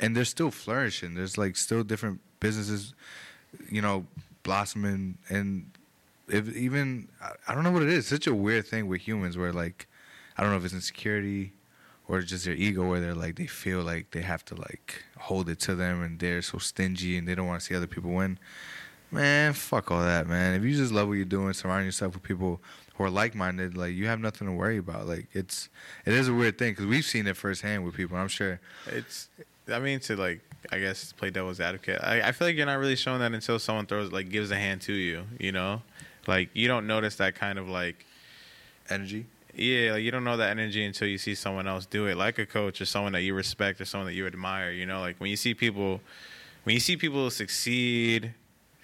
[0.00, 1.14] and they're still flourishing.
[1.14, 2.92] There's like still different businesses,
[3.70, 4.06] you know,
[4.42, 5.70] blossoming, and
[6.28, 7.98] if even I- I don't know what it is.
[8.00, 9.86] It's such a weird thing with humans where like
[10.36, 11.52] I don't know if it's insecurity
[12.08, 15.48] or just their ego where they're like they feel like they have to like hold
[15.48, 18.10] it to them and they're so stingy and they don't want to see other people
[18.10, 18.38] win.
[19.10, 20.54] Man, fuck all that, man.
[20.54, 22.60] If you just love what you're doing, surround yourself with people
[22.94, 25.06] who are like-minded, like you have nothing to worry about.
[25.06, 25.68] Like it's,
[26.04, 28.16] it is a weird thing because we've seen it firsthand with people.
[28.16, 28.60] I'm sure.
[28.86, 29.28] It's.
[29.68, 32.00] I mean, to like, I guess play devil's advocate.
[32.02, 34.56] I, I feel like you're not really showing that until someone throws like gives a
[34.56, 35.24] hand to you.
[35.38, 35.82] You know,
[36.26, 38.06] like you don't notice that kind of like
[38.88, 39.26] Energy.
[39.54, 42.38] yeah, like you don't know that energy until you see someone else do it, like
[42.38, 44.70] a coach or someone that you respect or someone that you admire.
[44.70, 46.00] You know, like when you see people,
[46.64, 48.32] when you see people succeed,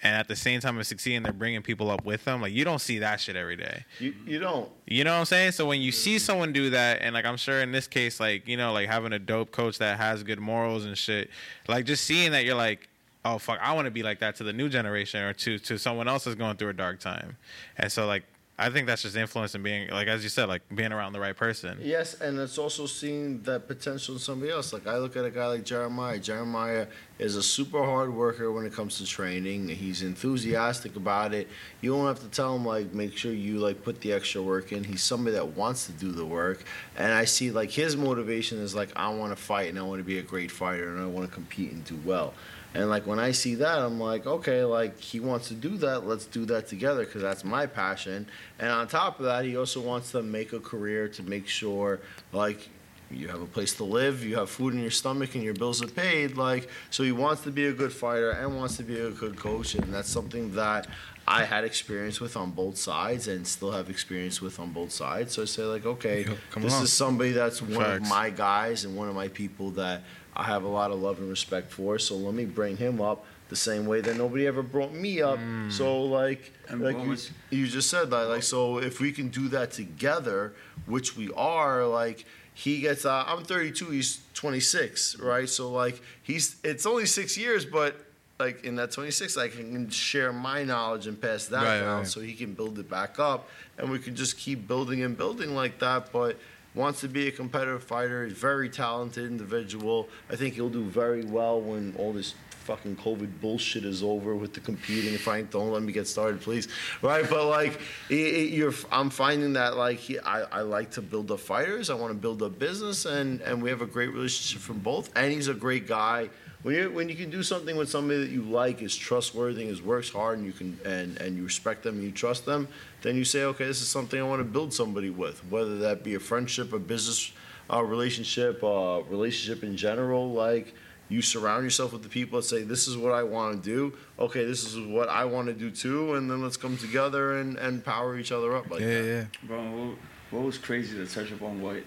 [0.02, 2.40] and at the same time of succeeding, they're bringing people up with them.
[2.42, 3.84] Like you don't see that shit every day.
[3.98, 4.68] you you don't.
[4.86, 5.52] You know what I'm saying?
[5.52, 8.48] So when you see someone do that, and like I'm sure in this case, like
[8.48, 11.30] you know, like having a dope coach that has good morals and shit,
[11.68, 12.88] like just seeing that, you're like,
[13.24, 15.78] oh fuck, I want to be like that to the new generation or to to
[15.78, 17.36] someone else that's going through a dark time,
[17.78, 18.24] and so like
[18.62, 21.20] I think that's just influence and being like as you said, like being around the
[21.20, 21.78] right person.
[21.82, 24.72] Yes, and it's also seeing that potential in somebody else.
[24.72, 26.18] Like I look at a guy like Jeremiah.
[26.18, 26.86] Jeremiah
[27.18, 29.68] is a super hard worker when it comes to training.
[29.68, 31.48] He's enthusiastic about it.
[31.80, 34.70] You don't have to tell him like make sure you like put the extra work
[34.70, 34.84] in.
[34.84, 36.62] He's somebody that wants to do the work.
[36.96, 39.98] And I see like his motivation is like I want to fight and I want
[39.98, 42.32] to be a great fighter and I want to compete and do well.
[42.74, 46.06] And like when I see that, I'm like, okay, like he wants to do that.
[46.06, 48.26] Let's do that together because that's my passion.
[48.58, 52.00] And on top of that, he also wants to make a career to make sure,
[52.32, 52.68] like,
[53.10, 55.82] you have a place to live, you have food in your stomach, and your bills
[55.82, 56.38] are paid.
[56.38, 59.36] Like, so he wants to be a good fighter and wants to be a good
[59.36, 60.86] coach, and that's something that
[61.28, 65.34] I had experience with on both sides, and still have experience with on both sides.
[65.34, 66.84] So I say, like, okay, Yo, this along.
[66.84, 68.02] is somebody that's one Facts.
[68.04, 70.04] of my guys and one of my people that
[70.34, 71.98] I have a lot of love and respect for.
[71.98, 75.38] So let me bring him up the same way that nobody ever brought me up.
[75.70, 79.28] So like, And like you, was- you just said that, like, so if we can
[79.28, 80.54] do that together,
[80.86, 82.24] which we are, like.
[82.54, 83.06] He gets.
[83.06, 83.88] Uh, I'm 32.
[83.88, 85.48] He's 26, right?
[85.48, 86.56] So like, he's.
[86.62, 87.96] It's only six years, but
[88.38, 92.06] like in that 26, I can share my knowledge and pass that Right, down, right.
[92.06, 93.48] so he can build it back up,
[93.78, 96.12] and we can just keep building and building like that.
[96.12, 96.36] But
[96.74, 98.24] wants to be a competitive fighter.
[98.24, 100.08] He's a very talented individual.
[100.30, 102.34] I think he'll do very well when all this
[102.64, 105.18] fucking COVID bullshit is over with the competing.
[105.18, 106.68] Frank, don't let me get started, please.
[107.02, 107.28] Right?
[107.28, 111.30] But like, it, it- you're, I'm finding that like he, I, I like to build
[111.30, 111.90] up fighters.
[111.90, 115.10] I want to build a business, and and we have a great relationship from both.
[115.16, 116.30] And he's a great guy
[116.62, 119.82] when you when you can do something with somebody that you like, is trustworthy, is
[119.82, 122.68] works hard, and you can and and you respect them and you trust them,
[123.02, 126.02] then you say, okay, this is something I want to build somebody with, whether that
[126.02, 127.32] be a friendship, a business
[127.72, 130.74] uh, relationship, uh, relationship in general, like.
[131.08, 133.92] You surround yourself with the people that say, "This is what I want to do."
[134.18, 137.58] Okay, this is what I want to do too, and then let's come together and,
[137.58, 139.06] and power each other up like yeah, that.
[139.06, 139.24] yeah.
[139.46, 139.96] Bro, what,
[140.30, 141.82] what was crazy to touch upon what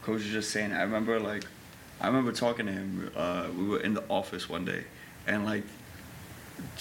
[0.00, 0.72] coach was just saying?
[0.72, 1.44] I remember like,
[2.00, 3.10] I remember talking to him.
[3.14, 4.84] Uh, we were in the office one day,
[5.26, 5.64] and like,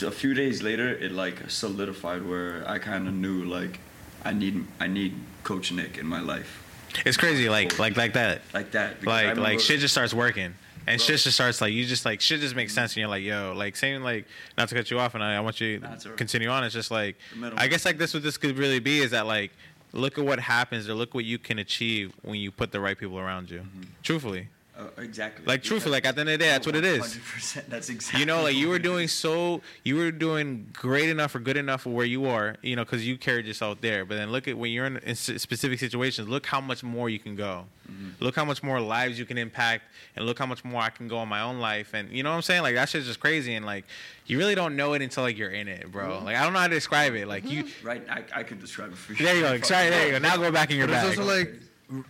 [0.01, 3.79] a few days later, it like solidified where I kind of knew like,
[4.23, 6.63] I need I need Coach Nic in my life,
[7.05, 8.41] It's crazy, like like like that.
[8.53, 9.03] like that.
[9.03, 10.53] Like like shit just starts working.
[10.85, 11.05] And Bro.
[11.05, 13.53] shit just starts like you just like shit just makes sense and you're like yo
[13.55, 14.25] like same like
[14.57, 16.73] not to cut you off and I, I want you Nah, to continue on it's
[16.73, 17.15] just like
[17.55, 19.51] I guess like this what this could really be is that like
[19.93, 22.97] look at what happens or look what you can achieve when you put the right
[22.97, 23.83] people around you mm-hmm.
[24.01, 24.49] truthfully
[24.97, 25.45] Uh, exactly.
[25.45, 27.01] Like, truthfully, like, at the end of the day, that's what it is.
[27.01, 28.19] 100%, That's exactly.
[28.19, 31.81] you know like you were doing so you were doing great enough or good enough
[31.83, 34.57] for where you are you know because you carried yourself there but then look at
[34.57, 38.23] when you're in, in specific situations look how much more you can go Mm-hmm.
[38.23, 39.83] look how much more lives you can impact
[40.15, 42.29] and look how much more i can go in my own life and you know
[42.29, 43.83] what i'm saying like that shit's just crazy and like
[44.25, 46.25] you really don't know it until like you're in it bro Mm-hmm.
[46.25, 48.93] like i don't know how to describe it like you Right, I, I could describe
[48.93, 49.25] it for you.
[49.25, 51.19] there you go sorry there you go now go back in your But it's bag
[51.19, 51.53] also like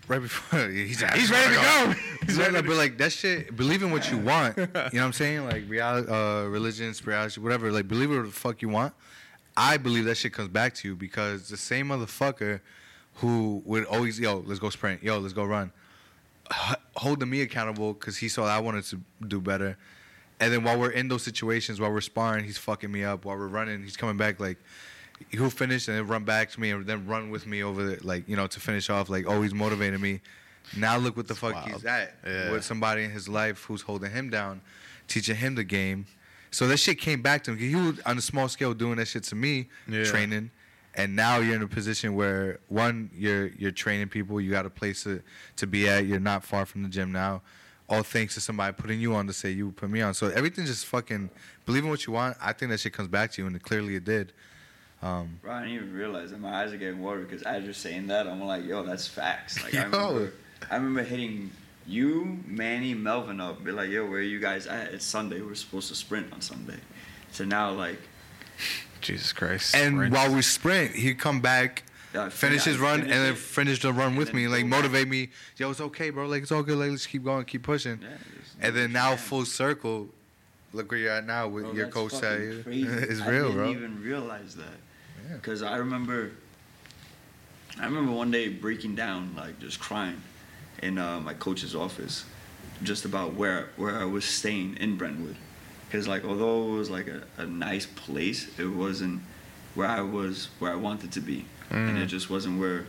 [0.07, 1.93] right before he's, he's ready to go
[2.25, 3.55] He's ready, to, but like that shit.
[3.55, 4.57] Believe in what you want.
[4.57, 5.45] You know what I'm saying?
[5.45, 7.71] Like reality, uh, religion, spirituality, whatever.
[7.71, 8.93] Like believe what the fuck you want.
[9.55, 12.59] I believe that shit comes back to you because the same motherfucker
[13.15, 15.71] who would always yo, let's go sprint, yo, let's go run,
[16.51, 19.77] h- holding me accountable because he saw I wanted to do better.
[20.39, 23.25] And then while we're in those situations, while we're sparring, he's fucking me up.
[23.25, 24.57] While we're running, he's coming back like
[25.29, 28.05] he'll finish and then run back to me and then run with me over the,
[28.07, 30.21] like you know to finish off like oh, always motivating me.
[30.77, 31.69] Now look what the fuck wild.
[31.69, 32.51] he's at Yeah.
[32.51, 34.61] with somebody in his life who's holding him down,
[35.07, 36.05] teaching him the game.
[36.51, 37.57] So that shit came back to him.
[37.57, 40.03] He was on a small scale doing that shit to me, Yeah.
[40.05, 40.51] training,
[40.95, 44.39] and now you're in a position where one you're you're training people.
[44.39, 45.21] You got a place to
[45.57, 46.05] to be at.
[46.05, 47.41] You're not far from the gym now.
[47.89, 50.13] All thanks to somebody putting you on to say you put me on.
[50.13, 51.29] So everything just fucking
[51.65, 52.37] believe in what you want.
[52.41, 54.31] I think that shit comes back to you, and it clearly it did.
[55.03, 57.73] Um, Bro, I didn't even realize that my eyes are getting watery because as you're
[57.73, 59.61] saying that, I'm like, yo, that's facts.
[59.61, 60.34] Like, I remember,
[60.71, 61.51] I remember hitting
[61.85, 64.93] you, Manny, Melvin up, be like, yo, where are you guys at?
[64.93, 65.41] It's Sunday.
[65.41, 66.77] We're supposed to sprint on Sunday.
[67.31, 67.99] So now, like,
[69.01, 70.13] jesus christ and Sprint.
[70.13, 73.91] while we sprint, he'd come back, Yeah, finish his run, finish and then finish the
[73.91, 74.77] run with me, like go back.
[74.84, 75.30] motivate me.
[75.57, 76.27] Yo, it's okay, bro.
[76.27, 76.77] Like it's all good.
[76.77, 77.99] Like let's keep going, keep pushing.
[78.01, 78.07] yeah,
[78.61, 79.25] And then now you can.
[79.25, 80.07] full circle,
[80.71, 82.61] look where you're at now with Bro, your coach tell fucking you.
[82.63, 82.88] crazy.
[82.88, 83.69] it's I didn't bro.
[83.71, 84.77] even realize that.
[85.27, 85.35] Yeah.
[85.35, 86.31] Because I remember,
[87.79, 90.21] I remember one day breaking down, like just crying,
[90.81, 92.25] in uh, my coach's office,
[92.83, 95.37] just about where where I was staying in Brentwood.
[95.87, 99.21] Because like although it was like a, a nice place, it wasn't
[99.75, 102.07] where I was where I wanted to be, and it Mm.
[102.07, 102.85] just wasn't where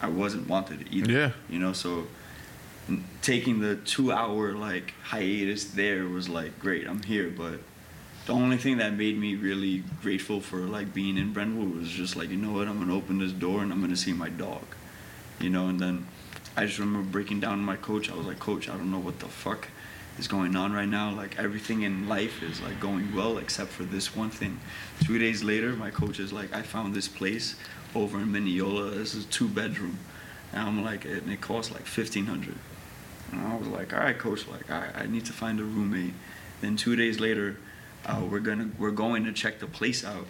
[0.00, 1.12] I wasn't wanted either.
[1.12, 1.30] Yeah.
[1.48, 2.06] You know, so
[3.22, 6.86] taking the two hour like hiatus there was like great.
[6.88, 7.60] I'm here, but
[8.26, 12.16] the only thing that made me really grateful for like being in Brentwood was just
[12.16, 14.62] like you know what I'm gonna open this door and I'm gonna see my dog,
[15.40, 15.66] you know.
[15.68, 16.06] And then
[16.56, 18.10] I just remember breaking down to my coach.
[18.10, 19.68] I was like, Coach, I don't know what the fuck
[20.18, 21.10] is going on right now.
[21.10, 24.60] Like everything in life is like going well except for this one thing.
[25.04, 27.56] Two days later, my coach is like, I found this place
[27.94, 28.90] over in Mineola.
[28.90, 29.98] This is two bedroom,
[30.52, 32.56] and I'm like, and it costs like fifteen hundred.
[33.32, 36.14] And I was like, all right, coach, like I, I need to find a roommate.
[36.60, 37.56] Then two days later,
[38.06, 40.26] uh, we're gonna we're going to check the place out.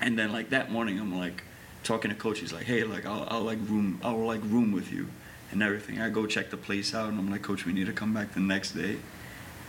[0.00, 1.42] And then like that morning, I'm like
[1.82, 2.40] talking to coach.
[2.40, 5.08] He's like, hey, like I'll, I'll like room I'll like room with you
[5.50, 6.00] and everything.
[6.00, 8.34] I go check the place out, and I'm like, coach, we need to come back
[8.34, 8.96] the next day.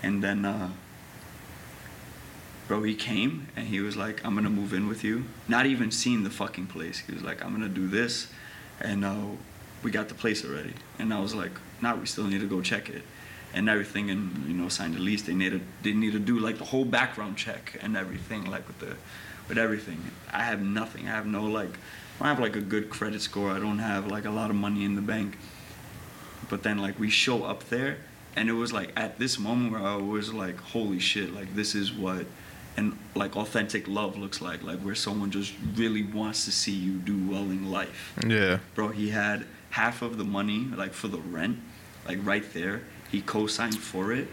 [0.03, 0.72] And then, uh,
[2.68, 5.26] bro, he came and he was like, I'm gonna move in with you.
[5.47, 6.99] Not even seeing the fucking place.
[6.99, 8.27] He was like, I'm gonna do this,
[8.80, 9.26] and uh,
[9.84, 10.73] we got the place already.
[10.99, 11.51] And I was like,
[11.81, 13.03] nah, we still need to go check it
[13.53, 15.23] and everything and you know sign the lease.
[15.23, 18.68] They need to they need to do like the whole background check and everything like
[18.68, 18.95] with the
[19.48, 19.99] with everything.
[20.32, 21.07] I have nothing.
[21.07, 21.78] I have no like
[22.19, 23.52] i have like a good credit score.
[23.52, 25.38] I don't have like a lot of money in the bank.
[26.49, 27.98] But then like we show up there
[28.36, 31.76] and it was like at this moment where i was like holy shit like this
[31.76, 32.26] is what
[32.78, 34.64] and like authentic love looks like.
[34.64, 38.14] Like where someone just really wants to see you do well in life.
[38.26, 38.60] Yeah.
[38.76, 41.57] Bro he had half of the money like for the rent
[42.07, 44.27] like right there he co-signed for it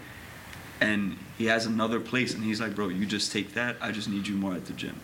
[0.80, 4.08] and he has another place and he's like bro you just take that i just
[4.08, 5.00] need you more at the gym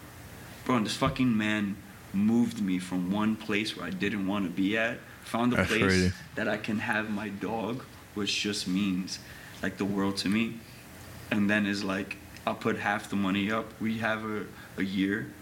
[0.64, 1.76] bro and this fucking man
[2.12, 5.68] moved me from one place where i didn't want to be at found a That's
[5.68, 6.12] place crazy.
[6.36, 7.82] that i can have my dog
[8.14, 9.18] which just means
[9.62, 10.60] like the world to me.
[11.30, 13.72] And then is like I'll put half the money up.
[13.80, 14.44] We have a,
[14.76, 15.32] a year.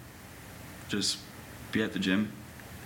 [0.88, 1.18] Just
[1.72, 2.32] be at the gym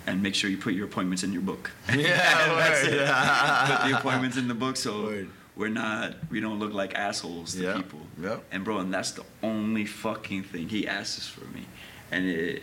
[0.06, 1.70] and make sure you put your appointments in your book.
[1.88, 2.92] Yeah, That's word.
[2.94, 3.80] it.
[3.80, 5.28] put the appointments in the book so Word.
[5.56, 7.76] we're not we don't look like assholes to Yeah.
[7.76, 8.00] people.
[8.20, 8.44] Yep.
[8.52, 11.66] And bro, and that's the only fucking thing he asks for me.
[12.12, 12.62] And it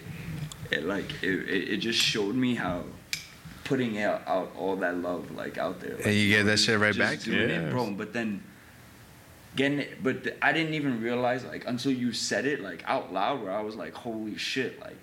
[0.72, 2.84] it like it, it, it just showed me how
[3.66, 5.96] putting out, out all that love like out there.
[5.96, 7.22] Like, And you get that shit right back?
[7.22, 7.62] doing Yes.
[7.64, 7.92] it, bro.
[7.92, 8.44] But then
[9.56, 13.12] getting it, but th- I didn't even realize like until you said it like out
[13.14, 14.98] loud, where I was like, holy shit, like.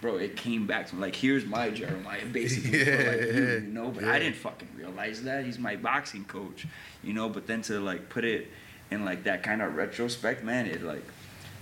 [0.00, 1.00] Bro, it came back to me.
[1.02, 2.84] Like, here's my Jeremiah, basically.
[2.84, 3.54] for, like, you, Yeah.
[3.54, 5.44] you know, but I didn't fucking realize that.
[5.44, 6.66] He's my boxing coach,
[7.02, 7.28] you know.
[7.28, 8.48] But then to like put it
[8.90, 11.02] in like that kind of retrospect, man, it like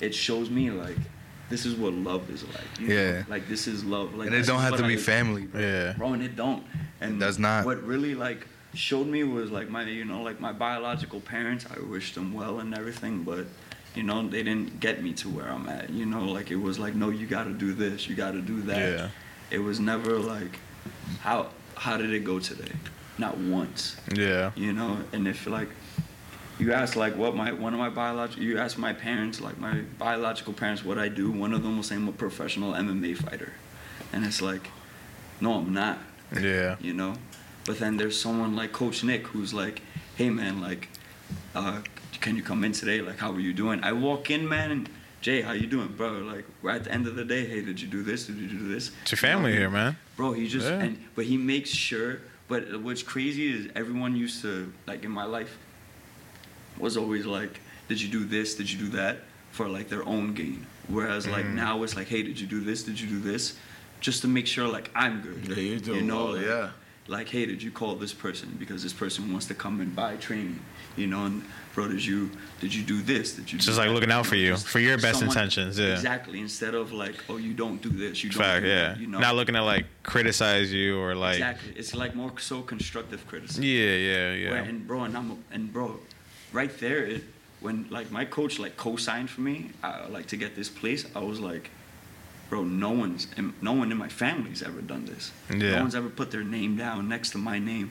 [0.01, 0.97] it shows me like
[1.49, 2.81] this is what love is like.
[2.81, 2.95] you know?
[2.95, 3.23] Yeah.
[3.29, 4.15] Like this is love.
[4.15, 5.47] Like and it don't have to be I- family.
[5.47, 5.61] Bro.
[5.61, 5.93] Yeah.
[5.97, 6.63] bro, and it don't.
[7.01, 7.65] And It does not.
[7.65, 11.65] What really like showed me was like my, you know, like my biological parents.
[11.75, 13.47] I wished them well and everything, but
[13.97, 15.91] you know, they didn't get me to where I'm at.
[15.91, 18.41] You know, like it was like, no, you got to do this, you got to
[18.43, 18.79] do that.
[18.79, 19.09] Yeah.
[19.51, 20.59] It was never like,
[21.21, 22.73] how how did it go today?
[23.19, 23.97] Not once.
[24.15, 24.51] Yeah.
[24.55, 25.69] You know, and if like
[26.59, 29.81] you ask like what my one of my biological you ask my parents like my
[29.99, 33.53] biological parents what I do one of them will say I'm a professional MMA fighter
[34.11, 34.71] and it's like
[35.39, 35.99] no I'm not
[36.41, 36.77] Yeah.
[36.81, 37.13] you know
[37.67, 39.83] but then there's someone like coach nic who's like
[40.17, 40.89] hey man like
[41.55, 41.83] uh,
[42.21, 43.83] can you come in today like how are you doing?
[43.83, 44.89] I walk in man and
[45.21, 46.13] jay how you doing bro?
[46.19, 48.27] Like we're at the end of the day hey did you do this?
[48.27, 48.91] Did you do this?
[49.03, 49.97] It's your family You know, here, man.
[50.17, 50.81] bro he just Yeah.
[50.81, 55.25] and but he makes sure but what's crazy is everyone used to like in my
[55.25, 55.57] life
[56.79, 58.57] was always like did you do this?
[58.57, 59.19] Did you do that?
[59.53, 60.67] For like their own gain.
[60.89, 61.55] Whereas like Mm.
[61.55, 62.83] now it's like hey did you do this?
[62.83, 63.57] Did you do this?
[64.01, 65.49] Just to make sure like i'm good.
[65.49, 66.69] Yeah, you're doing you know well, like, yeah.
[67.09, 68.57] like hey did you call this person?
[68.59, 70.61] Because this person wants to come and buy training
[70.97, 71.43] you know and
[71.75, 73.95] bro did you did you do this did you just like that?
[73.95, 75.93] looking out for you, Just for your best someone- intentions, yeah.
[75.93, 78.89] exactly instead of like oh you don't do this you don't Fact, do yeah.
[78.89, 81.35] that, you know Not looking to like criticize you or like.
[81.35, 84.51] exactly it's like more so constructive criticism Yeah, yeah, yeah.
[84.51, 85.99] Where- and bro, and I'm and bro,
[86.53, 87.23] right there, it
[87.61, 91.21] when like my coach like co-signed for me, uh, like to get this place, I
[91.21, 91.71] was like,
[92.51, 93.27] bro, no one's
[93.61, 95.33] no one in my family's ever done this.
[95.51, 95.73] Yeah.
[95.77, 97.91] No one's ever put their name down next to my name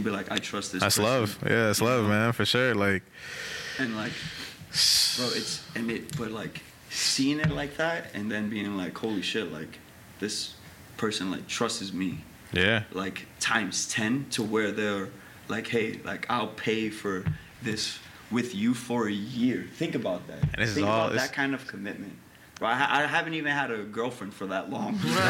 [0.00, 0.80] to be like, I trust this.
[0.80, 1.04] That's person.
[1.10, 1.38] love.
[1.46, 2.74] Yeah, You love, man, for sure.
[2.74, 3.02] Like,
[3.78, 4.12] And like,
[5.16, 9.22] bro, it's and it, but like seeing it like that, and then being like, holy
[9.22, 9.78] shit, like
[10.20, 10.54] this
[10.96, 12.18] person like trusts me
[12.52, 15.08] yeah, like times 10 to where they're
[15.48, 17.24] like hey like i'll pay for
[17.62, 17.98] this
[18.30, 21.66] with you for a year think about that And think all- about that kind of
[21.66, 22.12] commitment
[22.64, 25.20] I, I haven't even had a girlfriend for that long my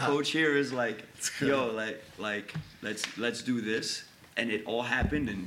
[0.00, 1.04] coach here is like
[1.40, 4.04] yo like like let's let's do this
[4.36, 5.46] and it all happened in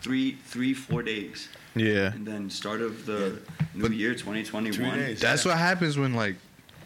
[0.00, 2.12] three three four days yeah.
[2.12, 3.40] and then start of the
[3.74, 5.20] new But- year 2021 days.
[5.20, 6.36] That's what happens when like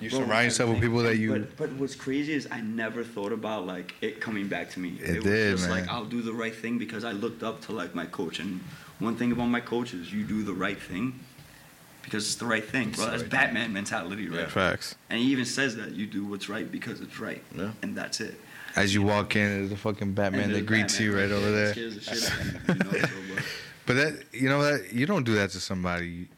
[0.01, 1.33] you Bro, surround yourself with people that you.
[1.33, 4.99] But, but what's crazy is I never thought about like it coming back to me.
[5.03, 5.89] It was did, just like.
[5.89, 8.39] I'll do the right thing because I looked up to like my coach.
[8.39, 8.61] And
[8.99, 11.19] one thing about my coach is you do the right thing
[12.07, 12.91] because it's the right thing.
[12.93, 14.51] Bro, the that's Batman mentality, right?
[14.51, 14.95] Facts.
[15.11, 17.73] And he even says that you do what's right because it's right, Yeah.
[17.83, 18.41] and that's it.
[18.77, 21.51] As you walk in, there's a fucking Batman that greets Batman you right there over
[21.51, 21.74] there.
[21.74, 23.45] the shit out of you, you know, so, but
[23.87, 26.28] But that you know that you don't do that to somebody.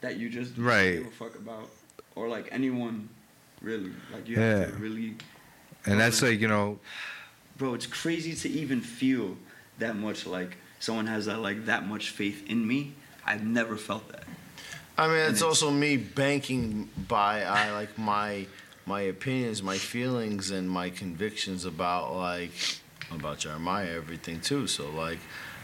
[0.00, 0.98] that you just Right.
[0.98, 1.68] give a fuck about,
[2.14, 3.08] or like anyone,
[3.62, 3.90] really.
[4.12, 4.56] Like you Yeah.
[4.58, 5.14] have to really
[5.86, 6.78] And that's like you know,
[7.56, 9.36] bro it's crazy to even feel
[9.78, 12.92] that much like someone has that like that much faith in me
[13.26, 14.22] i've never felt that
[14.98, 18.46] I mean, it's it's- also me banking by I like my
[18.86, 22.52] my opinions, my feelings, and my convictions about like
[23.12, 24.66] about Jeremiah, everything too.
[24.66, 25.18] So like,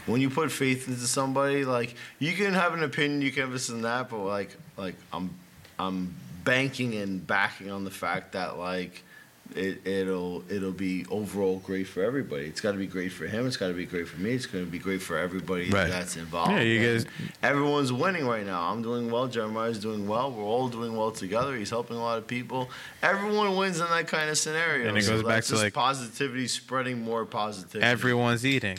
[0.05, 3.51] when you put faith into somebody, like you can have an opinion, you can have
[3.51, 5.29] this and that, but like like I'm
[5.77, 9.03] I'm banking and backing on the fact that like.
[9.55, 12.45] It, it'll it'll be overall great for everybody.
[12.45, 13.47] It's got to be great for him.
[13.47, 14.31] It's got to be great for me.
[14.33, 15.89] It's going to be great for everybody Right.
[15.89, 16.51] that's involved.
[16.51, 18.61] Yeah, you And guys- everyone's winning right now.
[18.69, 19.27] I'm doing well.
[19.27, 20.29] Jeremiah's doing well.
[20.31, 21.55] We're all doing well together.
[21.55, 22.69] He's helping a lot of people.
[23.01, 24.89] Everyone wins in that kind of scenario.
[24.89, 27.85] And it So goes back to, like- positivity, spreading more positivity.
[27.87, 28.77] Everyone's eating.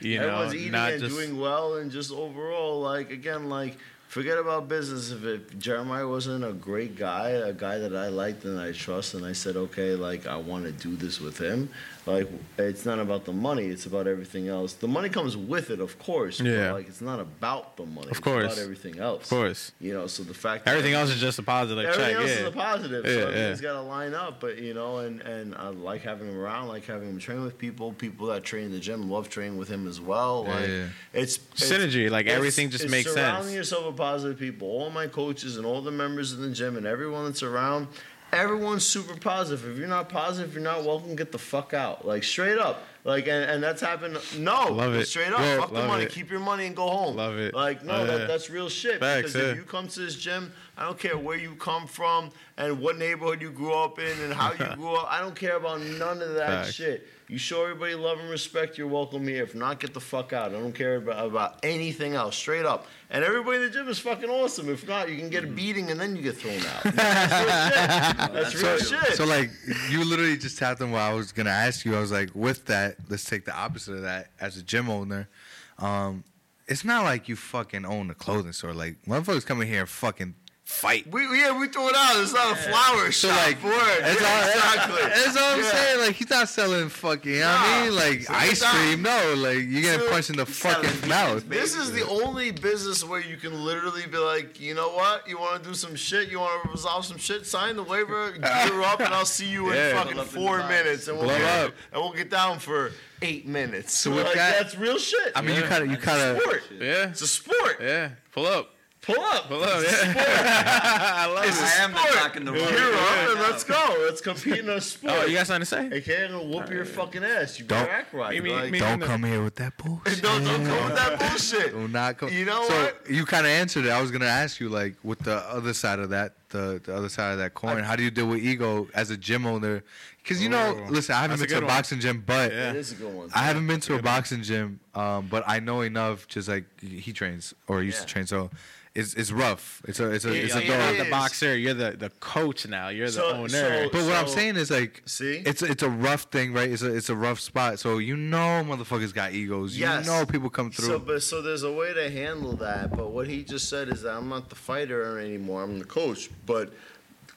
[0.00, 3.76] You Everyone's know, eating not and just doing well, and just overall, like again, like
[4.12, 5.10] forget about business.
[5.10, 9.14] If, if Jeremiah wasn't a great guy, a guy that I liked and I trust,
[9.14, 11.70] and I said, okay, like I want to do this with him.
[12.04, 14.72] Like it's not about the money; it's about everything else.
[14.72, 16.40] The money comes with it, of course.
[16.40, 16.68] Yeah.
[16.68, 18.06] But like it's not about the money.
[18.06, 18.44] Of it's course.
[18.52, 19.22] about everything else.
[19.24, 19.70] Of course.
[19.80, 22.16] You know, so the fact that Everything else is just a positive Everything check.
[22.20, 22.36] else yeah.
[22.42, 23.04] is a positive.
[23.06, 23.50] Yeah, so yeah.
[23.50, 24.40] he's got to line up.
[24.40, 26.66] But you know, and and I like having him around.
[26.68, 27.92] Like having him train with people.
[27.92, 30.44] People that train in the gym love training with him as well.
[30.48, 30.86] Yeah, Like yeah.
[31.12, 33.54] it's, it's Synergy, like, it's- everything just it's makes surrounding sense.
[33.54, 34.66] yourself with positive people.
[34.66, 37.86] All my coaches and all the members of the gym and everyone that's around.
[38.32, 39.68] Everyone's super positive.
[39.70, 42.06] If you're not positive, you're not welcome, get the fuck out.
[42.06, 42.82] Like straight up.
[43.04, 44.16] Like and, and that's happened.
[44.38, 45.06] No, Love it.
[45.06, 45.40] straight up.
[45.40, 46.04] Yeah, fuck the money.
[46.04, 46.12] it.
[46.12, 47.16] Keep your money and go home.
[47.16, 47.52] Love it.
[47.52, 49.00] Like no, Oh, that, that's real shit.
[49.00, 49.50] Facts, because yeah.
[49.50, 52.96] if you come to this gym, I don't care where you come from and what
[52.96, 55.08] neighborhood you grew up in and how you grew up.
[55.12, 56.72] I don't care about none of that Facts.
[56.74, 57.06] shit.
[57.32, 59.42] You show everybody love and respect, you're welcome here.
[59.42, 60.50] If not, get the fuck out.
[60.50, 62.36] I don't care about, about anything else.
[62.36, 62.86] Straight up.
[63.08, 64.68] And everybody in the gym is fucking awesome.
[64.68, 66.82] If not, you can get a beating and then you get thrown out.
[66.94, 68.90] That's real shit.
[68.90, 69.16] That's real shit.
[69.16, 69.50] So like
[69.88, 71.96] you literally just tapped on what I was gonna ask you.
[71.96, 74.32] I was like, with that, let's take the opposite of that.
[74.38, 75.30] As a gym owner,
[75.78, 76.24] um,
[76.68, 78.74] it's not like you fucking own a clothing store.
[78.74, 80.34] Like motherfuckers come in here and fucking
[80.72, 81.06] fight.
[81.06, 82.20] we, yeah, we throw it out.
[82.22, 83.46] It's not a flower So shop.
[83.46, 83.72] like, Word.
[84.00, 85.02] that's, Yeah, all, exactly.
[85.02, 85.70] that's all I'm Yeah.
[85.70, 86.00] saying.
[86.00, 87.32] Like he's not selling fucking.
[87.32, 87.94] You know what I mean?
[87.96, 89.02] Like So ice not- cream.
[89.02, 91.48] No, like you're getting So punched in the fucking mouth.
[91.48, 91.60] baby.
[91.60, 95.28] This is the only business where you can literally be like, you know what?
[95.28, 96.30] You want to do some shit?
[96.30, 97.46] You want to resolve some shit?
[97.46, 101.08] Sign the waiver, gear up, and I'll see you in fucking Pull in four minutes,
[101.08, 101.74] and we'll Blow get, up.
[101.92, 103.96] and we'll get down for eight minutes.
[103.98, 105.32] So So with like, that- that's real shit.
[105.36, 105.68] I mean, you Yeah.
[105.68, 106.40] kind of, you kind of.
[106.42, 106.62] sport.
[106.80, 107.08] Yeah.
[107.10, 107.78] It's a sport.
[107.80, 108.10] Yeah.
[108.32, 108.74] Pull up.
[109.02, 109.48] Pull up.
[109.48, 109.82] Pull up.
[109.82, 110.14] Yeah.
[111.16, 111.64] I love It's it.
[111.80, 112.14] I am the sport.
[112.14, 112.94] cock in the Gear room.
[112.94, 113.96] up and let's go.
[114.06, 115.14] Let's compete in a oh, sport.
[115.16, 115.98] Oh, you got something to say?
[115.98, 117.58] Okay, I'm gonna whoop your fucking ass.
[117.58, 118.30] You Don't- better act right.
[118.32, 119.06] Me- me- like, me- Don't no.
[119.06, 120.22] come here with that bullshit.
[120.22, 121.72] don't, don't come with that bullshit.
[121.72, 122.28] Do not come.
[122.28, 123.10] You know so what?
[123.10, 123.90] You kind of answered it.
[123.90, 127.08] I was gonna ask you, like, with the other side of that, the, the other
[127.08, 127.82] side of that coin.
[127.82, 129.82] how do you deal with ego as a gym owner?
[130.22, 131.66] Because you know, listen, I haven't been to a one.
[131.66, 132.70] boxing gym, but Yeah.
[132.70, 133.28] It is a good one.
[133.34, 136.28] I haven't been to a boxing gym, um, but I know enough.
[136.28, 138.48] Just like he trains or used to train, so
[138.94, 139.82] it's it's rough.
[139.88, 140.96] It's a it's a It- it's Like, a you're dog.
[140.98, 141.56] not the boxer.
[141.56, 142.88] You're the, the coach now.
[142.90, 143.48] You're the owner.
[143.48, 145.42] so- But what I'm saying is like, See?
[145.46, 146.70] it's it's a rough thing, right?
[146.70, 147.78] It's a it's a rough spot.
[147.80, 149.76] So you know, motherfuckers got egos.
[149.78, 150.04] Yes.
[150.06, 150.86] You know, people come through.
[150.88, 152.94] So, but so there's a way to handle that.
[152.94, 155.62] But what he just said is that I'm not the fighter anymore.
[155.62, 156.28] I'm the coach.
[156.46, 156.72] But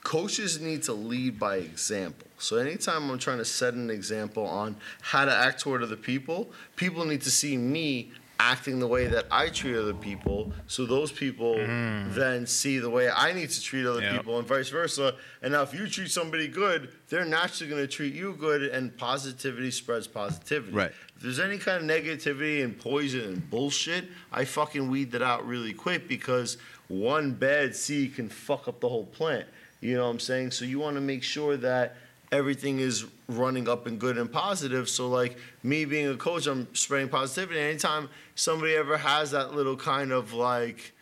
[0.04, 2.28] coaches need to lead by example.
[2.38, 6.52] So anytime I'm trying to set an example on how to act toward other people,
[6.76, 10.52] people need to see me acting the way that I treat other people.
[10.68, 12.14] So those people mm.
[12.14, 14.18] then see the way I need to treat other Yep.
[14.18, 15.16] people, and vice versa.
[15.42, 18.96] And now, if you treat somebody good, they're naturally going to treat you good, and
[18.98, 20.74] positivity spreads positivity.
[20.74, 20.92] Right.
[21.16, 25.48] If there's any kind of negativity and poison and bullshit, I fucking weed that out
[25.48, 26.58] really quick because
[26.88, 29.46] one bad seed can fuck up the whole plant.
[29.82, 30.52] You know what I'm saying?
[30.52, 31.96] So you want to make sure that
[32.32, 34.90] everything is running up and good and positive.
[34.90, 37.60] So like me being a coach, I'm spreading positivity.
[37.60, 40.94] Anytime somebody ever has that little kind of like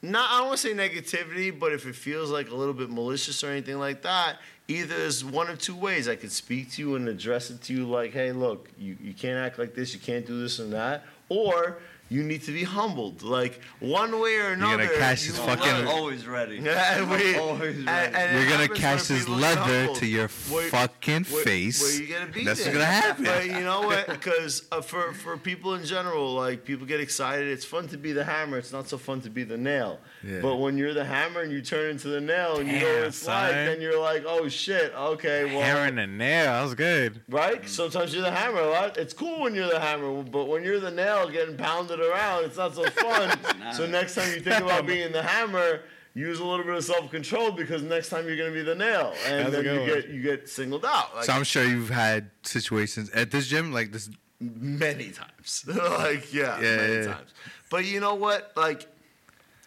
[0.00, 2.90] not I don't want to say negativity, but if it feels like a little bit
[2.90, 4.36] malicious or anything like that,
[4.68, 6.08] either there's one of two ways.
[6.08, 9.12] I could speak to you and address it to you like, hey, look, you, you
[9.12, 11.04] can't act like this, you can't do this and that.
[11.28, 11.78] Or
[12.10, 13.22] you need to be humbled.
[13.22, 14.96] Like one way or gonna another.
[14.98, 15.86] catch you this will fucking- learn.
[15.86, 16.56] always ready.
[16.62, 18.14] Yeah, and we- always and- ready.
[18.14, 21.24] and it You're gonna happens catch when this people get leather to your Where- fucking
[21.24, 21.82] where- face.
[21.82, 22.44] Where you gonna be?
[22.44, 23.24] That's what's gonna happen.
[23.24, 24.06] But you know what?
[24.18, 27.46] Because uh, for for people in general, like people get excited.
[27.48, 28.58] It's fun to be the hammer.
[28.58, 29.98] It's not so fun to be the nail.
[30.24, 30.40] Yeah.
[30.40, 32.94] But when you're the hammer and you turn into the nail and you know what
[32.96, 33.66] Damn, it's like, son.
[33.66, 35.62] then you're like, oh shit, okay, well.
[35.62, 36.46] Hair and a nail.
[36.52, 37.20] That was good.
[37.28, 37.68] Right?
[37.68, 38.58] Sometimes you're the hammer.
[38.60, 38.96] A lot.
[38.96, 42.56] It's cool when you're the hammer, but when you're the nail getting pounded around, it's
[42.56, 43.38] not so fun.
[43.74, 45.82] so next time you think about being the hammer,
[46.14, 49.14] use a little bit of self control because next time you're gonna be the nail,
[49.26, 49.86] and That's then you one.
[49.88, 51.14] get you get singled out.
[51.14, 54.10] Like, so I'm sure you've had situations at this gym like this.
[54.40, 55.64] many times.
[55.68, 57.04] like yeah, Yeah, many yeah.
[57.12, 57.30] times.
[57.70, 58.52] But you know what?
[58.56, 58.86] Like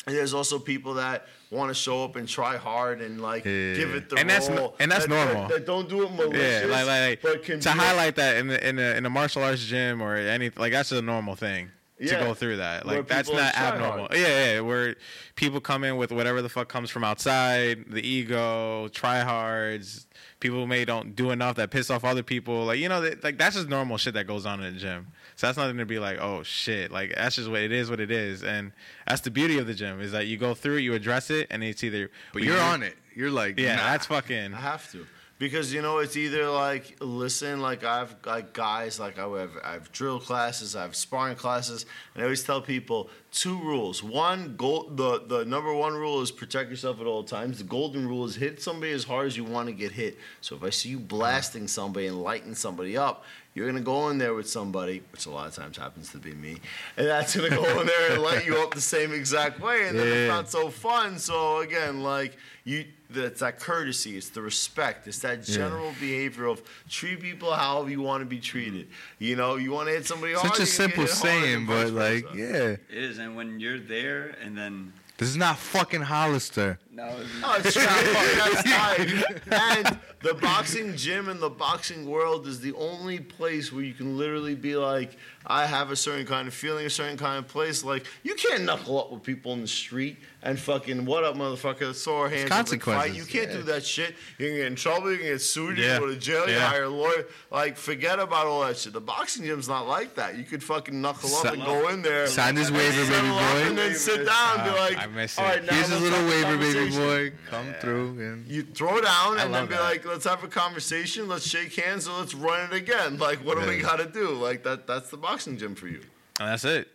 [0.06, 3.74] there's also people that want to show up and try hard and like Yeah.
[3.76, 4.58] give it the And that's role.
[4.58, 5.50] no- and that's that, that- normal.
[5.50, 6.64] That, don't do it malicious.
[6.68, 9.10] Yeah, like like, but can to be- highlight that in the in a in a
[9.10, 11.70] martial arts gym or anything like that's a normal thing
[12.00, 12.18] Yeah.
[12.18, 12.86] to go through that.
[12.88, 14.08] Like that's not abnormal.
[14.08, 14.14] hard.
[14.18, 14.96] Yeah, yeah, where
[15.36, 20.06] people come in with whatever the fuck comes from outside, the ego, tryhards,
[20.40, 22.66] people who may don't do enough that piss off other people.
[22.66, 25.08] Like you know, that, like that's just normal shit that goes on in the gym.
[25.42, 26.92] So that's nothing to be like, oh shit.
[26.92, 28.72] Like that's just what it is, what it is, and
[29.08, 31.48] that's the beauty of the gym is that you go through it, you address it,
[31.50, 32.12] and it's either.
[32.32, 32.96] But you're on it.
[33.16, 33.86] You're like, Yeah, nah.
[33.86, 34.54] that's fucking.
[34.54, 35.08] I have to.
[35.40, 39.74] because you know it's either like listen, like I've like guys like I have I
[39.74, 44.04] have drill classes, I have sparring classes, and I always tell people two rules.
[44.04, 47.58] One, gold, the the number one rule is protect yourself at all times.
[47.58, 50.20] The golden rule is hit somebody as hard as you want to get hit.
[50.42, 53.24] So if I see you blasting somebody and lighting somebody up,
[53.54, 56.34] you're gonna go in there with somebody, which a lot of times happens to be
[56.34, 56.58] me,
[56.98, 59.98] and that's gonna go in there and light you up the same exact way, and
[60.00, 61.20] then it's not so fun.
[61.20, 65.56] So again, like you, that's that courtesy, it's the respect, it's that Yeah.
[65.56, 68.88] general behavior of treat people however you want to be treated.
[69.20, 70.48] You know, you want to hit somebody hard.
[70.54, 72.38] Such a simple get hit hard saying, but like, versa.
[72.38, 72.98] yeah.
[72.98, 76.80] It is, and when you're there, and then This is not fucking Hollister.
[76.94, 77.84] No, it's Oh, it's true.
[77.84, 79.86] That's tight.
[79.86, 84.18] And the boxing gym and the boxing world is the only place where you can
[84.18, 85.16] literally be like,
[85.46, 87.84] I have a certain kind of feeling, a certain kind of place.
[87.84, 91.96] Like, you can't knuckle up with people in the street and fucking, what up, motherfucker,
[91.96, 92.42] sore hands.
[92.42, 93.18] and, consequences, fight.
[93.18, 93.58] You can't yeah.
[93.58, 94.16] do that shit.
[94.38, 95.98] You can get in trouble, you can get sued, you Yeah.
[95.98, 97.26] can go to jail, you hire a lawyer.
[97.50, 98.94] Like, forget about all that shit.
[98.94, 100.38] The boxing gym's not like that.
[100.38, 102.28] You could fucking knuckle up Si- and go in there.
[102.28, 103.38] Sign this waiver, baby boy.
[103.68, 105.48] And then sit down and be like, ah, I miss all it.
[105.50, 107.50] right, now Here's a little waiver, baby conversation." boy.
[107.50, 108.08] Come through.
[108.20, 109.82] And You throw down I and then be that.
[109.82, 113.18] like, let's have a conversation, let's shake hands, and let's run it again.
[113.18, 114.30] Like, what do we gotta do?
[114.32, 116.02] Like that that's the boxing gym for you.
[116.40, 116.88] And that's it.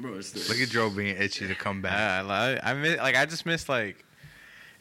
[0.00, 0.14] bro.
[0.14, 1.92] It's the, look at Joe being itchy to come back.
[1.98, 4.04] Yeah, I, li- I miss, like I just miss like.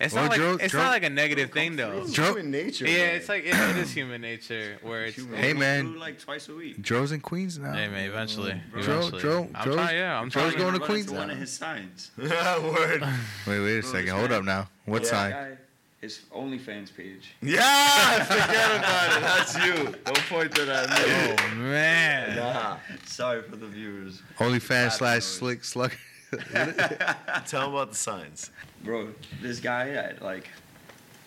[0.02, 2.02] It's Well, not like Joe- it's Joe- not like a negative thing though.
[2.02, 2.88] It's Joe- human nature.
[2.88, 3.16] Yeah, man.
[3.16, 5.16] it's like it, it is human nature where it's.
[5.18, 5.38] Human.
[5.40, 6.00] Hey, man.
[6.00, 6.82] like twice a week.
[6.82, 7.74] Joe's in Queens now.
[7.74, 8.82] Hey man, eventually, oh, Bro.
[8.82, 9.22] Joe- eventually.
[9.22, 9.96] Joe- I'm Joe's- trying.
[9.98, 10.58] Yeah, I'm Joe's trying.
[10.58, 12.12] going to Queens into One of his signs.
[12.18, 13.02] Word.
[13.48, 14.10] Wait, wait a second.
[14.10, 14.68] Hold up now.
[14.86, 15.10] What Yeah.
[15.10, 15.32] sign?
[15.32, 15.52] Guy,
[16.02, 17.34] his OnlyFans page.
[17.44, 19.22] Yeah, forget about it.
[19.22, 19.96] That's you.
[20.04, 21.42] Don't point to that at.
[21.52, 22.36] Oh man.
[22.38, 22.78] Nah.
[23.06, 25.92] Sorry for the viewers, OnlyFans Bad slash slick slug.
[27.48, 28.52] Tell them about the signs.
[28.84, 29.10] bro.
[29.42, 30.48] This guy at like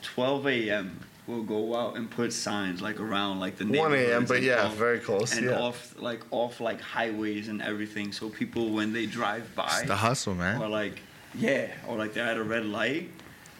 [0.03, 1.01] 12 a.m.
[1.27, 4.47] will go out and put signs like around like the 1 a.m., neighborhoods but and
[4.47, 5.37] yeah, off- very close.
[5.37, 5.59] and yeah.
[5.61, 9.97] off like off like highways and everything, so people when they drive by It's the
[9.97, 10.61] hustle, man.
[10.61, 11.01] or like
[11.35, 13.11] yeah, or like they're at a red light,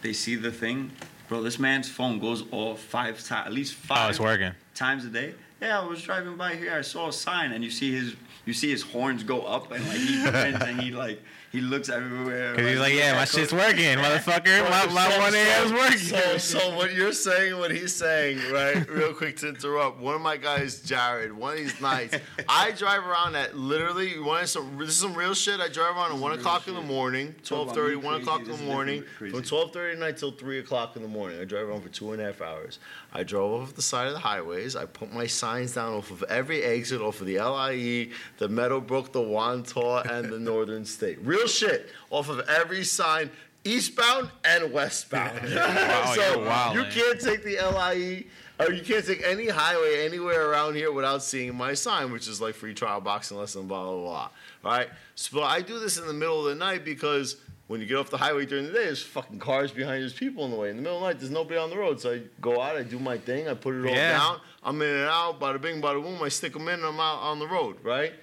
[0.01, 0.91] they see the thing.
[1.27, 4.51] Bro, this man's phone goes off five times, at least Oh, five it's working.
[4.75, 5.33] times a day.
[5.61, 6.73] Yeah, I was driving by here.
[6.73, 8.15] I saw a sign, and you see his,
[8.45, 11.21] you see his horns go up, and like he bends and he like
[11.55, 12.53] he looks everywhere.
[12.55, 14.69] Cause he's like, yeah, my shit's working, motherfucker.
[14.69, 15.97] My, my So- one AM's so- working.
[15.97, 18.87] So, so what you're saying, what he's saying, right?
[18.89, 19.99] Real quick to interrupt.
[19.99, 21.31] One of my guys, Jared.
[21.31, 22.17] One of these nights,
[22.49, 24.13] I drive around at literally.
[24.13, 24.77] You want some?
[24.77, 25.59] This is some real shit.
[25.59, 28.21] I drive around at one real o'clock in the morning, Talk 12:30, 1 crazy.
[28.21, 31.39] o'clock in the morning, from 12:30 at night till three o'clock in the morning.
[31.39, 32.79] I drive around for two and a half hours.
[33.13, 34.75] I drove off the side of the highways.
[34.75, 38.09] I put my signs down off of every exit, off of the LIE,
[38.39, 41.19] the Meadowbrook, the Wantagh, and the Northern State.
[41.21, 41.89] Real shit.
[42.09, 43.29] Off of every sign,
[43.63, 45.39] eastbound and westbound.
[45.55, 48.25] Wow, so you can't take the LIE.
[48.57, 52.39] Or you can't take any highway anywhere around here without seeing my sign, which is
[52.39, 54.29] like free trial boxing lesson, blah blah blah.
[54.63, 54.87] Right?
[55.15, 57.35] So I do this in the middle of the night because
[57.67, 60.13] when you get off the highway during the day, there's fucking cars behind, you, there's
[60.13, 60.69] people in the way.
[60.69, 61.99] In the middle of the night, there's nobody on the road.
[61.99, 64.11] So I go out, I do my thing, I put it all Yeah.
[64.17, 64.39] down.
[64.63, 66.21] I'm in and out, bada bing, bada boom.
[66.23, 68.13] I stick them in, and I'm out on the road, right?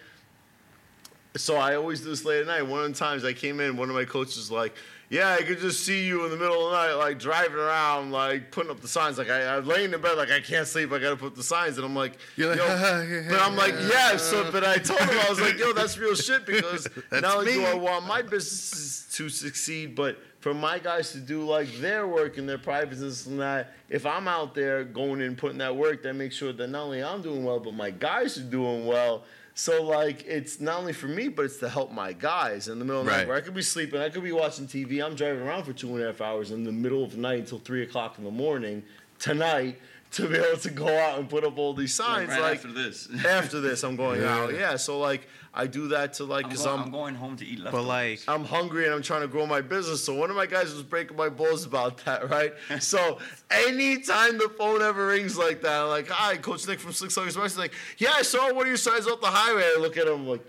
[1.36, 2.62] So I always do this late at night.
[2.62, 4.74] One of the times I came in, one of my coaches was like,
[5.08, 8.12] "Yeah, I could just see you in the middle of the night, like driving around,
[8.12, 9.16] like putting up the signs.
[9.16, 10.92] Like I, I'm laying in bed, like I can't sleep.
[10.92, 14.16] I gotta put the signs." And I'm like, like, "Yo," yeah, but I'm like, "Yeah."
[14.18, 17.52] So, but I told him I was like, "Yo, that's real shit." Because not only
[17.52, 17.64] do.
[17.64, 22.36] I want my businesses to succeed, but for my guys to do like their work
[22.36, 25.74] and their private business and that, if I'm out there going in and putting that
[25.76, 28.86] work, that makes sure that not only I'm doing well, but my guys are doing
[28.86, 29.24] well.
[29.54, 32.84] So like it's not only for me, but it's to help my guys in the
[32.84, 35.04] middle of the night where I could be sleeping, I could be watching TV.
[35.04, 37.40] I'm driving around for two and a half hours in the middle of the night
[37.40, 38.82] until three o'clock in the morning
[39.18, 39.78] tonight
[40.12, 42.28] to be able to go out and put up all these Like, signs.
[42.30, 43.08] right Like, after this.
[43.26, 44.36] after this, I'm going Yeah.
[44.38, 44.54] out.
[44.54, 47.44] Yeah, so like I do that to like I'm, because I'm I'm going home to
[47.44, 47.84] eat leftovers.
[47.84, 50.02] But like, I'm hungry and I'm trying to grow my business.
[50.02, 52.54] So one of my guys was breaking my balls about that, right?
[52.80, 53.18] so
[53.50, 57.36] anytime the phone ever rings like that, I'm like, hi, Coach Nic from Slick Sluggers
[57.36, 59.62] He's like, yeah, I saw one of your signs off the highway.
[59.62, 60.42] I look at him like,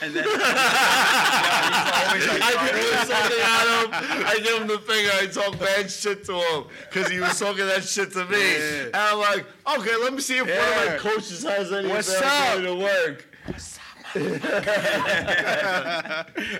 [0.00, 4.26] and then yeah, he's always like, I throw something at him.
[4.26, 5.10] I give him the finger.
[5.14, 8.38] I talk bad shit to him because he was talking that shit to me.
[8.38, 8.84] Yeah.
[8.86, 9.44] And I'm like,
[9.76, 13.31] okay, let me see if one of my coaches has any What's availability to work.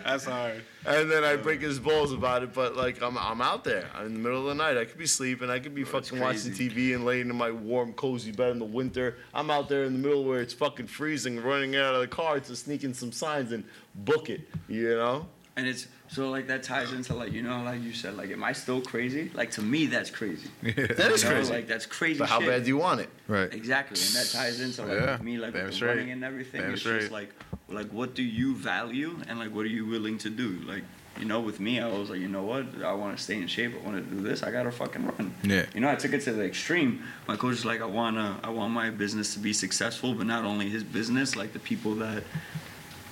[0.04, 0.62] that's hard.
[0.86, 4.06] And then I break his balls about it, but like I'm, I'm out there I'm
[4.06, 4.78] in the middle of the night.
[4.78, 6.52] I could be sleeping, I could be Bro, fucking watching.
[6.52, 9.18] TV and laying in my warm, cozy bed in the winter.
[9.34, 12.40] I'm out there in the middle where it's fucking freezing, running out of the car
[12.40, 13.64] to sneak in some signs and
[13.94, 14.48] book it.
[14.68, 15.26] You know?
[15.56, 18.44] And it's so like that ties into like you know like you said like am
[18.44, 19.30] I still crazy?
[19.34, 20.48] Like to me that's crazy.
[20.62, 21.52] That is You know, crazy.
[21.52, 22.18] Like that's crazy.
[22.18, 22.48] but how shit.
[22.48, 23.08] bad do you want it?
[23.28, 23.52] Right.
[23.52, 26.60] Exactly, and that ties into like Yeah, me, like damn with the running and everything.
[26.60, 27.00] Damn it's straight.
[27.00, 27.30] just like,
[27.68, 30.50] like what do you value, and like what are you willing to do?
[30.66, 30.84] Like,
[31.18, 33.46] you know, with me, I was like, you know what, I want to stay in
[33.46, 33.72] shape.
[33.74, 34.42] I want to do this.
[34.42, 35.34] I gotta fucking run.
[35.42, 35.66] Yeah.
[35.74, 37.02] You know, I took it to the extreme.
[37.28, 40.44] My coach is like, I wanna, I want my business to be successful, but not
[40.44, 42.22] only his business, like the people that,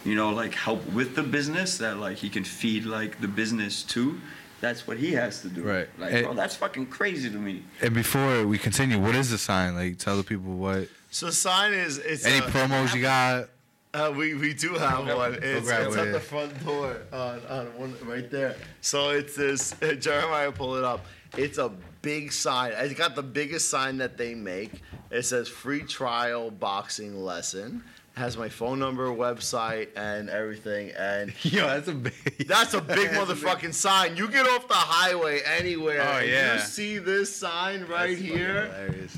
[0.04, 3.82] you know, like help with the business, that like he can feed like the business
[3.82, 4.20] too.
[4.60, 5.62] That's what he has to do.
[5.62, 5.88] Right.
[5.98, 7.62] Like, And- bro, that's fucking crazy to me.
[7.80, 9.74] And before we continue, what is the sign?
[9.74, 10.88] Like, tell the people what.
[11.10, 13.48] So the sign is it's Any uh, promos you got?
[13.92, 15.34] Uh, we we do have one.
[15.42, 18.54] It's, grab it's at the front door on, on one right there.
[18.82, 21.04] So it's this Jeremiah pull it up.
[21.36, 21.72] It's a
[22.02, 22.72] big sign.
[22.76, 24.82] It's got the biggest sign that they make.
[25.10, 27.82] It says free trial boxing lesson.
[28.20, 30.90] Has my phone number, website, and everything.
[30.90, 32.12] And Yo, that's a big.
[32.46, 34.14] that's a big motherfucking sign.
[34.14, 36.02] You get off the highway anywhere.
[36.02, 36.54] Oh, and yeah.
[36.56, 38.66] You see this sign right here.
[38.66, 39.16] Hilarious.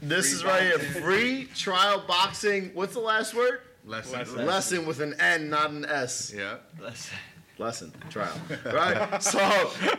[0.00, 1.02] This Free is right here.
[1.02, 2.70] Free trial boxing.
[2.72, 3.60] What's the last word?
[3.84, 4.46] Lesson.
[4.46, 6.32] Lesson with an N, not an S.
[6.34, 6.56] Yeah.
[6.80, 7.18] Lesson,
[8.10, 8.32] trial.
[8.66, 9.22] Right?
[9.22, 9.38] so,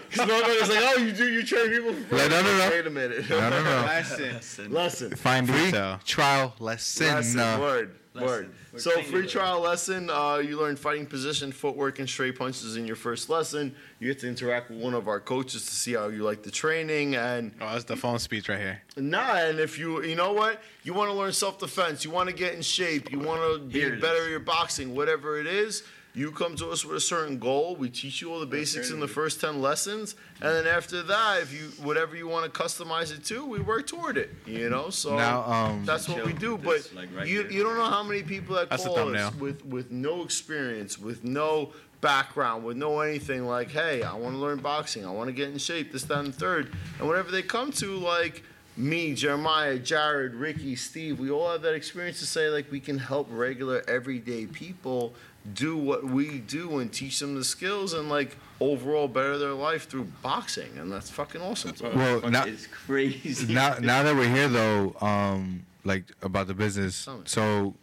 [0.09, 2.69] because nobody's like, oh, you do, you train people for No, no, no, no.
[2.69, 3.29] Wait a minute.
[3.29, 3.69] No, no, no.
[3.85, 4.71] Lesson.
[4.71, 5.15] Lesson.
[5.15, 5.99] Fine Free detail.
[6.05, 7.07] trial lesson.
[7.07, 8.27] Lesson, Uh, word, Lesson.
[8.27, 8.53] word.
[8.71, 9.29] We're So free with it.
[9.29, 10.09] trial lesson.
[10.09, 13.75] Uh, you learn fighting position, footwork, and straight punches in your first lesson.
[13.99, 16.49] You get to interact with one of our coaches to see how you like the
[16.51, 18.81] training, and Oh, that's the phone speech right here.
[18.97, 22.29] Nah, and if you you know what, you want to learn self defense, you want
[22.29, 25.83] to get in shape, you want to be better at your boxing, whatever it is.
[26.15, 27.75] You come to us with a certain goal.
[27.75, 31.41] We teach you all the basics in the first ten lessons, and then after that,
[31.41, 34.29] if you whatever you want to customize it to, we work toward it.
[34.45, 36.55] You know, so Now, um, that's what we do.
[36.57, 37.51] But this, like, right you here.
[37.51, 41.23] you don't know how many people that That's call us with with no experience, with
[41.23, 43.47] no background, with no anything.
[43.47, 45.07] Like, hey, I want to learn boxing.
[45.07, 45.91] I want to get in shape.
[45.91, 46.71] This, that, and the third.
[46.99, 48.43] And whenever they come to like
[48.77, 52.99] me, Jeremiah, Jared, Ricky, Steve, we all have that experience to say like we can
[52.99, 55.13] help regular everyday people
[55.51, 59.89] do what we do and teach them the skills and like overall better their life
[59.89, 61.73] through boxing and that's fucking awesome.
[61.81, 63.53] Well, Fuck, now, it's crazy.
[63.53, 67.07] now, now that we're here though, um, like about the business.
[67.25, 67.75] So,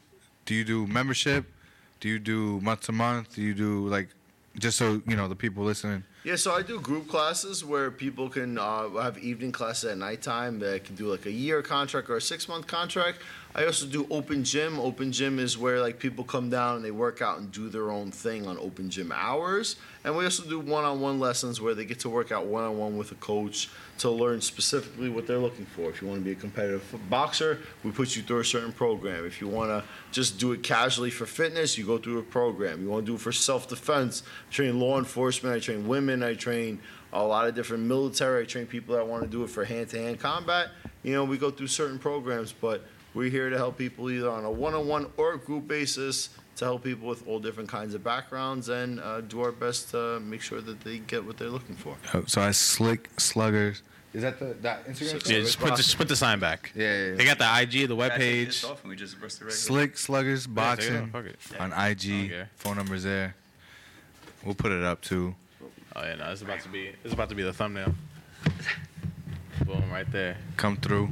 [0.47, 1.45] do you do membership?
[2.01, 3.35] Do you do month to month?
[3.35, 4.09] Do you do like,
[4.59, 6.05] just so you know the people listening?
[6.25, 10.59] Yeah, so I do group classes where people can uh, have evening classes at nighttime.
[10.59, 13.19] They can do like a year contract or a six month contract.
[13.55, 14.79] I also do open gym.
[14.79, 17.91] Open gym is where like people come down and they work out and do their
[17.91, 19.77] own thing on open gym hours.
[20.05, 22.65] And we also do one on one lessons where they get to work out one
[22.65, 23.69] on one with a coach
[24.01, 25.91] to learn specifically what they're looking for.
[25.91, 29.27] If you want to be a competitive boxer, we put you through a certain program.
[29.27, 32.83] If you want to just do it casually for fitness, you go through a program.
[32.83, 36.35] You want to do it for self defense, train law enforcement, I train women, I
[36.35, 36.81] train
[37.13, 39.91] a lot of different military, I train people that want to do it for hand
[39.91, 40.69] to hand combat.
[41.03, 44.45] You know, we go through certain programs, but we're here to help people either on
[44.47, 48.05] a one on one or group basis to help people with all different kinds of
[48.05, 51.75] backgrounds and uh, do our best to make sure that they get what they're looking
[51.77, 51.97] for.
[52.15, 53.83] Oh, So I slick sluggers.
[54.13, 55.29] Is that the that Instagram?
[55.31, 56.73] Yeah, just put the, just put the sign back.
[56.75, 57.15] Yeah, yeah, yeah.
[57.17, 58.71] They got the IG, the Guys, take this webpage.
[58.71, 59.57] off and we just rest it right here.
[59.57, 61.61] Slick sluggers Yeah, take it boxing off, fuck it.
[61.61, 62.07] on IG.
[62.33, 62.45] Okay.
[62.57, 63.35] Phone numbers there.
[64.45, 65.35] We'll put it up too.
[65.97, 67.95] Oh yeah, no, it's about to be it's about to be the thumbnail.
[69.65, 70.37] Boom, right there.
[70.57, 71.11] Come through.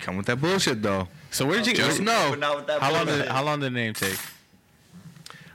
[0.00, 1.08] Come with that bullshit though.
[1.30, 1.74] So where did you?
[1.74, 2.28] Just know.
[2.30, 3.28] But not with that How long did bullshit.
[3.32, 4.18] how long did the name take?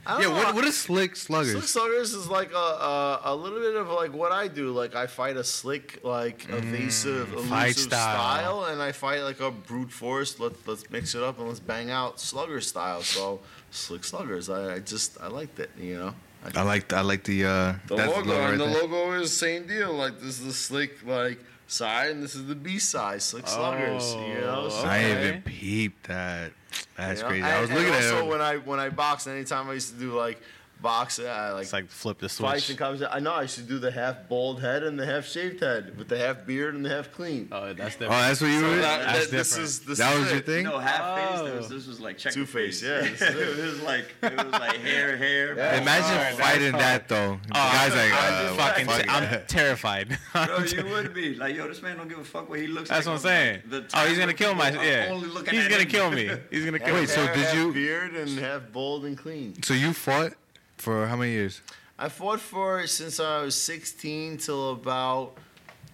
[0.08, 1.52] I Yeah, know, what what is slick sluggers?
[1.52, 4.70] Slick sluggers is like a, a a little bit of like what I do.
[4.72, 8.14] Like I fight a slick, like evasive, elusive Mm, fight style.
[8.14, 8.64] style.
[8.72, 10.40] and I fight like a brute force.
[10.40, 13.02] Let let's mix it up and let's bang out slugger style.
[13.02, 13.40] So
[13.70, 14.48] slick sluggers.
[14.48, 15.70] I, I just I liked it.
[15.78, 16.14] You know.
[16.54, 18.82] I like I like the uh The logo, right and the there.
[18.82, 19.92] logo is same deal.
[19.92, 21.38] Like this is the slick like
[21.70, 24.14] side, and this is the B side, slick sluggers.
[24.14, 24.62] you oh, know.
[24.64, 25.28] Oh, So, I Okay.
[25.28, 26.52] even peeped that.
[26.96, 27.28] That's you know?
[27.28, 27.42] crazy.
[27.42, 29.92] And, I was and looking at also when I when I boxed, anytime I used
[29.92, 30.40] to do like
[30.80, 32.70] box, I like It's like flip the fights switch.
[32.70, 33.10] and conversation.
[33.12, 36.08] I know I should do the half bald head and the half shaved head with
[36.08, 37.48] the half beard and the half clean.
[37.52, 38.76] Oh, that's Oh, that's what you were.
[38.76, 39.64] That- That's that- this different.
[39.68, 40.64] is this that is was your thing.
[40.64, 41.40] No, half face.
[41.40, 41.56] This Oh.
[41.56, 44.76] was, this was like checker Two-face, yeah, this is it was like it was like
[44.78, 45.56] hair, hair.
[45.56, 45.80] Yeah.
[45.80, 47.38] Imagine hard, fighting that though.
[47.46, 48.86] The Oh, guy's like, I'm uh, just what fucking.
[48.86, 49.08] the fuck?
[49.40, 50.18] I'm terrified.
[50.32, 52.88] Bro, you would be like, yo, this man don't give a fuck what he looks
[52.88, 53.14] That's like.
[53.20, 53.62] That's what I'm saying.
[53.68, 54.70] The Oh, he's gonna kill my.
[54.70, 55.18] Yeah,
[55.50, 56.30] he's gonna kill me.
[56.50, 59.60] He's gonna kill Wait, so did you- beard and half bald and clean?
[59.62, 60.32] So you fought
[60.78, 61.60] for how many years?
[61.98, 65.36] I fought for it since I was 16 till about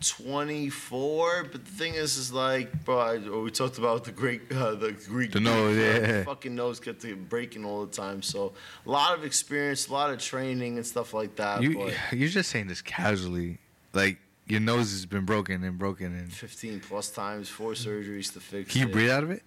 [0.07, 1.45] 24.
[1.45, 4.93] But the thing is, is like, bro, I, we talked about the great, uh, the
[4.93, 5.33] Greek.
[5.33, 6.19] The nose, yeah.
[6.19, 8.23] the fucking nose kept breaking all the time.
[8.23, 8.53] So
[8.87, 11.63] a lot of experience, a lot of training and stuff like that.
[11.63, 13.59] You but you're just saying this casually,
[13.93, 16.33] like your nose has been broken and broken and.
[16.33, 18.93] 15 plus times, four surgeries to fix Can you it.
[18.93, 19.43] breathe out of it?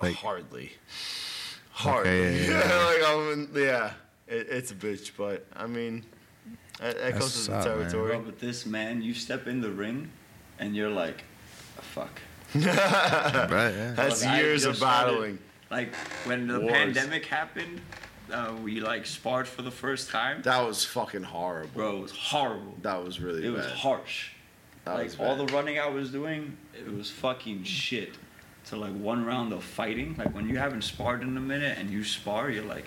[0.00, 0.72] Like- Hardly.
[1.72, 2.10] Hardly.
[2.10, 2.68] yeah, yeah,
[3.00, 3.14] yeah.
[3.14, 3.92] like, in, yeah.
[4.28, 6.04] It, it's a bitch, but I mean,
[6.80, 7.78] that, that That's comes with the what's up, man.
[7.90, 8.08] territory.
[8.16, 10.10] Bro, but this man, you step in the ring,
[10.58, 11.24] and you're like,
[11.78, 12.20] "Ah, fuck.
[12.54, 12.64] Right.
[13.74, 13.92] Yeah.
[13.96, 15.38] That's Look, years of just started- battling.
[15.70, 15.94] Like
[16.24, 16.72] when the Wars.
[16.72, 17.80] pandemic happened,
[18.32, 20.40] uh, we like sparred for the first time.
[20.42, 21.70] That was fucking horrible.
[21.74, 22.74] Bro, it was horrible.
[22.82, 23.64] That was really It bad.
[23.64, 24.30] was harsh.
[24.84, 28.12] That like was all the running I was doing, it was fucking shit.
[28.66, 31.90] To like one round of fighting, like when you haven't sparred in a minute and
[31.90, 32.86] you spar, you're like,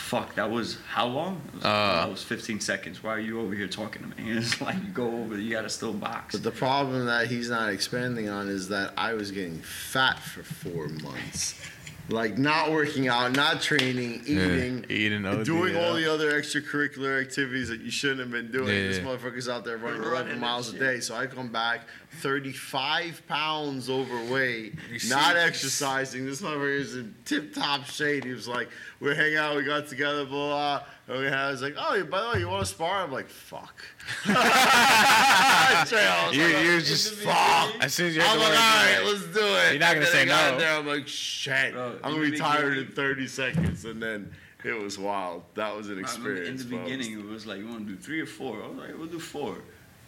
[0.00, 1.92] "Fuck, that was how long?" It was, Uh.
[2.00, 3.02] that was 15 seconds.
[3.02, 4.32] Why are you over here talking to me?
[4.38, 6.34] It's like you go over, you gotta still box.
[6.34, 10.42] But the problem that he's not expanding on is that I was getting fat for
[10.42, 11.54] four months.
[12.10, 17.68] Like not working out, not training, eating, Eating OD, doing all the other extracurricular activities
[17.68, 18.68] that you shouldn't have been doing.
[18.68, 19.04] Yeah, this yeah.
[19.04, 21.00] motherfucker's out there running Running 11 miles a day.
[21.00, 21.82] So I come back
[22.20, 26.26] 35 pounds overweight, You not exercising.
[26.26, 28.24] This motherfucker is in tip top shape.
[28.24, 28.68] He was like,
[28.98, 30.86] we're hanging out, we got together, blah, blah.
[31.10, 33.02] And we had, I was like, oh, by the way, you want to spar?
[33.02, 33.74] I'm like, fuck.
[34.22, 37.66] Straight, I was You, like, you're just fuck.
[37.66, 39.70] beginning, As soon as you're I'm the like, one- all right, let's do it.
[39.72, 40.58] You're not gonna say then no.
[40.58, 44.30] There, I'm like, shit, Bro, I'm gonna be tired in 30 seconds, and then
[44.64, 45.42] it was wild.
[45.54, 46.62] That was an experience.
[46.62, 46.84] in the bro.
[46.84, 48.62] beginning, it was like, "You want to do three or four?
[48.62, 49.56] I was like, "We'll do four.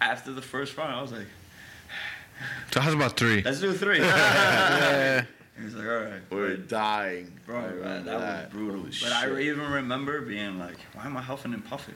[0.01, 1.27] After the first round, I was like,
[2.71, 3.43] So how's about three?
[3.43, 3.99] "Let's do three.
[4.03, 5.25] Yeah.
[5.59, 8.45] He was like, "All right." we were But- dying, Bro, I that, that that.
[8.47, 8.81] was brutal.
[8.81, 11.95] Holy but I even remember being like, why am I huffing and puffing?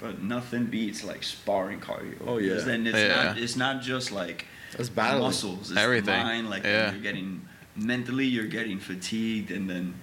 [0.00, 2.16] But nothing beats like sparring cardio.
[2.26, 2.48] Oh, yeah.
[2.50, 3.22] Because then it's Yeah.
[3.24, 4.46] not it's not just like
[4.76, 5.22] That's battling.
[5.22, 5.70] muscles.
[5.70, 6.20] It's Everything.
[6.22, 6.50] Mind.
[6.50, 6.90] Like Yeah.
[6.90, 7.46] you're getting
[7.76, 9.94] mentally, you're getting fatigued, and then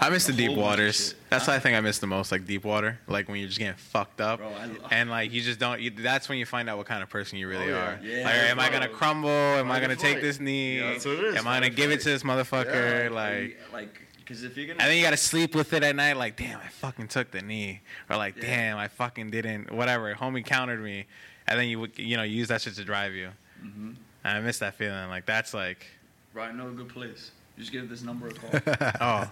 [0.00, 1.14] I miss the deep whole bunch of waters.
[1.30, 1.52] That's Huh?
[1.52, 2.98] what I think I miss the most, like deep water.
[3.08, 5.80] Like when you're just getting fucked up, Bro, I and like you just don't.
[5.80, 7.86] You, that's when you find out what kind of person you really Oh, yeah.
[7.86, 8.00] are.
[8.02, 9.28] Yeah, like, am I gonna crumble?
[9.30, 10.78] Am I Fight gonna take this knee?
[10.78, 13.10] Yeah, that's what it is, Am I gonna give it to this motherfucker?
[13.10, 16.16] Like, like because if you're gonna and then you gotta sleep with it at night.
[16.16, 19.72] Like, damn, I fucking took the knee, or like, damn, I fucking didn't.
[19.72, 21.06] Whatever, homie countered me,
[21.48, 23.30] and then you you know, use that shit to drive you.
[23.64, 23.92] Mm-hmm.
[24.24, 25.08] And I miss that feeling.
[25.08, 25.86] Like that's like,
[26.34, 27.30] right, no good place.
[27.60, 28.50] Just give this number a call.
[29.00, 29.30] oh,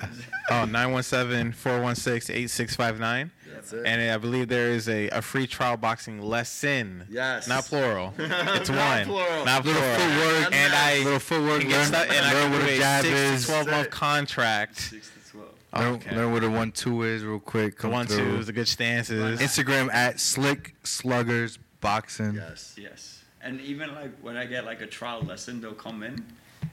[0.50, 3.30] oh, 917-416-8659.
[3.55, 3.86] That's it.
[3.86, 7.06] And I believe there is a, a free trial boxing lesson.
[7.10, 7.48] Yes.
[7.48, 8.12] Not plural.
[8.18, 9.05] It's Not one.
[9.06, 9.44] plural.
[9.44, 9.98] Not Little plural.
[9.98, 11.60] footwork, And I little footwork.
[11.62, 13.40] can get Learn, stuck, and I learn what a a jab six is.
[13.42, 14.76] to twelve month Set.
[14.76, 15.48] Six to twelve.
[15.74, 16.16] Learn, Okay.
[16.16, 17.76] learn what a one-two is real quick.
[17.76, 18.36] The Come one through.
[18.36, 19.40] twos, the good stances.
[19.40, 22.34] Instagram at Slick Sluggers Boxing.
[22.34, 22.74] Yes.
[22.78, 23.14] Yes.
[23.40, 26.24] And even like when I get like a trial lesson, they'll come in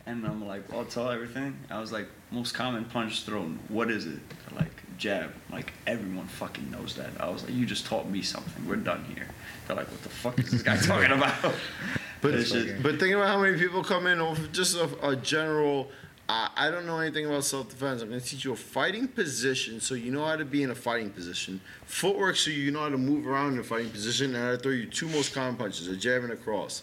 [0.05, 1.57] and I'm like, I'll tell everything.
[1.69, 3.59] I was like, most common punch thrown.
[3.69, 4.19] What is it?
[4.49, 5.31] They're like, jab.
[5.51, 7.09] Like, everyone fucking knows that.
[7.19, 8.67] I was like, you just taught me something.
[8.67, 9.27] We're done here.
[9.67, 11.55] They're like, what the fuck is this guy talking about?
[12.21, 15.15] But It's just- but think about how many people come in with just a, a
[15.15, 15.89] general.
[16.27, 18.01] Uh, I don't know anything about self defense.
[18.01, 20.71] I'm going to teach you a fighting position so you know how to be in
[20.71, 21.61] a fighting position.
[21.85, 24.33] Footwork so you know how to move around in a fighting position.
[24.33, 26.81] And I throw you two most common punches: a jab and a cross.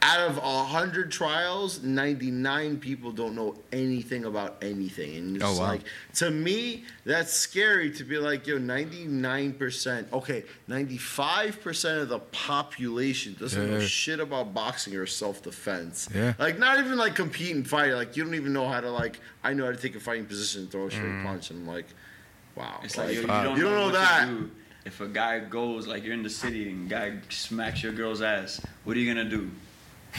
[0.00, 5.68] Out of hundred trials, 99 people don't know anything about anything, and it's Oh, wow.
[5.68, 5.80] like
[6.14, 10.12] to me that's scary to be like, yo, 99%.
[10.12, 16.08] Okay, 95% of the population doesn't know shit about boxing or self defense.
[16.14, 16.34] Yeah.
[16.38, 17.92] Like not even like compete and fight.
[17.92, 19.18] Like you don't even know how to like.
[19.42, 21.24] I know how to take a fighting position and throw a straight mm.
[21.24, 21.86] punch, and I'm like,
[22.54, 22.80] wow.
[22.84, 24.28] It's like, like, yo, you, don't you don't know what that.
[24.84, 28.22] If a guy goes, like you're in the city and a guy smacks your girl's
[28.22, 29.50] ass, what are you going to do?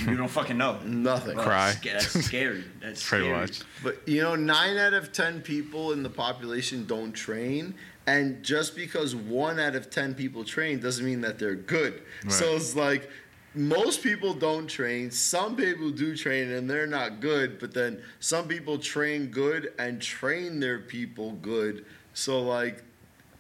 [0.05, 0.79] You don't fucking know.
[0.85, 1.35] nothing.
[1.35, 1.71] Bro, Cry.
[1.71, 2.63] That's, sca- that's scary.
[2.81, 3.39] That's Pretty scary.
[3.39, 3.59] much.
[3.83, 7.73] But you know, nine out of ten people in the population don't train,
[8.07, 12.01] and just because one out of ten people train doesn't mean that they're good.
[12.29, 13.09] So it's like
[13.55, 15.09] most people don't train.
[15.11, 19.99] Some people do train and they're not good, but then some people train good and
[20.01, 21.85] train their people good.
[22.13, 22.83] So like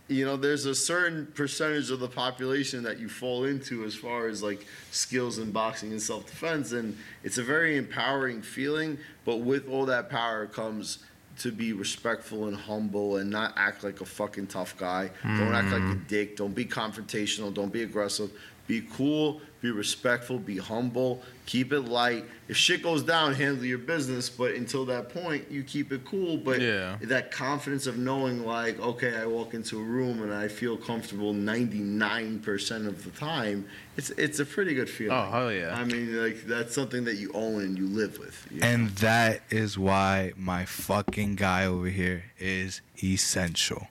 [0.09, 4.27] you know, there's a certain percentage of the population that you fall into as far
[4.27, 6.71] as like skills in boxing and self defense.
[6.71, 8.97] And it's a very empowering feeling.
[9.23, 10.99] But with all that power comes
[11.39, 15.09] to be respectful and humble and not act like a fucking tough guy.
[15.23, 16.07] Don't act like a mm.
[16.07, 16.35] dick.
[16.35, 17.53] Don't be confrontational.
[17.53, 18.31] Don't be aggressive.
[18.69, 22.23] Be cool, be respectful, be humble, keep it light.
[22.47, 24.29] If shit goes down, handle your business.
[24.29, 26.37] But until that point, you keep it cool.
[26.37, 26.97] But Yeah.
[27.01, 31.33] that confidence of knowing, like, okay, I walk into a room and I feel comfortable
[31.33, 33.65] 99% of the time,
[33.97, 35.17] it's it's a pretty good feeling.
[35.17, 35.75] Oh, hell yeah.
[35.75, 38.45] I mean, like, that's something that you own and you live with.
[38.51, 38.67] you know?
[38.67, 43.87] And that is why my fucking guy over here is essential.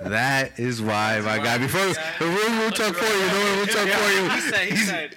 [0.00, 1.58] That is why my guy.
[1.58, 3.26] Before the room will talk for you.
[3.26, 4.30] No one will talk for you.
[4.30, 5.16] He said, he said,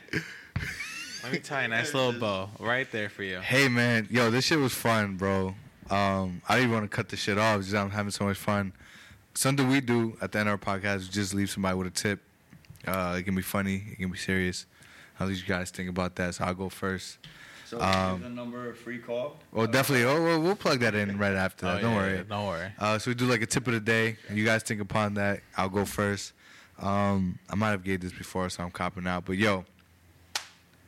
[1.23, 3.39] let me tie a nice little bow right there for you.
[3.39, 5.55] Hey man, yo, this shit was fun, bro.
[5.89, 7.61] Um, I didn't even want to cut the shit off.
[7.61, 8.73] Just I'm having so much fun.
[9.33, 11.91] Something we do at the end of our podcast is just leave somebody with a
[11.91, 12.21] tip.
[12.85, 14.65] Uh, it can be funny, it can be serious.
[15.19, 16.35] I'll let you guys think about that.
[16.35, 17.17] So I'll go first.
[17.73, 19.37] So Um, the number of free call.
[19.51, 20.05] Well, definitely.
[20.05, 21.77] Oh, we'll, we'll plug that in right after that.
[21.77, 22.15] Oh, Don't yeah, worry.
[22.17, 22.71] yeah, Don't worry.
[22.79, 24.17] Uh, so we do like a tip of the day.
[24.29, 25.41] and You guys think upon that.
[25.57, 26.33] I'll go first.
[26.79, 29.25] Um, I might have gave this before, so I'm copping out.
[29.25, 29.65] But yo,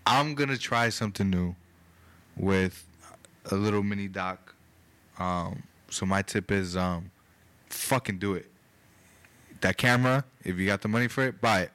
[0.05, 1.55] I'm gonna try something new
[2.35, 2.83] with
[3.51, 4.53] a little mini doc.
[5.17, 7.11] Um, so my tip is, um,
[7.69, 8.49] fucking do it.
[9.61, 11.71] That camera, if you got the money for it, buy it.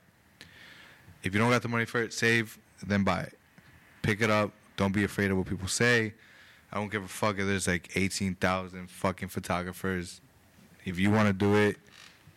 [1.23, 3.39] If you don't got the money for it, save, then buy it.
[4.03, 4.53] Pick it up.
[4.81, 6.15] Don't be afraid of what people say.
[6.73, 10.23] I don't give a fuck if there's like 18,000 fucking photographers.
[10.87, 11.77] If you want to do it,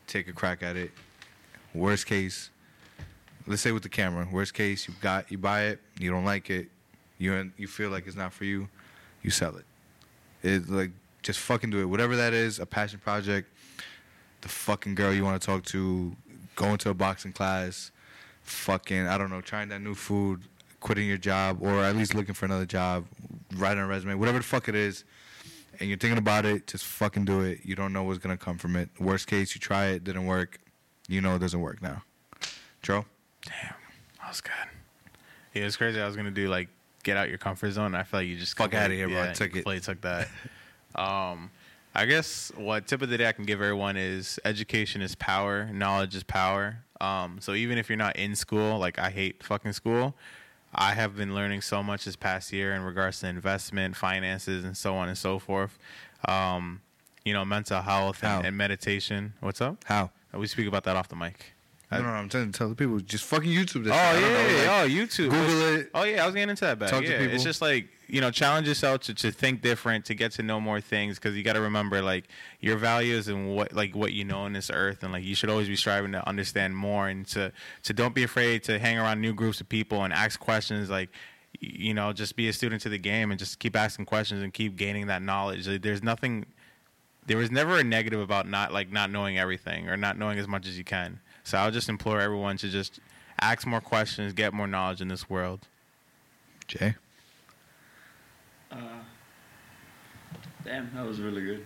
[0.07, 0.91] take a crack at it.
[1.74, 2.49] Worst case,
[3.48, 4.28] let's say with the camera.
[4.30, 6.68] Worst case, you got you buy it, you don't like it,
[7.18, 8.68] you you feel like it's not for you,
[9.22, 9.65] you sell it.
[10.44, 10.91] It's like
[11.22, 11.86] just fucking do it.
[11.86, 13.48] Whatever that is, a passion project,
[14.41, 16.14] the fucking girl you want to talk to,
[16.57, 17.91] going to a boxing class,
[18.41, 20.41] fucking I don't know, trying that new food,
[20.84, 23.06] quitting your job, or at least looking for another job,
[23.56, 25.06] writing a resume, whatever the fuck it is,
[25.80, 27.62] and you're thinking about it, just fucking do it.
[27.64, 28.90] You don't know what's gonna come from it.
[29.00, 30.60] Worst case, you try it, didn't work.
[31.08, 32.04] You know it doesn't work now.
[32.82, 33.06] Joe?
[33.46, 33.76] Damn,
[34.20, 34.52] that was good.
[35.54, 36.02] Yeah, it's crazy.
[36.02, 36.68] I was gonna do like
[37.04, 37.96] get out your comfort zone.
[37.96, 39.24] I feel like you just Fuck out of here, bro.
[39.24, 39.64] I took it.
[39.64, 40.28] completely took that.
[40.96, 41.50] um,
[41.96, 45.70] I guess what tip of the day I can give everyone is education is power,
[45.72, 46.80] knowledge is power.
[47.00, 50.16] Um, so even if you're not in school, like I hate fucking school,
[50.76, 54.76] I have been learning so much this past year in regards to investment, finances, and
[54.76, 55.78] so on and so forth.
[56.28, 56.82] Um,
[57.24, 59.34] you know, mental health and, and meditation.
[59.40, 59.84] What's up?
[59.86, 60.12] How?
[60.34, 61.53] We speak about that off the mic.
[61.94, 62.14] I don't know.
[62.14, 63.94] I'm trying to tell the people just fucking YouTube this.
[63.94, 65.30] Oh yeah, know, like, oh YouTube.
[65.30, 65.90] Google it.
[65.94, 66.90] Oh yeah, I was getting into that back.
[66.90, 67.36] Talk to people.
[67.36, 70.60] it's just like you know, challenge yourself to, to think different, to get to know
[70.60, 72.26] more things, because you got to remember like
[72.60, 75.49] your values and what like what you know on this earth, and like you should
[75.49, 77.52] always be striving to understand more, and to
[77.84, 80.90] to don't be afraid to hang around new groups of people and ask questions.
[80.90, 81.10] Like
[81.60, 84.53] you know, just be a student to the game and just keep asking questions and
[84.53, 85.68] keep gaining that knowledge.
[85.68, 86.45] Like, there's nothing.
[87.26, 90.48] There was never a negative about not like not knowing everything or not knowing as
[90.48, 91.20] much as you can.
[91.44, 92.99] So I'll just implore everyone to just
[93.40, 95.68] ask more questions, get more knowledge in this world.
[96.68, 96.95] Jay.
[98.72, 98.78] Uh,
[100.64, 101.65] damn, that was really good.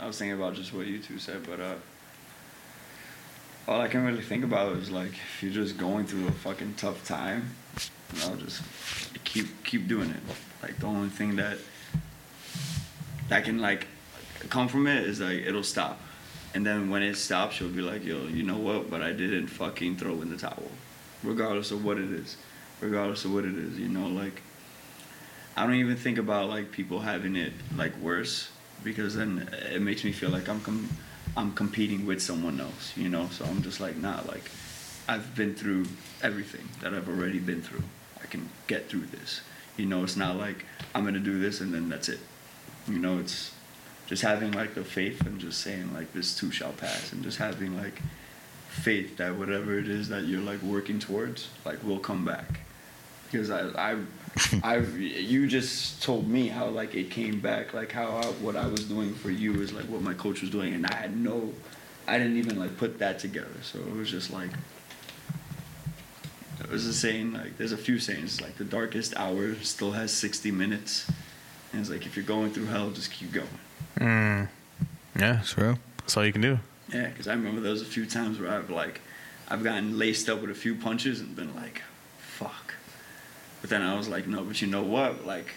[0.00, 1.74] I was thinking about just what you two said, but uh,
[3.66, 6.74] all I can really think about is like if you're just going through a fucking
[6.76, 7.50] tough time,
[8.14, 8.62] you know, just
[9.24, 10.20] keep keep doing it.
[10.62, 11.58] Like the only thing that
[13.28, 13.86] that can like
[14.48, 16.00] come from it is like it'll stop,
[16.58, 18.90] and then when it stops, you'll be like, yo, you know what?
[18.90, 20.64] But I didn't fucking throw in the towel,
[21.22, 22.36] regardless of what it is,
[22.80, 23.78] regardless of what it is.
[23.78, 24.42] You know, like.
[25.56, 28.50] I don't even think about like people having it like worse
[28.82, 30.88] because then it makes me feel like I'm com-
[31.36, 33.28] I'm competing with someone else, you know.
[33.28, 34.50] So I'm just like, nah, like
[35.06, 35.86] I've been through
[36.24, 37.84] everything that I've already been through.
[38.20, 39.42] I can get through this.
[39.76, 42.18] You know, it's not like I'm gonna do this and then that's it.
[42.88, 43.52] You know, it's
[44.08, 47.38] just having like the faith and just saying like this too shall pass and just
[47.38, 48.02] having like
[48.68, 52.60] faith that whatever it is that you're like working towards like will come back
[53.30, 53.96] because I, I,
[54.62, 58.66] I, you just told me how like it came back, like how I, what I
[58.66, 61.52] was doing for you is like what my coach was doing, and I had no,
[62.06, 63.62] I didn't even like put that together.
[63.62, 64.50] So it was just like,
[66.60, 70.12] it was a saying like there's a few sayings like the darkest hour still has
[70.12, 71.10] 60 minutes,
[71.72, 73.48] and it's like if you're going through hell, just keep going.
[73.98, 74.48] Mm.
[75.18, 75.78] Yeah, That's real.
[75.98, 76.58] that's all you can do.
[76.92, 79.00] Yeah, because I remember there was a few times where I've like,
[79.48, 81.82] I've gotten laced up with a few punches and been like,
[82.18, 82.74] fuck.
[83.60, 85.26] But then I was like, no, but you know what?
[85.26, 85.48] Like,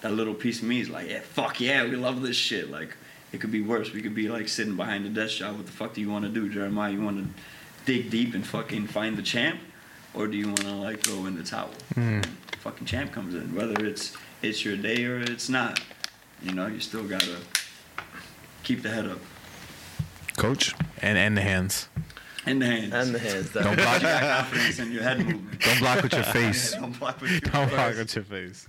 [0.00, 2.70] that little piece of me is like, yeah, fuck yeah, we love this shit.
[2.70, 2.96] Like,
[3.32, 3.92] it could be worse.
[3.92, 5.56] We could be like sitting behind the desk job.
[5.56, 6.92] What the fuck do you want to do, Jeremiah?
[6.92, 7.42] You want to
[7.84, 9.60] dig deep and fucking find the champ,
[10.14, 11.70] or do you want to like throw in the towel?
[12.60, 15.80] Fucking champ comes in, whether it's it's your day or it's not.
[16.42, 17.36] You know, you still gotta
[18.68, 19.18] keep the head up.
[20.36, 20.74] Coach.
[21.00, 21.88] And and the hands.
[22.44, 22.92] And the hands.
[22.92, 23.50] and the hands.
[23.52, 23.96] Don't block.
[24.02, 25.60] You got confidence in your head movement.
[25.66, 26.72] Don't block with your face.
[26.74, 27.78] Yeah, don't block with your Don't face.
[27.78, 28.68] walk with your face.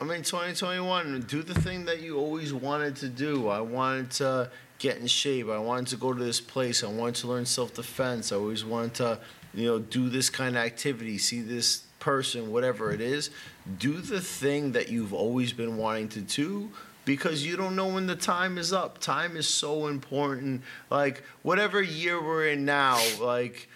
[0.00, 3.48] I mean, 2021, do the thing that you always wanted to do.
[3.48, 5.48] I wanted to get in shape.
[5.48, 6.82] I wanted to go to this place.
[6.84, 8.32] I wanted to learn self defense.
[8.32, 9.18] I always wanted to,
[9.54, 13.30] you know, do this kind of activity, see this person, whatever it is.
[13.78, 16.70] Do the thing that you've always been wanting to do
[17.08, 18.98] because you don't know when the time is up.
[18.98, 20.60] Time is so important.
[20.90, 23.66] Like, whatever year we're in now, like,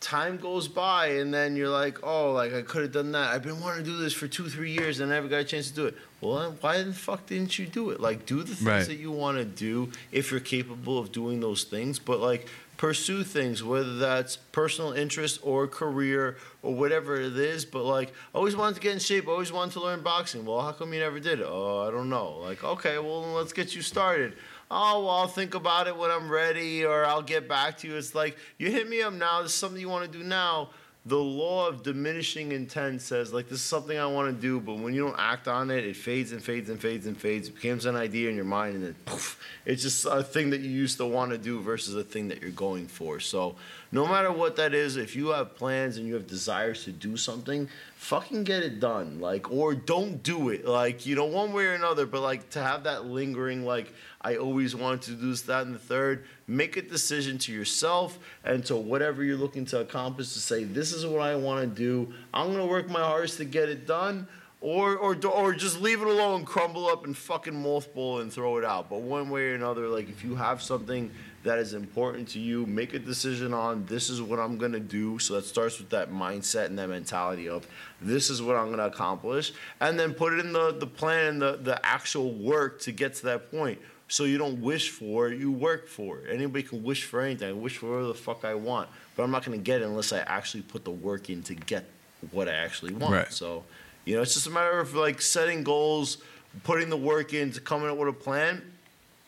[0.00, 3.32] time goes by and then you're like, oh, like I could have done that.
[3.32, 5.44] I've been wanting to do this for two, three years and I never got a
[5.44, 5.94] chance to do it.
[6.20, 8.00] Well, then why the fuck didn't you do it?
[8.00, 8.86] Like, do the things Right.
[8.86, 13.24] that you want to do if you're capable of doing those things, but like pursue
[13.24, 17.64] things, whether that's personal interest or career or whatever it is.
[17.64, 19.28] But like, I always wanted to get in shape.
[19.28, 20.44] I always wanted to learn boxing.
[20.44, 21.46] Well, how come you never did it?
[21.48, 22.38] Oh, I don't know.
[22.38, 24.34] Like, okay, well, let's get you started.
[24.70, 27.96] Oh, well, I'll think about it when I'm ready or I'll get back to you.
[27.96, 29.42] It's like, you hit me up now.
[29.42, 30.70] This is something you want to do now.
[31.06, 34.78] The law of diminishing intent says, like, this is something I want to do, but
[34.78, 37.48] when you don't act on it, it fades and fades and fades and fades.
[37.48, 40.62] It becomes an idea in your mind, and then poof, it's just a thing that
[40.62, 43.20] you used to want to do versus a thing that you're going for.
[43.20, 43.54] So,
[43.92, 47.18] no matter what that is, if you have plans and you have desires to do
[47.18, 49.20] something, fucking get it done.
[49.20, 50.66] Like, or don't do it.
[50.66, 54.36] Like, you know, one way or another, but like to have that lingering, like, I
[54.36, 56.24] always wanted to do this, that, and the third.
[56.46, 60.92] Make a decision to yourself and to whatever you're looking to accomplish to say, this
[60.92, 62.12] is what I want to do.
[62.32, 64.26] I'm going to work my hardest to get it done.
[64.60, 68.64] Or, or, or just leave it alone, crumble up, and fucking mothball and throw it
[68.64, 68.88] out.
[68.88, 71.10] But one way or another, like if you have something
[71.44, 75.18] that is important to you, make a decision on this is what I'm gonna do.
[75.18, 77.66] So that starts with that mindset and that mentality of
[78.00, 81.58] this is what I'm gonna accomplish, and then put it in the the plan the
[81.62, 83.78] the actual work to get to that point.
[84.14, 86.32] So you don't wish for it, you work for it.
[86.32, 87.48] Anybody can wish for anything.
[87.48, 90.12] I wish for whatever the fuck I want, but I'm not gonna get it unless
[90.12, 91.84] I actually put the work in to get
[92.30, 93.12] what I actually want.
[93.12, 93.32] Right.
[93.32, 93.64] So,
[94.04, 96.18] you know, it's just a matter of like setting goals,
[96.62, 98.62] putting the work in to coming up with a plan,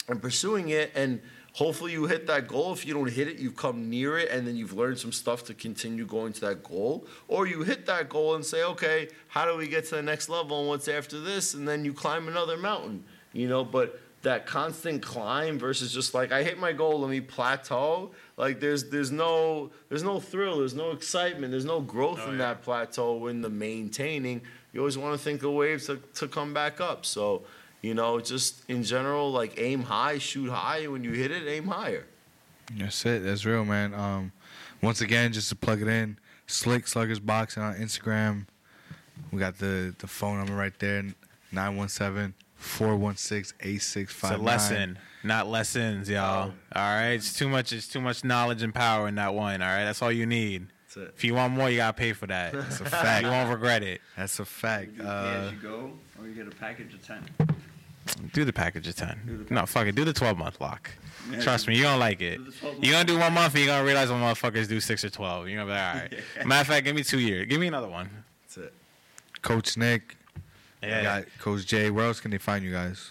[0.08, 0.92] and pursuing it.
[0.94, 1.20] And
[1.54, 2.72] hopefully, you hit that goal.
[2.72, 5.42] If you don't hit it, you've come near it, and then you've learned some stuff
[5.46, 7.08] to continue going to that goal.
[7.26, 10.28] Or you hit that goal and say, okay, how do we get to the next
[10.28, 11.54] level, and what's after this?
[11.54, 13.02] And then you climb another mountain.
[13.32, 17.20] You know, but that constant climb versus just like I hit my goal, let me
[17.20, 18.10] plateau.
[18.36, 22.32] Like there's there's no there's no thrill, there's no excitement, there's no growth Oh, in
[22.32, 22.38] yeah.
[22.54, 24.42] that plateau in the maintaining.
[24.72, 27.06] You always want to think of ways to, to come back up.
[27.06, 27.42] So,
[27.82, 31.46] you know, just in general, like aim high, shoot high, and when you hit it,
[31.48, 32.04] aim higher.
[32.76, 33.22] That's it.
[33.24, 33.94] That's real, man.
[33.94, 34.32] Um,
[34.82, 38.46] once again, just to plug it in, Slick Sluggers Boxing on Instagram.
[39.32, 41.04] We got the the phone number right there,
[42.60, 43.98] 917-416-8659.
[43.98, 46.42] It's a lesson, not lessons, y'all.
[46.50, 47.72] All right, it's too much.
[47.72, 49.62] It's too much knowledge and power in that one.
[49.62, 50.66] All right, that's all you need.
[50.86, 51.14] That's it.
[51.16, 52.52] If you want more, you gotta pay for that.
[52.52, 53.24] That's a fact.
[53.24, 54.00] you won't regret it.
[54.16, 54.92] That's a fact.
[54.96, 57.22] You pay Uh, as you go, or you get a package of ten.
[58.32, 59.18] Do the package of ten.
[59.26, 59.94] Do the No, fuck it.
[59.94, 60.90] Do the twelve month lock.
[61.30, 62.36] Yeah, Trust me, you don't like it.
[62.38, 64.78] do the 12 You're gonna do one month, and you're gonna realize when motherfuckers do
[64.80, 65.48] six or twelve.
[65.48, 66.22] You're gonna be like, all right.
[66.46, 67.46] Matter of fact, give me two years.
[67.48, 68.08] Give me another one.
[68.42, 68.72] That's it.
[69.42, 70.16] Coach Nic,
[70.82, 70.98] Yeah.
[70.98, 71.90] we got Coach Jay.
[71.90, 73.10] Where else can they find you guys?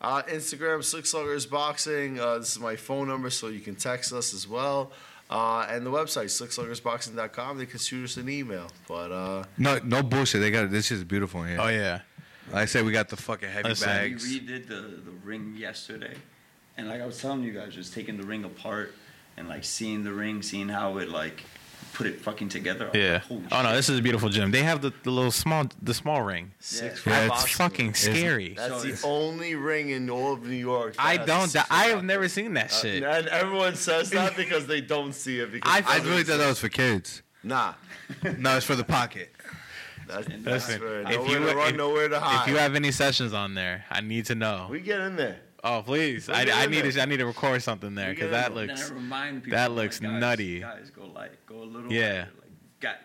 [0.00, 2.20] Uh, Instagram, Slick Sluggers Boxing.
[2.20, 4.92] Uh, this is my phone number, so you can text us as well.
[5.30, 7.58] Uh, and the website, slicksluggersboxing.com.
[7.58, 8.68] They can shoot us an email.
[8.86, 10.40] But uh, No, no bullshit.
[10.40, 10.70] They got it.
[10.70, 11.58] This is beautiful in here.
[11.60, 12.00] Oh yeah.
[12.52, 13.88] Like I said, we got the fucking heavy Listen.
[14.02, 16.14] We redid the the ring yesterday,
[16.76, 18.94] and like I was telling you guys, just taking the ring apart
[19.38, 21.42] and like seeing the ring, seeing how it like
[21.94, 22.86] put it fucking together.
[22.86, 23.12] I was Yeah.
[23.14, 23.76] like, Holy Oh no, shit.
[23.76, 24.50] this is a beautiful gym.
[24.50, 26.52] They have the, the little small the small ring.
[26.58, 27.56] six Yeah, foot it's boxing.
[27.56, 28.54] Fucking scary.
[28.54, 30.96] That's So the only ring in all of New York.
[30.98, 31.48] I don't.
[31.48, 33.02] six-foot I have never seen that Uh, shit.
[33.02, 35.50] and everyone says that because they don't see it.
[35.52, 37.22] Because I others really thought that was for kids.
[37.42, 37.74] Nah.
[38.38, 39.34] No, it's for the pocket.
[40.06, 42.42] That's, And that's Listen, for if you- to run, if- nowhere to hide.
[42.42, 44.66] If you have any sessions on there, I need to know.
[44.70, 45.36] we get in there.
[45.66, 48.54] Oh please, I, I need to I need to record something there because get in
[48.54, 49.56] that looks I remind people.
[49.56, 50.60] that like, looks guys, nutty.
[50.60, 51.90] Guys, go light, go a little.
[51.90, 52.00] Yeah.
[52.10, 52.96] lighter, Like, got,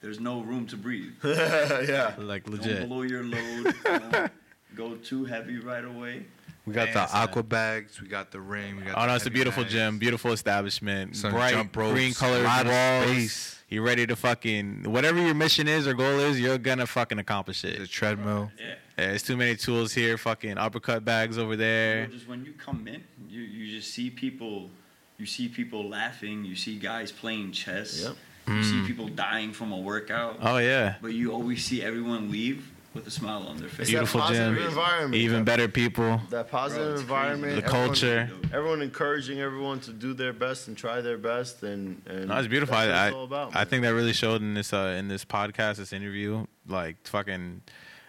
[0.00, 1.12] there's no room to breathe.
[1.24, 2.14] yeah.
[2.18, 3.74] like Don't blow your load.
[3.84, 4.30] don't
[4.74, 6.24] go too heavy right away.
[6.64, 7.22] We got Man, the son.
[7.28, 8.00] aqua bags.
[8.00, 8.76] We got the ring.
[8.76, 9.72] We got Oh the no, it's a beautiful bags.
[9.74, 13.10] gym, beautiful establishment, Some bright jump ropes, green colored lot of walls.
[13.12, 13.62] space.
[13.68, 17.64] You ready to fucking whatever your mission is or goal is, you're gonna fucking accomplish
[17.64, 17.78] it.
[17.78, 18.50] The treadmill.
[18.58, 18.74] Yeah.
[18.98, 20.16] Yeah, there's too many tools here.
[20.16, 22.06] Fucking uppercut bags over You there.
[22.06, 24.70] know, just when you come in, you, you just see people,
[25.18, 26.44] you see people laughing.
[26.44, 28.02] You see guys playing chess.
[28.04, 28.16] Yep.
[28.48, 28.86] You see Mm.
[28.86, 30.38] people dying from a workout.
[30.40, 33.80] Oh yeah, But you always see everyone leave with a smile on their face.
[33.80, 34.66] It's that Beautiful positive gym.
[34.68, 35.14] environment.
[35.16, 36.22] Even that- better people.
[36.30, 37.02] That positive Bro, it's crazy.
[37.02, 37.56] environment.
[37.56, 38.30] The everyone- culture.
[38.54, 42.46] Everyone encouraging everyone to do their best and try their best, and, and No, it's
[42.48, 42.74] beautiful.
[42.76, 44.94] That's what I, it's all about, I, I think that really showed in this uh,
[44.98, 46.46] in this podcast, this interview.
[46.68, 47.62] Like fucking,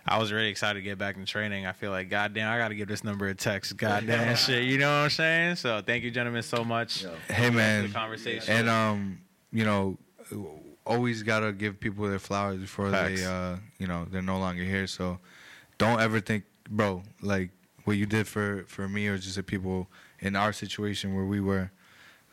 [0.07, 1.65] I was really excited to get back in training.
[1.65, 3.75] I feel like, goddamn, I got to give this number a text.
[3.75, 5.55] Goddamn shit, you know what I'm saying?
[5.57, 7.03] So thank you, gentlemen, so much.
[7.03, 7.13] Yo.
[7.27, 8.53] Hey man, the conversation.
[8.53, 9.19] and um,
[9.51, 9.97] you know,
[10.85, 13.21] always gotta give people their flowers before Facts.
[13.21, 14.88] they, uh, you know, they're no longer here.
[14.88, 15.19] So
[15.77, 17.49] don't ever think, bro, like
[17.84, 19.88] what you did for for me or just the people
[20.19, 21.71] in our situation where we were.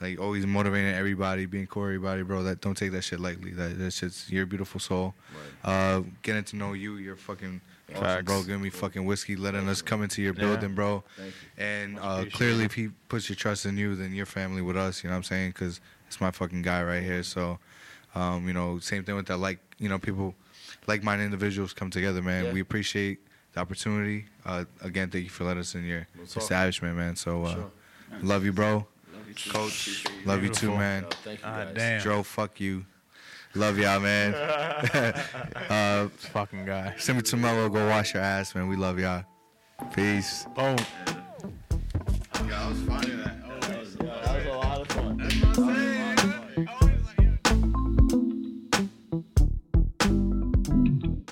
[0.01, 2.43] Like always motivating everybody, being cool with everybody, bro.
[2.43, 3.53] That don't take that shit lightly.
[3.53, 5.15] That that shit's you're a beautiful soul.
[5.65, 5.71] Right.
[5.71, 7.61] Uh, getting to know you, you're fucking
[7.95, 8.43] awesome, bro.
[8.43, 10.41] Giving me fucking whiskey, letting us come into your Yeah.
[10.41, 11.05] building, bro.
[11.17, 11.65] Thank you.
[11.65, 15.05] And uh, clearly, if he puts your trust in you, then your family with us.
[15.05, 15.51] You know what I'm saying?
[15.51, 17.23] Because it's my fucking guy right here.
[17.23, 17.59] So,
[18.17, 19.39] um, you know, same thing with that.
[19.39, 20.35] Like, you know, people,
[20.89, 22.47] like-minded individuals come together, man.
[22.47, 22.53] Yeah.
[22.53, 23.21] We appreciate
[23.53, 24.27] the opportunity.
[24.45, 27.15] Uh, again, thank you for letting us in your We'll establishment, man.
[27.15, 27.71] So, uh, Sure.
[28.23, 28.87] love you, bro
[29.47, 29.53] you.
[29.53, 30.69] Coach, love Beautiful.
[30.69, 31.07] you too, man.
[31.23, 31.69] Thank you ah, guys.
[31.69, 32.01] Uh, damn.
[32.01, 32.85] Joe, fuck you.
[33.55, 34.35] Love y'all, man.
[35.71, 36.95] uh, fucking guy.
[36.99, 38.69] Send me to Go wash your ass, man.
[38.69, 39.25] We love y'all.
[39.95, 40.47] Peace.
[40.55, 40.77] Boom.
[42.49, 43.37] Yeah, I was finding that.
[43.47, 44.64] Oh, that was, that was